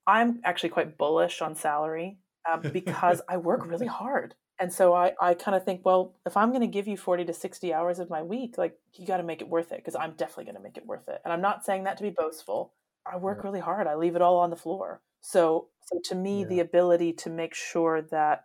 I'm 0.06 0.40
actually 0.44 0.70
quite 0.70 0.96
bullish 0.96 1.42
on 1.42 1.56
salary 1.56 2.18
uh, 2.48 2.58
because 2.58 3.20
I 3.28 3.38
work 3.38 3.66
really 3.66 3.88
hard. 3.88 4.36
And 4.60 4.70
so 4.70 4.92
I, 4.92 5.12
I 5.20 5.32
kind 5.32 5.56
of 5.56 5.64
think, 5.64 5.80
well, 5.86 6.14
if 6.26 6.36
I'm 6.36 6.50
going 6.50 6.60
to 6.60 6.66
give 6.66 6.86
you 6.86 6.98
40 6.98 7.24
to 7.24 7.32
60 7.32 7.72
hours 7.72 7.98
of 7.98 8.10
my 8.10 8.22
week, 8.22 8.58
like 8.58 8.78
you 8.94 9.06
got 9.06 9.16
to 9.16 9.22
make 9.22 9.40
it 9.40 9.48
worth 9.48 9.72
it 9.72 9.78
because 9.78 9.96
I'm 9.96 10.12
definitely 10.12 10.44
going 10.44 10.56
to 10.56 10.62
make 10.62 10.76
it 10.76 10.84
worth 10.84 11.08
it. 11.08 11.20
And 11.24 11.32
I'm 11.32 11.40
not 11.40 11.64
saying 11.64 11.84
that 11.84 11.96
to 11.96 12.02
be 12.02 12.10
boastful. 12.10 12.74
I 13.10 13.16
work 13.16 13.38
yeah. 13.38 13.48
really 13.48 13.60
hard. 13.60 13.86
I 13.86 13.94
leave 13.94 14.16
it 14.16 14.22
all 14.22 14.36
on 14.36 14.50
the 14.50 14.56
floor. 14.56 15.00
So, 15.22 15.68
so 15.86 15.98
to 16.04 16.14
me, 16.14 16.40
yeah. 16.40 16.46
the 16.46 16.60
ability 16.60 17.14
to 17.14 17.30
make 17.30 17.54
sure 17.54 18.02
that 18.02 18.44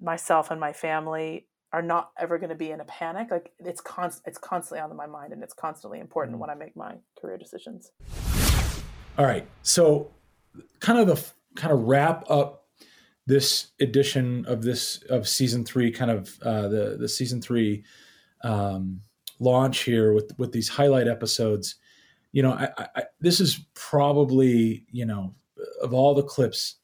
myself 0.00 0.50
and 0.50 0.58
my 0.58 0.72
family 0.72 1.46
are 1.72 1.82
not 1.82 2.12
ever 2.18 2.38
going 2.38 2.48
to 2.48 2.56
be 2.56 2.70
in 2.70 2.80
a 2.80 2.84
panic 2.84 3.30
like 3.30 3.52
it's 3.58 3.80
const 3.80 4.22
it's 4.24 4.38
constantly 4.38 4.80
on 4.80 4.94
my 4.96 5.06
mind 5.06 5.32
and 5.32 5.42
it's 5.42 5.54
constantly 5.54 5.98
important 5.98 6.36
mm. 6.36 6.40
when 6.40 6.50
i 6.50 6.54
make 6.54 6.76
my 6.76 6.94
career 7.20 7.36
decisions 7.36 7.90
all 9.18 9.24
right 9.24 9.46
so 9.62 10.10
kind 10.80 10.98
of 10.98 11.06
the 11.06 11.32
kind 11.60 11.72
of 11.72 11.80
wrap 11.80 12.24
up 12.30 12.65
this 13.26 13.68
edition 13.80 14.44
of 14.46 14.62
this 14.62 15.02
of 15.10 15.28
season 15.28 15.64
three 15.64 15.90
kind 15.90 16.10
of 16.10 16.38
uh, 16.42 16.68
the 16.68 16.96
the 16.98 17.08
season 17.08 17.40
three 17.40 17.84
um, 18.42 19.00
launch 19.38 19.80
here 19.80 20.12
with 20.12 20.32
with 20.38 20.52
these 20.52 20.68
highlight 20.68 21.08
episodes 21.08 21.76
you 22.32 22.42
know 22.42 22.52
I, 22.52 22.68
I, 22.78 23.02
this 23.20 23.40
is 23.40 23.60
probably 23.74 24.84
you 24.90 25.06
know 25.06 25.34
of 25.82 25.92
all 25.92 26.14
the 26.14 26.22
clips 26.22 26.76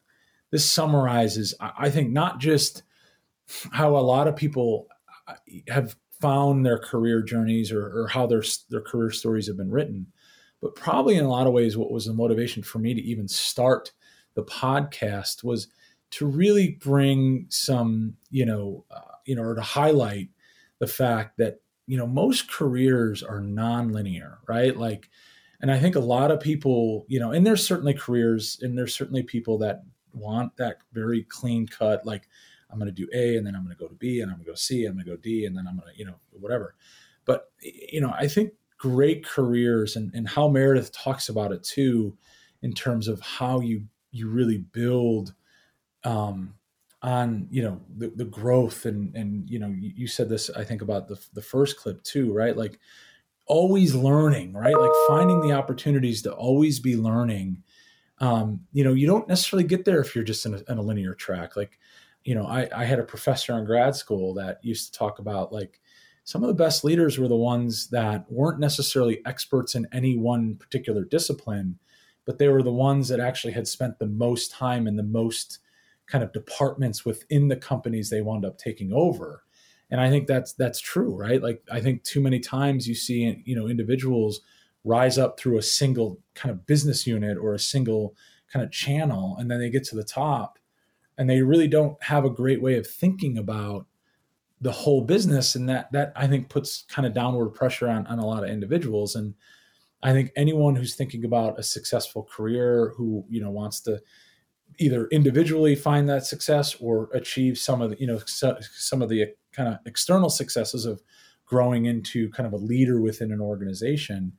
this 0.51 0.65
summarizes 0.65 1.55
I, 1.61 1.73
I 1.79 1.91
think 1.91 2.11
not 2.11 2.41
just 2.41 2.83
how 3.73 3.97
a 3.97 3.99
lot 3.99 4.29
of 4.29 4.37
people 4.37 4.89
uh, 5.29 5.35
have 5.69 5.97
found 6.23 6.65
their 6.65 6.79
career 6.79 7.21
journeys 7.21 7.73
or, 7.73 8.03
or 8.03 8.07
how 8.07 8.27
their 8.27 8.45
their 8.71 8.81
career 8.81 9.11
stories 9.11 9.49
have 9.49 9.57
been 9.57 9.71
written. 9.71 10.07
But 10.61 10.77
probably 10.77 11.17
in 11.17 11.25
a 11.25 11.31
lot 11.31 11.49
of 11.49 11.53
ways, 11.53 11.77
what 11.77 11.91
was 11.91 12.07
the 12.07 12.15
motivation 12.15 12.63
for 12.63 12.79
me 12.79 12.95
to 12.95 13.03
even 13.03 13.27
start 13.27 13.93
the 14.35 14.45
podcast 14.45 15.43
was 15.43 15.67
to 16.13 16.27
really 16.27 16.79
bring 16.81 17.47
some, 17.49 18.17
you 18.31 18.47
know, 18.47 18.85
uh, 18.91 19.17
you 19.25 19.35
know, 19.35 19.43
or 19.43 19.55
to 19.55 19.63
highlight 19.63 20.29
the 20.79 20.87
fact 20.87 21.39
that 21.39 21.61
you 21.87 21.97
know 21.97 22.07
most 22.07 22.51
careers 22.51 23.23
are 23.23 23.41
nonlinear, 23.41 24.39
right? 24.49 24.77
Like, 24.77 25.11
and 25.61 25.71
I 25.71 25.79
think 25.79 25.97
a 25.97 26.01
lot 26.01 26.31
of 26.31 26.41
people, 26.41 27.05
you 27.09 27.21
know, 27.21 27.33
and 27.33 27.47
there's 27.47 27.67
certainly 27.67 27.95
careers, 27.95 28.59
and 28.63 28.77
there's 28.77 28.95
certainly 28.95 29.23
people 29.23 29.59
that 29.59 29.83
want 30.15 30.57
that 30.57 30.79
very 30.93 31.25
clean 31.25 31.67
cut, 31.67 32.05
like 32.05 32.29
I'm 32.71 32.79
going 32.79 32.93
to 32.93 32.93
do 32.93 33.09
A 33.13 33.37
and 33.37 33.47
then 33.47 33.55
I'm 33.55 33.65
going 33.65 33.77
to 33.77 33.81
go 33.81 33.89
to 33.89 33.95
B 33.95 34.21
and 34.21 34.31
I'm 34.31 34.39
going 34.39 34.47
to 34.47 34.51
go 34.51 34.55
C 34.55 34.87
I'm 34.87 34.95
going 34.95 35.05
to 35.05 35.11
go 35.11 35.17
D 35.17 35.45
and 35.45 35.57
then 35.57 35.67
I'm 35.69 35.77
going 35.77 35.93
to, 35.93 35.99
you 35.99 36.07
know, 36.07 36.17
whatever. 36.31 36.75
But, 37.25 37.51
you 37.61 38.01
know, 38.01 38.13
I 38.19 38.27
think 38.27 38.53
great 38.79 39.25
careers 39.25 39.95
and, 39.97 40.13
and 40.15 40.29
how 40.29 40.49
Meredith 40.49 40.93
talks 40.93 41.29
about 41.29 41.53
it 41.53 41.63
too, 41.63 42.17
in 42.63 42.73
terms 42.73 43.09
of 43.09 43.21
how 43.21 43.61
you, 43.61 43.85
you 44.11 44.29
really 44.29 44.59
build, 44.59 45.35
um, 46.05 46.55
on, 47.03 47.49
you 47.51 47.63
know, 47.63 47.81
the, 47.97 48.13
the 48.15 48.25
growth 48.25 48.87
and, 48.87 49.15
and, 49.17 49.49
you 49.51 49.59
know, 49.59 49.69
you, 49.69 49.93
you 49.97 50.07
said 50.07 50.29
this, 50.29 50.51
I 50.51 50.65
think 50.65 50.83
about 50.83 51.09
the, 51.09 51.21
the 51.33 51.43
first 51.43 51.77
clip 51.77 52.03
too, 52.05 52.33
right? 52.33 52.57
Like 52.57 52.79
always 53.47 53.95
learning, 53.95 54.53
right? 54.53 54.77
Like 54.77 54.93
finding 55.09 55.41
the 55.41 55.53
opportunities 55.53 56.23
to 56.23 56.33
always 56.33 56.79
be 56.79 56.97
learning. 56.97 57.63
Um, 58.19 58.61
you 58.73 58.85
know, 58.85 58.93
you 58.93 59.07
don't 59.07 59.29
necessarily 59.29 59.67
get 59.67 59.85
there 59.85 60.01
if 60.01 60.15
you're 60.15 60.23
just 60.25 60.47
in 60.47 60.55
a, 60.55 60.63
in 60.71 60.79
a 60.79 60.83
linear 60.83 61.15
track. 61.15 61.57
Like, 61.57 61.79
you 62.25 62.37
know, 62.37 62.47
I, 62.47 62.69
I 62.75 62.85
had 62.85 63.01
a 63.01 63.05
professor 63.05 63.59
in 63.59 63.65
grad 63.65 63.97
school 63.97 64.35
that 64.35 64.65
used 64.65 64.93
to 64.93 64.99
talk 64.99 65.19
about 65.19 65.53
like 65.53 65.81
some 66.25 66.43
of 66.45 66.49
the 66.49 66.55
best 66.55 66.85
leaders 66.85 67.19
were 67.19 67.27
the 67.27 67.35
ones 67.35 67.89
that 67.89 68.31
weren't 68.31 68.61
necessarily 68.61 69.21
experts 69.27 69.75
in 69.75 69.89
any 69.93 70.17
one 70.17 70.55
particular 70.55 71.05
discipline, 71.05 71.79
but 72.25 72.39
they 72.39 72.47
were 72.47 72.63
the 72.63 72.71
ones 72.71 73.09
that 73.09 73.19
actually 73.19 73.53
had 73.53 73.67
spent 73.67 73.99
the 73.99 74.07
most 74.07 74.53
time 74.53 74.87
in 74.87 74.95
the 74.95 75.03
most 75.03 75.59
kind 76.13 76.23
of 76.23 76.33
departments 76.35 77.07
within 77.07 77.49
the 77.49 77.57
companies 77.57 78.11
they 78.11 78.21
wound 78.21 78.45
up 78.45 78.59
taking 78.59 78.93
over. 78.93 79.45
And 79.91 79.99
I 79.99 80.11
think 80.11 80.27
that's 80.27 80.53
that's 80.53 80.79
true, 80.79 81.17
right? 81.17 81.43
Like 81.43 81.63
I 81.73 81.81
think 81.81 82.03
too 82.03 82.21
many 82.21 82.39
times 82.39 82.87
you 82.87 82.95
see 82.95 83.43
you 83.47 83.57
know 83.57 83.67
individuals 83.67 84.43
rise 84.85 85.17
up 85.17 85.41
through 85.41 85.57
a 85.57 85.63
single 85.63 86.19
kind 86.35 86.53
of 86.53 86.67
business 86.67 87.07
unit 87.07 87.39
or 87.39 87.55
a 87.55 87.59
single 87.59 88.15
kind 88.53 88.63
of 88.63 88.71
channel 88.71 89.37
and 89.39 89.51
then 89.51 89.59
they 89.59 89.71
get 89.71 89.85
to 89.85 89.97
the 89.97 90.05
top 90.05 90.59
and 91.17 91.31
they 91.31 91.41
really 91.41 91.69
don't 91.69 92.03
have 92.03 92.25
a 92.25 92.31
great 92.31 92.61
way 92.61 92.77
of 92.77 92.87
thinking 92.87 93.39
about 93.39 93.87
the 94.61 94.73
whole 94.73 95.03
business 95.03 95.55
and 95.55 95.69
that 95.69 95.91
that 95.93 96.13
i 96.17 96.27
think 96.27 96.49
puts 96.49 96.83
kind 96.89 97.07
of 97.07 97.15
downward 97.15 97.51
pressure 97.51 97.89
on, 97.89 98.07
on 98.09 98.19
a 98.19 98.27
lot 98.27 98.43
of 98.43 98.51
individuals 98.51 99.15
and 99.15 99.35
i 100.03 100.13
think 100.13 100.33
anyone 100.35 100.75
who's 100.75 100.97
thinking 100.97 101.25
about 101.25 101.59
a 101.59 101.63
successful 101.63 102.25
career 102.25 102.93
who 102.97 103.25
you 103.29 103.41
know 103.41 103.51
wants 103.51 103.81
to 103.81 104.01
either 104.79 105.07
individually 105.09 105.75
find 105.75 106.09
that 106.09 106.25
success 106.25 106.77
or 106.81 107.09
achieve 107.13 107.59
some 107.59 107.81
of 107.81 107.91
the 107.91 108.01
you 108.01 108.07
know 108.07 108.21
some 108.27 109.03
of 109.03 109.09
the 109.09 109.27
kind 109.53 109.69
of 109.69 109.79
external 109.87 110.31
successes 110.31 110.87
of 110.87 111.03
growing 111.47 111.87
into 111.87 112.31
kind 112.31 112.47
of 112.47 112.53
a 112.53 112.65
leader 112.65 113.01
within 113.01 113.33
an 113.33 113.41
organization 113.41 114.33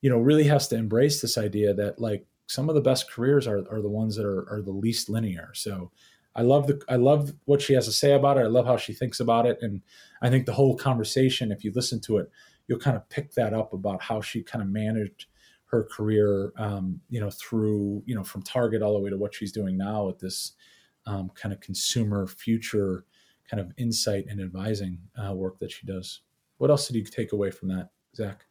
you 0.00 0.10
know 0.10 0.18
really 0.18 0.44
has 0.44 0.68
to 0.68 0.76
embrace 0.76 1.20
this 1.20 1.36
idea 1.38 1.74
that 1.74 2.00
like 2.00 2.26
some 2.46 2.68
of 2.68 2.74
the 2.74 2.80
best 2.80 3.10
careers 3.10 3.46
are, 3.46 3.64
are 3.70 3.80
the 3.80 3.88
ones 3.88 4.16
that 4.16 4.26
are, 4.26 4.48
are 4.50 4.62
the 4.62 4.70
least 4.70 5.08
linear 5.08 5.50
so 5.54 5.90
I 6.34 6.42
love 6.42 6.66
the 6.66 6.82
I 6.88 6.96
love 6.96 7.34
what 7.44 7.60
she 7.60 7.74
has 7.74 7.84
to 7.86 7.92
say 7.92 8.12
about 8.12 8.38
it. 8.38 8.40
I 8.40 8.48
love 8.48 8.66
how 8.66 8.76
she 8.76 8.92
thinks 8.92 9.20
about 9.20 9.46
it, 9.46 9.58
and 9.60 9.82
I 10.22 10.30
think 10.30 10.46
the 10.46 10.54
whole 10.54 10.76
conversation, 10.76 11.52
if 11.52 11.62
you 11.62 11.72
listen 11.74 12.00
to 12.02 12.18
it, 12.18 12.30
you'll 12.66 12.78
kind 12.78 12.96
of 12.96 13.08
pick 13.08 13.32
that 13.34 13.52
up 13.52 13.72
about 13.72 14.02
how 14.02 14.20
she 14.20 14.42
kind 14.42 14.62
of 14.62 14.70
managed 14.70 15.26
her 15.72 15.84
career, 15.84 16.52
um, 16.58 17.00
you 17.08 17.18
know, 17.18 17.30
through 17.30 18.02
you 18.06 18.14
know 18.14 18.22
from 18.22 18.42
Target 18.42 18.82
all 18.82 18.92
the 18.94 19.00
way 19.00 19.10
to 19.10 19.16
what 19.16 19.34
she's 19.34 19.52
doing 19.52 19.76
now 19.76 20.06
with 20.06 20.18
this 20.18 20.52
um, 21.06 21.30
kind 21.34 21.52
of 21.52 21.60
consumer 21.60 22.26
future 22.26 23.04
kind 23.50 23.60
of 23.60 23.72
insight 23.76 24.26
and 24.28 24.40
advising 24.40 24.98
uh, 25.16 25.32
work 25.34 25.58
that 25.58 25.70
she 25.70 25.86
does. 25.86 26.20
What 26.58 26.70
else 26.70 26.86
did 26.86 26.96
you 26.96 27.04
take 27.04 27.32
away 27.32 27.50
from 27.50 27.68
that, 27.68 27.90
Zach? 28.14 28.46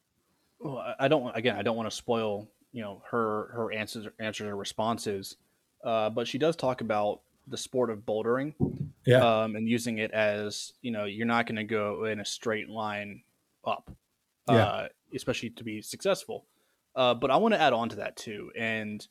Well, 0.59 0.83
I 0.99 1.07
don't 1.07 1.35
again, 1.35 1.55
I 1.55 1.61
don't 1.61 1.77
want 1.77 1.89
to 1.89 1.95
spoil 1.95 2.49
you 2.71 2.81
know 2.81 3.01
her 3.09 3.51
her 3.53 3.71
answers 3.71 4.07
answers 4.19 4.47
or 4.47 4.55
responses, 4.55 5.37
uh, 5.83 6.09
but 6.09 6.27
she 6.27 6.37
does 6.37 6.55
talk 6.55 6.81
about 6.81 7.21
the 7.47 7.57
sport 7.57 7.89
of 7.89 7.99
bouldering, 7.99 8.53
yeah, 9.05 9.43
um, 9.43 9.55
and 9.55 9.67
using 9.67 9.99
it 9.99 10.11
as 10.11 10.73
you 10.81 10.91
know 10.91 11.05
you're 11.05 11.27
not 11.27 11.45
going 11.45 11.55
to 11.55 11.63
go 11.63 12.05
in 12.05 12.19
a 12.19 12.25
straight 12.25 12.69
line 12.69 13.21
up, 13.65 13.91
yeah. 14.49 14.65
Uh, 14.65 14.87
especially 15.13 15.51
to 15.51 15.63
be 15.63 15.81
successful. 15.81 16.45
Uh, 16.95 17.13
but 17.13 17.31
I 17.31 17.37
want 17.37 17.53
to 17.53 17.61
add 17.61 17.73
on 17.73 17.89
to 17.89 17.95
that 17.97 18.17
too, 18.17 18.51
and 18.57 19.05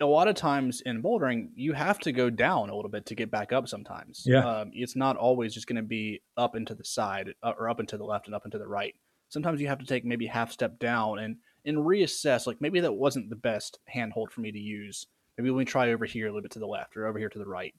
a 0.00 0.06
lot 0.06 0.28
of 0.28 0.36
times 0.36 0.80
in 0.86 1.02
bouldering, 1.02 1.48
you 1.56 1.72
have 1.72 1.98
to 2.00 2.12
go 2.12 2.30
down 2.30 2.70
a 2.70 2.74
little 2.76 2.90
bit 2.90 3.06
to 3.06 3.14
get 3.14 3.30
back 3.30 3.52
up 3.52 3.68
sometimes. 3.68 4.22
Yeah. 4.24 4.46
Um, 4.46 4.70
it's 4.72 4.94
not 4.94 5.16
always 5.16 5.52
just 5.52 5.66
going 5.66 5.76
to 5.76 5.82
be 5.82 6.22
up 6.36 6.54
into 6.54 6.74
the 6.74 6.84
side 6.84 7.34
uh, 7.42 7.52
or 7.58 7.68
up 7.68 7.80
into 7.80 7.96
the 7.96 8.04
left 8.04 8.26
and 8.26 8.34
up 8.34 8.44
into 8.44 8.58
the 8.58 8.68
right. 8.68 8.94
Sometimes 9.28 9.60
you 9.60 9.66
have 9.66 9.80
to 9.80 9.86
take 9.86 10.04
maybe 10.04 10.26
half 10.26 10.52
step 10.52 10.78
down 10.78 11.18
and, 11.18 11.36
and 11.64 11.78
reassess, 11.78 12.46
like 12.46 12.60
maybe 12.60 12.80
that 12.80 12.92
wasn't 12.92 13.28
the 13.28 13.36
best 13.36 13.80
handhold 13.86 14.30
for 14.30 14.40
me 14.40 14.52
to 14.52 14.58
use. 14.58 15.06
Maybe 15.36 15.50
let 15.50 15.58
me 15.58 15.64
try 15.64 15.90
over 15.90 16.04
here 16.04 16.26
a 16.26 16.30
little 16.30 16.42
bit 16.42 16.52
to 16.52 16.60
the 16.60 16.66
left 16.66 16.96
or 16.96 17.06
over 17.06 17.18
here 17.18 17.28
to 17.28 17.38
the 17.38 17.46
right 17.46 17.74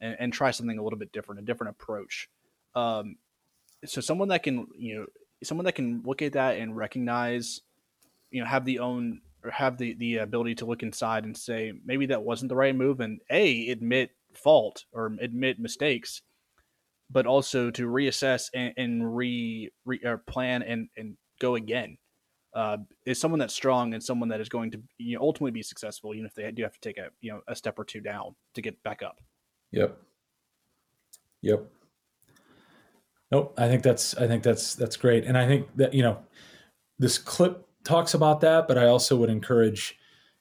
and, 0.00 0.16
and 0.18 0.32
try 0.32 0.52
something 0.52 0.78
a 0.78 0.82
little 0.82 0.98
bit 0.98 1.12
different, 1.12 1.40
a 1.40 1.44
different 1.44 1.70
approach. 1.70 2.28
Um, 2.76 3.16
so 3.84 4.00
someone 4.00 4.28
that 4.28 4.44
can, 4.44 4.68
you 4.78 4.96
know, 4.96 5.06
someone 5.42 5.64
that 5.64 5.74
can 5.74 6.02
look 6.04 6.22
at 6.22 6.34
that 6.34 6.56
and 6.56 6.76
recognize, 6.76 7.60
you 8.34 8.40
know, 8.40 8.46
have 8.46 8.64
the 8.64 8.80
own 8.80 9.20
or 9.44 9.50
have 9.50 9.78
the 9.78 9.94
the 9.94 10.18
ability 10.18 10.56
to 10.56 10.66
look 10.66 10.82
inside 10.82 11.24
and 11.24 11.36
say 11.36 11.72
maybe 11.84 12.06
that 12.06 12.22
wasn't 12.22 12.48
the 12.48 12.56
right 12.56 12.74
move 12.74 13.00
and 13.00 13.20
a 13.30 13.70
admit 13.70 14.10
fault 14.34 14.84
or 14.92 15.12
admit 15.20 15.60
mistakes 15.60 16.22
but 17.10 17.26
also 17.26 17.70
to 17.70 17.86
reassess 17.86 18.48
and, 18.54 18.72
and 18.76 19.16
re, 19.16 19.70
re 19.84 20.00
plan 20.26 20.62
and 20.62 20.88
and 20.96 21.16
go 21.40 21.54
again. 21.54 21.96
Uh, 22.54 22.78
is 23.04 23.20
someone 23.20 23.40
that's 23.40 23.54
strong 23.54 23.94
and 23.94 24.02
someone 24.02 24.28
that 24.28 24.40
is 24.40 24.48
going 24.48 24.70
to 24.70 24.80
you 24.98 25.16
know, 25.16 25.22
ultimately 25.22 25.50
be 25.50 25.62
successful 25.62 26.14
even 26.14 26.24
if 26.24 26.34
they 26.34 26.48
do 26.52 26.62
have 26.62 26.72
to 26.72 26.80
take 26.80 26.98
a 26.98 27.08
you 27.20 27.32
know 27.32 27.40
a 27.48 27.54
step 27.54 27.78
or 27.78 27.84
two 27.84 28.00
down 28.00 28.34
to 28.54 28.62
get 28.62 28.80
back 28.84 29.02
up. 29.02 29.20
Yep. 29.72 29.96
Yep. 31.42 31.66
Nope. 33.32 33.54
I 33.58 33.68
think 33.68 33.82
that's 33.82 34.16
i 34.16 34.26
think 34.26 34.42
that's 34.42 34.74
that's 34.74 34.96
great. 34.96 35.24
And 35.24 35.36
i 35.36 35.46
think 35.46 35.68
that 35.76 35.94
you 35.94 36.02
know 36.02 36.18
this 36.98 37.18
clip 37.18 37.66
talks 37.84 38.14
about 38.14 38.40
that, 38.40 38.66
but 38.66 38.78
I 38.78 38.86
also 38.86 39.16
would 39.16 39.30
encourage 39.30 39.98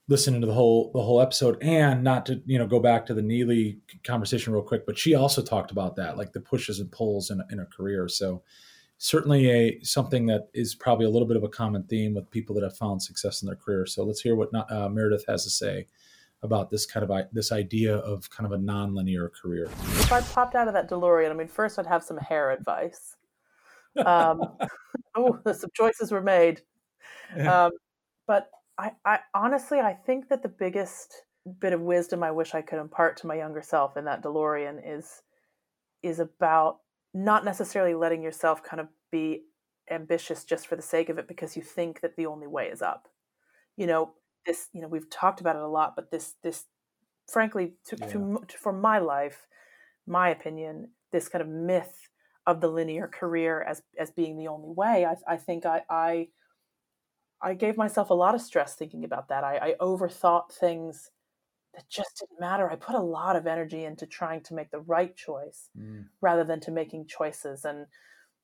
listening 0.07 0.41
to 0.41 0.47
the 0.47 0.53
whole 0.53 0.91
the 0.93 1.01
whole 1.01 1.21
episode 1.21 1.57
and 1.61 2.03
not 2.03 2.25
to 2.25 2.41
you 2.45 2.57
know 2.57 2.67
go 2.67 2.79
back 2.79 3.05
to 3.05 3.13
the 3.13 3.21
Neely 3.21 3.79
conversation 4.03 4.53
real 4.53 4.63
quick. 4.63 4.85
But 4.85 4.97
she 4.97 5.15
also 5.15 5.41
talked 5.41 5.71
about 5.71 5.95
that, 5.97 6.17
like 6.17 6.33
the 6.33 6.41
pushes 6.41 6.79
and 6.79 6.91
pulls 6.91 7.29
in, 7.29 7.41
in 7.51 7.59
a 7.59 7.65
career. 7.65 8.07
So 8.07 8.43
certainly 8.97 9.49
a 9.49 9.79
something 9.83 10.25
that 10.27 10.49
is 10.53 10.75
probably 10.75 11.05
a 11.05 11.09
little 11.09 11.27
bit 11.27 11.37
of 11.37 11.43
a 11.43 11.49
common 11.49 11.83
theme 11.83 12.13
with 12.13 12.29
people 12.31 12.55
that 12.55 12.63
have 12.63 12.77
found 12.77 13.01
success 13.01 13.41
in 13.41 13.47
their 13.47 13.55
career. 13.55 13.85
So 13.85 14.03
let's 14.03 14.21
hear 14.21 14.35
what 14.35 14.49
uh, 14.71 14.89
Meredith 14.89 15.25
has 15.27 15.43
to 15.43 15.49
say 15.49 15.87
about 16.41 16.69
this 16.69 16.85
kind 16.85 17.09
of 17.09 17.27
this 17.31 17.51
idea 17.51 17.95
of 17.97 18.29
kind 18.29 18.45
of 18.45 18.51
a 18.51 18.61
nonlinear 18.61 19.29
career. 19.31 19.65
If 19.65 20.11
I 20.11 20.21
popped 20.21 20.55
out 20.55 20.67
of 20.67 20.73
that 20.73 20.89
DeLorean, 20.89 21.31
I 21.31 21.33
mean, 21.33 21.47
first 21.47 21.79
I'd 21.79 21.87
have 21.87 22.03
some 22.03 22.17
hair 22.17 22.51
advice. 22.51 23.15
Um, 24.07 24.41
oh, 25.15 25.39
some 25.53 25.69
choices 25.75 26.11
were 26.11 26.19
made. 26.19 26.63
Um, 27.47 27.71
but 28.27 28.49
I, 28.77 28.91
I 29.05 29.19
honestly, 29.33 29.79
I 29.79 29.93
think 29.93 30.29
that 30.29 30.43
the 30.43 30.49
biggest 30.49 31.23
bit 31.59 31.73
of 31.73 31.81
wisdom 31.81 32.23
I 32.23 32.31
wish 32.31 32.55
I 32.55 32.61
could 32.61 32.79
impart 32.79 33.17
to 33.17 33.27
my 33.27 33.35
younger 33.35 33.61
self 33.61 33.97
in 33.97 34.05
that 34.05 34.23
DeLorean 34.23 34.81
is 34.85 35.21
is 36.01 36.19
about 36.19 36.79
not 37.13 37.45
necessarily 37.45 37.93
letting 37.93 38.21
yourself 38.21 38.63
kind 38.63 38.79
of 38.79 38.87
be 39.11 39.43
ambitious 39.89 40.43
just 40.43 40.67
for 40.67 40.75
the 40.75 40.81
sake 40.81 41.09
of 41.09 41.17
it 41.17 41.27
because 41.27 41.55
you 41.55 41.61
think 41.61 42.01
that 42.01 42.15
the 42.15 42.25
only 42.25 42.47
way 42.47 42.67
is 42.67 42.81
up. 42.81 43.07
You 43.77 43.87
know, 43.87 44.13
this, 44.45 44.69
you 44.73 44.81
know, 44.81 44.87
we've 44.87 45.09
talked 45.09 45.41
about 45.41 45.55
it 45.55 45.61
a 45.61 45.67
lot, 45.67 45.95
but 45.95 46.11
this 46.11 46.35
this 46.43 46.65
frankly 47.31 47.73
to, 47.85 47.97
yeah. 47.99 48.07
to, 48.07 48.43
to, 48.47 48.57
for 48.57 48.73
my 48.73 48.99
life, 48.99 49.47
my 50.05 50.29
opinion, 50.29 50.89
this 51.11 51.29
kind 51.29 51.41
of 51.41 51.47
myth 51.47 52.09
of 52.45 52.59
the 52.59 52.67
linear 52.67 53.07
career 53.07 53.61
as 53.61 53.81
as 53.97 54.11
being 54.11 54.37
the 54.37 54.47
only 54.47 54.71
way, 54.71 55.05
I, 55.05 55.33
I 55.33 55.37
think 55.37 55.65
I, 55.65 55.83
I 55.89 56.27
I 57.43 57.53
gave 57.53 57.77
myself 57.77 58.09
a 58.09 58.15
lot 58.15 58.35
of 58.35 58.41
stress 58.41 58.75
thinking 58.75 59.03
about 59.03 59.27
that. 59.27 59.43
I, 59.43 59.57
I 59.57 59.75
overthought 59.81 60.51
things 60.51 61.11
that 61.75 61.89
just 61.89 62.19
didn't 62.19 62.39
matter. 62.39 62.69
I 62.69 62.75
put 62.75 62.95
a 62.95 63.01
lot 63.01 63.35
of 63.35 63.47
energy 63.47 63.83
into 63.83 64.05
trying 64.05 64.41
to 64.43 64.53
make 64.53 64.71
the 64.71 64.79
right 64.79 65.15
choice 65.15 65.69
mm. 65.77 66.05
rather 66.21 66.43
than 66.43 66.59
to 66.61 66.71
making 66.71 67.07
choices. 67.07 67.65
And, 67.65 67.87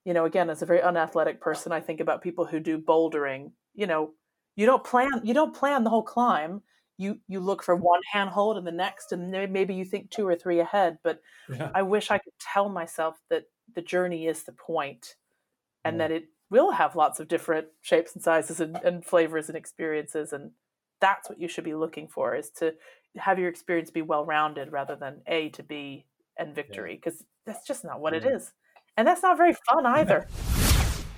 you 0.04 0.14
know, 0.14 0.26
again, 0.26 0.50
as 0.50 0.62
a 0.62 0.66
very 0.66 0.82
unathletic 0.82 1.40
person, 1.40 1.72
I 1.72 1.80
think 1.80 2.00
about 2.00 2.22
people 2.22 2.46
who 2.46 2.60
do 2.60 2.78
bouldering. 2.78 3.52
You 3.74 3.88
know, 3.88 4.12
you 4.56 4.66
don't 4.66 4.84
plan 4.84 5.22
you 5.24 5.34
don't 5.34 5.56
plan 5.56 5.84
the 5.84 5.90
whole 5.90 6.04
climb. 6.04 6.62
You 6.98 7.20
you 7.28 7.40
look 7.40 7.64
for 7.64 7.76
one 7.76 8.02
handhold 8.12 8.58
and 8.58 8.68
the 8.68 8.74
next, 8.74 9.14
and 9.14 9.32
maybe 9.32 9.74
you 9.74 9.86
think 9.86 10.10
two 10.10 10.28
or 10.28 10.36
three 10.36 10.60
ahead. 10.60 10.98
But 11.04 11.22
yeah. 11.50 11.72
I 11.74 11.84
wish 11.84 12.12
I 12.12 12.18
could 12.18 12.34
tell 12.42 12.68
myself 12.68 13.16
that 13.30 13.44
the 13.74 13.82
journey 13.82 14.28
is 14.28 14.44
the 14.44 14.52
point, 14.52 15.16
and 15.86 15.96
yeah. 15.96 16.08
that 16.08 16.14
it 16.14 16.24
will 16.50 16.72
have 16.72 16.96
lots 16.96 17.20
of 17.20 17.28
different 17.28 17.68
shapes 17.82 18.14
and 18.14 18.24
sizes 18.24 18.60
and, 18.60 18.78
and 18.84 19.06
flavors 19.06 19.50
and 19.50 19.58
experiences 19.58 20.34
and 20.34 20.52
that's 21.00 21.30
what 21.30 21.40
you 21.40 21.48
should 21.48 21.64
be 21.64 21.76
looking 21.76 22.08
for 22.08 22.36
is 22.36 22.50
to 22.50 22.74
have 23.18 23.40
your 23.40 23.50
experience 23.50 23.90
be 23.90 24.02
well 24.02 24.26
rounded 24.26 24.72
rather 24.72 24.96
than 24.96 25.22
a 25.28 25.50
to 25.50 25.64
b 25.64 26.06
and 26.38 26.54
victory 26.54 26.96
because 26.96 27.22
yeah. 27.22 27.54
that's 27.54 27.68
just 27.68 27.84
not 27.84 28.00
what 28.00 28.14
yeah. 28.14 28.20
it 28.20 28.24
mm-hmm. 28.26 28.36
is 28.36 28.52
and 28.98 29.08
that's 29.08 29.24
not 29.24 29.38
very 29.38 29.56
fun 29.70 29.86
either 29.86 30.28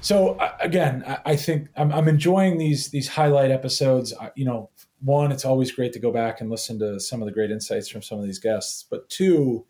so 0.01 0.35
uh, 0.35 0.55
again 0.59 1.03
i 1.25 1.35
think 1.35 1.67
I'm, 1.75 1.91
I'm, 1.91 2.07
enjoying 2.07 2.57
these 2.57 2.89
these 2.89 3.07
highlight 3.07 3.51
episodes 3.51 4.13
you 4.35 4.45
know 4.45 4.69
one 4.99 5.31
it's 5.31 5.45
always 5.45 5.71
great 5.71 5.93
to 5.93 5.99
go 5.99 6.11
back 6.11 6.41
and 6.41 6.49
listen 6.49 6.79
to 6.79 6.99
some 6.99 7.21
of 7.21 7.25
the 7.25 7.33
great 7.33 7.51
insights 7.51 7.87
from 7.87 8.01
some 8.01 8.19
of 8.19 8.25
these 8.25 8.39
guests 8.39 8.85
but 8.89 9.09
two 9.09 9.65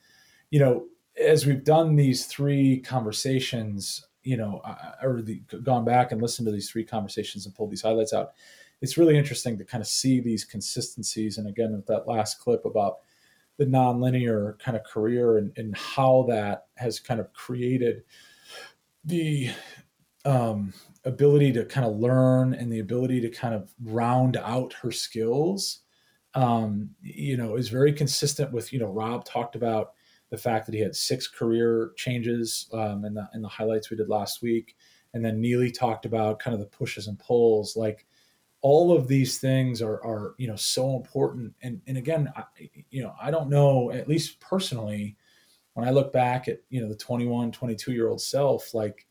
you 0.50 0.60
know 0.60 0.86
as 1.20 1.46
we've 1.46 1.64
done 1.64 1.96
these 1.96 2.26
three 2.26 2.80
conversations 2.80 4.06
you 4.24 4.38
know, 4.38 4.62
I, 4.64 5.06
or 5.06 5.22
the, 5.22 5.42
gone 5.64 5.86
back 5.86 6.12
and 6.12 6.22
listened 6.22 6.46
to 6.46 6.52
these 6.52 6.70
three 6.70 6.84
conversations 6.84 7.46
and 7.46 7.56
pulled 7.56 7.72
these 7.72 7.82
highlights 7.82 8.14
out, 8.14 8.34
it's 8.82 8.98
really 8.98 9.18
interesting 9.18 9.58
to 9.58 9.66
kind 9.66 9.82
of 9.82 9.88
see 9.88 10.20
these 10.20 10.44
consistencies. 10.44 11.38
And 11.38 11.48
again, 11.48 11.76
with 11.76 11.86
that 11.88 12.08
last 12.08 12.40
clip 12.40 12.66
about 12.66 12.98
the 13.58 13.66
nonlinear 13.66 14.58
kind 14.60 14.76
of 14.76 14.84
career 14.84 15.38
and, 15.38 15.52
and 15.58 15.78
how 15.78 16.26
that 16.30 16.66
has 16.78 17.00
kind 17.00 17.20
of 17.20 17.32
created 17.34 18.04
the 19.06 19.52
um, 20.26 20.74
ability 21.06 21.52
to 21.54 21.66
kind 21.66 21.86
of 21.86 21.98
learn 21.98 22.54
and 22.54 22.72
the 22.72 22.80
ability 22.80 23.22
to 23.22 23.30
kind 23.30 23.54
of 23.54 23.74
round 23.84 24.38
out 24.38 24.74
her 24.74 24.92
skills, 24.92 25.80
um, 26.34 26.90
you 27.02 27.38
know, 27.38 27.56
is 27.56 27.70
very 27.70 27.92
consistent 27.94 28.52
with, 28.52 28.72
you 28.72 28.80
know, 28.80 28.88
Rob 28.92 29.26
talked 29.26 29.56
about 29.56 29.94
the 30.32 30.38
fact 30.38 30.66
that 30.66 30.74
he 30.74 30.82
had 30.82 30.96
six 30.96 31.28
career 31.28 31.92
changes 31.98 32.68
um, 32.74 33.06
in 33.06 33.14
the 33.14 33.30
in 33.36 33.42
the 33.42 33.48
highlights 33.48 33.92
we 33.92 33.98
did 33.98 34.10
last 34.10 34.42
week, 34.42 34.76
and 35.14 35.24
then 35.24 35.40
Neely 35.40 35.70
talked 35.70 36.06
about 36.06 36.40
kind 36.40 36.54
of 36.54 36.60
the 36.60 36.66
pushes 36.66 37.08
and 37.08 37.20
pulls. 37.20 37.76
Like 37.76 38.08
all 38.62 38.96
of 38.96 39.08
these 39.08 39.40
things 39.40 39.82
are 39.82 40.04
are 40.06 40.36
you 40.38 40.48
know 40.48 40.56
so 40.56 40.96
important. 40.96 41.54
And 41.62 41.82
and 41.86 41.98
again, 41.98 42.32
I, 42.36 42.44
you 42.90 43.04
know, 43.04 43.14
I 43.22 43.30
don't 43.30 43.50
know 43.50 43.92
at 43.92 44.08
least 44.08 44.40
personally 44.40 45.18
when 45.74 45.88
I 45.88 45.92
look 45.92 46.14
back 46.14 46.48
at 46.48 46.62
you 46.70 46.82
know 46.82 46.88
the 46.88 46.96
21, 46.96 47.52
22 47.52 47.92
year 47.92 48.08
old 48.08 48.22
self, 48.22 48.74
like 48.74 49.06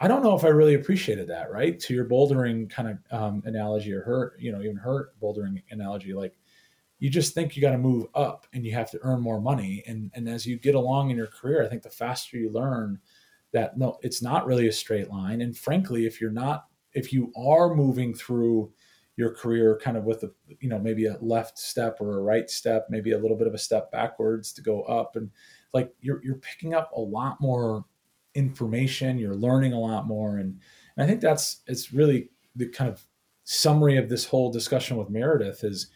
I 0.00 0.08
don't 0.08 0.22
know 0.22 0.36
if 0.36 0.44
I 0.44 0.48
really 0.48 0.74
appreciated 0.74 1.28
that. 1.28 1.52
Right 1.52 1.78
to 1.80 1.94
your 1.94 2.06
bouldering 2.06 2.70
kind 2.70 2.88
of 2.88 3.22
um, 3.22 3.42
analogy 3.44 3.92
or 3.92 4.02
her 4.02 4.36
you 4.38 4.52
know 4.52 4.62
even 4.62 4.76
her 4.76 5.10
bouldering 5.22 5.62
analogy, 5.70 6.14
like 6.14 6.38
you 6.98 7.10
just 7.10 7.34
think 7.34 7.54
you 7.54 7.62
got 7.62 7.72
to 7.72 7.78
move 7.78 8.06
up 8.14 8.46
and 8.52 8.64
you 8.64 8.72
have 8.72 8.90
to 8.90 8.98
earn 9.02 9.20
more 9.20 9.40
money. 9.40 9.82
And 9.86 10.10
and 10.14 10.28
as 10.28 10.46
you 10.46 10.58
get 10.58 10.74
along 10.74 11.10
in 11.10 11.16
your 11.16 11.26
career 11.26 11.64
i 11.64 11.68
think 11.68 11.82
the 11.82 11.90
faster 11.90 12.36
you 12.36 12.50
learn 12.50 12.98
that 13.52 13.78
no 13.78 13.98
it's 14.02 14.22
not 14.22 14.46
really 14.46 14.68
a 14.68 14.72
straight 14.72 15.10
line. 15.10 15.40
And 15.40 15.56
frankly 15.56 16.06
if 16.06 16.20
you're 16.20 16.30
not 16.30 16.66
if 16.92 17.12
you 17.12 17.32
are 17.36 17.74
moving 17.74 18.14
through 18.14 18.72
your 19.16 19.34
career 19.34 19.78
kind 19.82 19.96
of 19.96 20.04
with 20.04 20.22
a 20.24 20.30
you 20.60 20.68
know 20.68 20.78
maybe 20.78 21.06
a 21.06 21.16
left 21.20 21.58
step 21.58 21.98
or 22.00 22.18
a 22.18 22.22
right 22.22 22.50
step 22.50 22.86
maybe 22.90 23.12
a 23.12 23.18
little 23.18 23.36
bit 23.36 23.46
of 23.46 23.54
a 23.54 23.58
step 23.58 23.90
backwards 23.90 24.52
to 24.52 24.62
go 24.62 24.82
up 24.82 25.16
and 25.16 25.30
like 25.72 25.94
you're 26.00 26.22
you're 26.22 26.36
picking 26.36 26.74
up 26.74 26.90
a 26.92 27.00
lot 27.00 27.40
more 27.40 27.84
information 28.34 29.18
you're 29.18 29.34
learning 29.34 29.72
a 29.72 29.80
lot 29.80 30.06
more. 30.06 30.36
And, 30.38 30.60
and 30.96 31.04
i 31.04 31.06
think 31.06 31.20
that's 31.20 31.62
it's 31.66 31.92
really 31.92 32.30
the 32.54 32.68
kind 32.68 32.90
of 32.90 33.04
summary 33.44 33.96
of 33.96 34.08
this 34.08 34.24
whole 34.24 34.50
discussion 34.50 34.96
with 34.96 35.08
meredith 35.08 35.62
is 35.62 35.88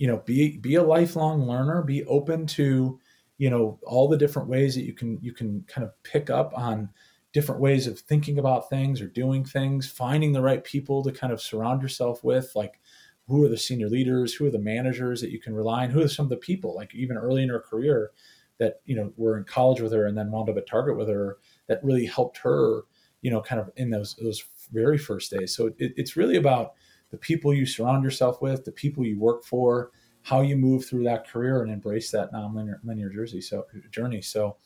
you 0.00 0.06
know 0.06 0.16
be 0.24 0.56
be 0.56 0.74
a 0.76 0.82
lifelong 0.82 1.46
learner 1.46 1.82
be 1.82 2.02
open 2.06 2.46
to 2.46 2.98
you 3.36 3.50
know 3.50 3.78
all 3.84 4.08
the 4.08 4.16
different 4.16 4.48
ways 4.48 4.74
that 4.74 4.84
you 4.84 4.94
can 4.94 5.18
you 5.20 5.32
can 5.32 5.62
kind 5.68 5.86
of 5.86 5.92
pick 6.02 6.30
up 6.30 6.52
on 6.56 6.88
different 7.32 7.60
ways 7.60 7.86
of 7.86 8.00
thinking 8.00 8.38
about 8.38 8.68
things 8.68 9.00
or 9.00 9.06
doing 9.06 9.44
things 9.44 9.86
finding 9.86 10.32
the 10.32 10.40
right 10.40 10.64
people 10.64 11.02
to 11.02 11.12
kind 11.12 11.32
of 11.32 11.40
surround 11.40 11.82
yourself 11.82 12.24
with 12.24 12.50
like 12.56 12.80
who 13.28 13.44
are 13.44 13.48
the 13.48 13.58
senior 13.58 13.88
leaders 13.88 14.32
who 14.32 14.46
are 14.46 14.50
the 14.50 14.58
managers 14.58 15.20
that 15.20 15.30
you 15.30 15.38
can 15.38 15.54
rely 15.54 15.84
on 15.84 15.90
who 15.90 16.02
are 16.02 16.08
some 16.08 16.24
of 16.24 16.30
the 16.30 16.36
people 16.36 16.74
like 16.74 16.94
even 16.94 17.18
early 17.18 17.42
in 17.42 17.50
her 17.50 17.60
career 17.60 18.10
that 18.58 18.80
you 18.86 18.96
know 18.96 19.12
were 19.18 19.36
in 19.36 19.44
college 19.44 19.82
with 19.82 19.92
her 19.92 20.06
and 20.06 20.16
then 20.16 20.30
wound 20.30 20.48
up 20.48 20.56
at 20.56 20.66
target 20.66 20.96
with 20.96 21.08
her 21.08 21.36
that 21.68 21.84
really 21.84 22.06
helped 22.06 22.38
her 22.38 22.84
you 23.20 23.30
know 23.30 23.42
kind 23.42 23.60
of 23.60 23.70
in 23.76 23.90
those 23.90 24.16
those 24.16 24.42
very 24.72 24.98
first 24.98 25.30
days. 25.30 25.54
So 25.54 25.66
it, 25.66 25.92
it's 25.96 26.16
really 26.16 26.36
about 26.36 26.74
the 27.10 27.16
people 27.16 27.52
you 27.52 27.66
surround 27.66 28.04
yourself 28.04 28.40
with, 28.40 28.64
the 28.64 28.72
people 28.72 29.04
you 29.04 29.18
work 29.18 29.44
for, 29.44 29.90
how 30.22 30.42
you 30.42 30.56
move 30.56 30.84
through 30.84 31.04
that 31.04 31.28
career 31.28 31.62
and 31.62 31.72
embrace 31.72 32.10
that 32.10 32.32
nonlinear 32.32 32.78
linear 32.84 33.08
jersey 33.08 33.40
so 33.40 33.66
journey. 33.90 34.20
So, 34.20 34.56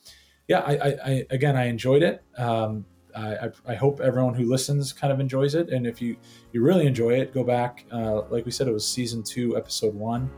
yeah, 0.48 0.60
I, 0.60 0.72
I, 0.72 0.96
I 1.04 1.26
again 1.30 1.56
I 1.56 1.66
enjoyed 1.66 2.02
it. 2.02 2.22
Um, 2.36 2.84
I, 3.16 3.50
I, 3.64 3.74
hope 3.76 4.00
everyone 4.00 4.34
who 4.34 4.44
listens 4.50 4.92
kind 4.92 5.12
of 5.12 5.20
enjoys 5.20 5.54
it. 5.54 5.68
And 5.68 5.86
if 5.86 6.02
you 6.02 6.16
you 6.52 6.62
really 6.62 6.86
enjoy 6.86 7.10
it, 7.10 7.32
go 7.32 7.44
back. 7.44 7.84
Uh, 7.92 8.22
like 8.22 8.44
we 8.44 8.50
said, 8.50 8.66
it 8.66 8.72
was 8.72 8.86
season 8.86 9.22
two, 9.22 9.56
episode 9.56 9.94
one. 9.94 10.28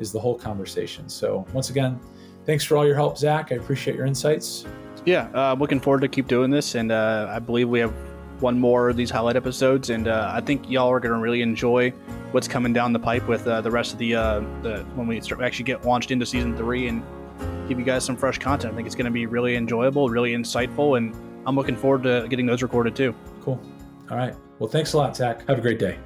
is 0.00 0.10
the 0.10 0.18
whole 0.18 0.36
conversation. 0.36 1.08
So 1.08 1.46
once 1.52 1.70
again, 1.70 2.00
thanks 2.44 2.64
for 2.64 2.76
all 2.76 2.84
your 2.84 2.96
help, 2.96 3.18
Zach. 3.18 3.52
I 3.52 3.54
appreciate 3.54 3.96
your 3.96 4.06
insights. 4.06 4.66
Yeah, 5.04 5.28
uh, 5.34 5.54
looking 5.54 5.78
forward 5.80 6.00
to 6.00 6.08
keep 6.08 6.26
doing 6.26 6.50
this, 6.50 6.74
and 6.74 6.90
uh, 6.90 7.28
I 7.30 7.38
believe 7.38 7.68
we 7.68 7.78
have 7.78 7.94
one 8.40 8.58
more 8.58 8.88
of 8.88 8.96
these 8.96 9.10
highlight 9.10 9.36
episodes, 9.36 9.90
and 9.90 10.08
uh, 10.08 10.30
I 10.34 10.40
think 10.40 10.68
y'all 10.68 10.90
are 10.90 11.00
going 11.00 11.14
to 11.14 11.20
really 11.20 11.42
enjoy 11.42 11.90
what's 12.32 12.48
coming 12.48 12.72
down 12.72 12.92
the 12.92 12.98
pipe 12.98 13.26
with 13.28 13.46
uh, 13.46 13.60
the 13.60 13.70
rest 13.70 13.92
of 13.92 13.98
the 13.98 14.14
uh, 14.14 14.40
the 14.62 14.84
when 14.94 15.06
we 15.06 15.20
start, 15.20 15.40
actually 15.42 15.64
get 15.64 15.84
launched 15.84 16.10
into 16.10 16.26
season 16.26 16.56
three 16.56 16.88
and 16.88 17.02
give 17.68 17.78
you 17.78 17.84
guys 17.84 18.04
some 18.04 18.16
fresh 18.16 18.38
content. 18.38 18.72
I 18.72 18.76
think 18.76 18.86
it's 18.86 18.96
going 18.96 19.06
to 19.06 19.10
be 19.10 19.26
really 19.26 19.56
enjoyable, 19.56 20.08
really 20.08 20.32
insightful, 20.32 20.96
and 20.96 21.14
I'm 21.46 21.56
looking 21.56 21.76
forward 21.76 22.02
to 22.04 22.26
getting 22.28 22.46
those 22.46 22.62
recorded 22.62 22.96
too. 22.96 23.14
Cool. 23.42 23.60
All 24.10 24.16
right. 24.16 24.34
Well, 24.58 24.68
thanks 24.68 24.92
a 24.92 24.98
lot, 24.98 25.16
Zach. 25.16 25.46
Have 25.48 25.58
a 25.58 25.62
great 25.62 25.78
day. 25.78 25.98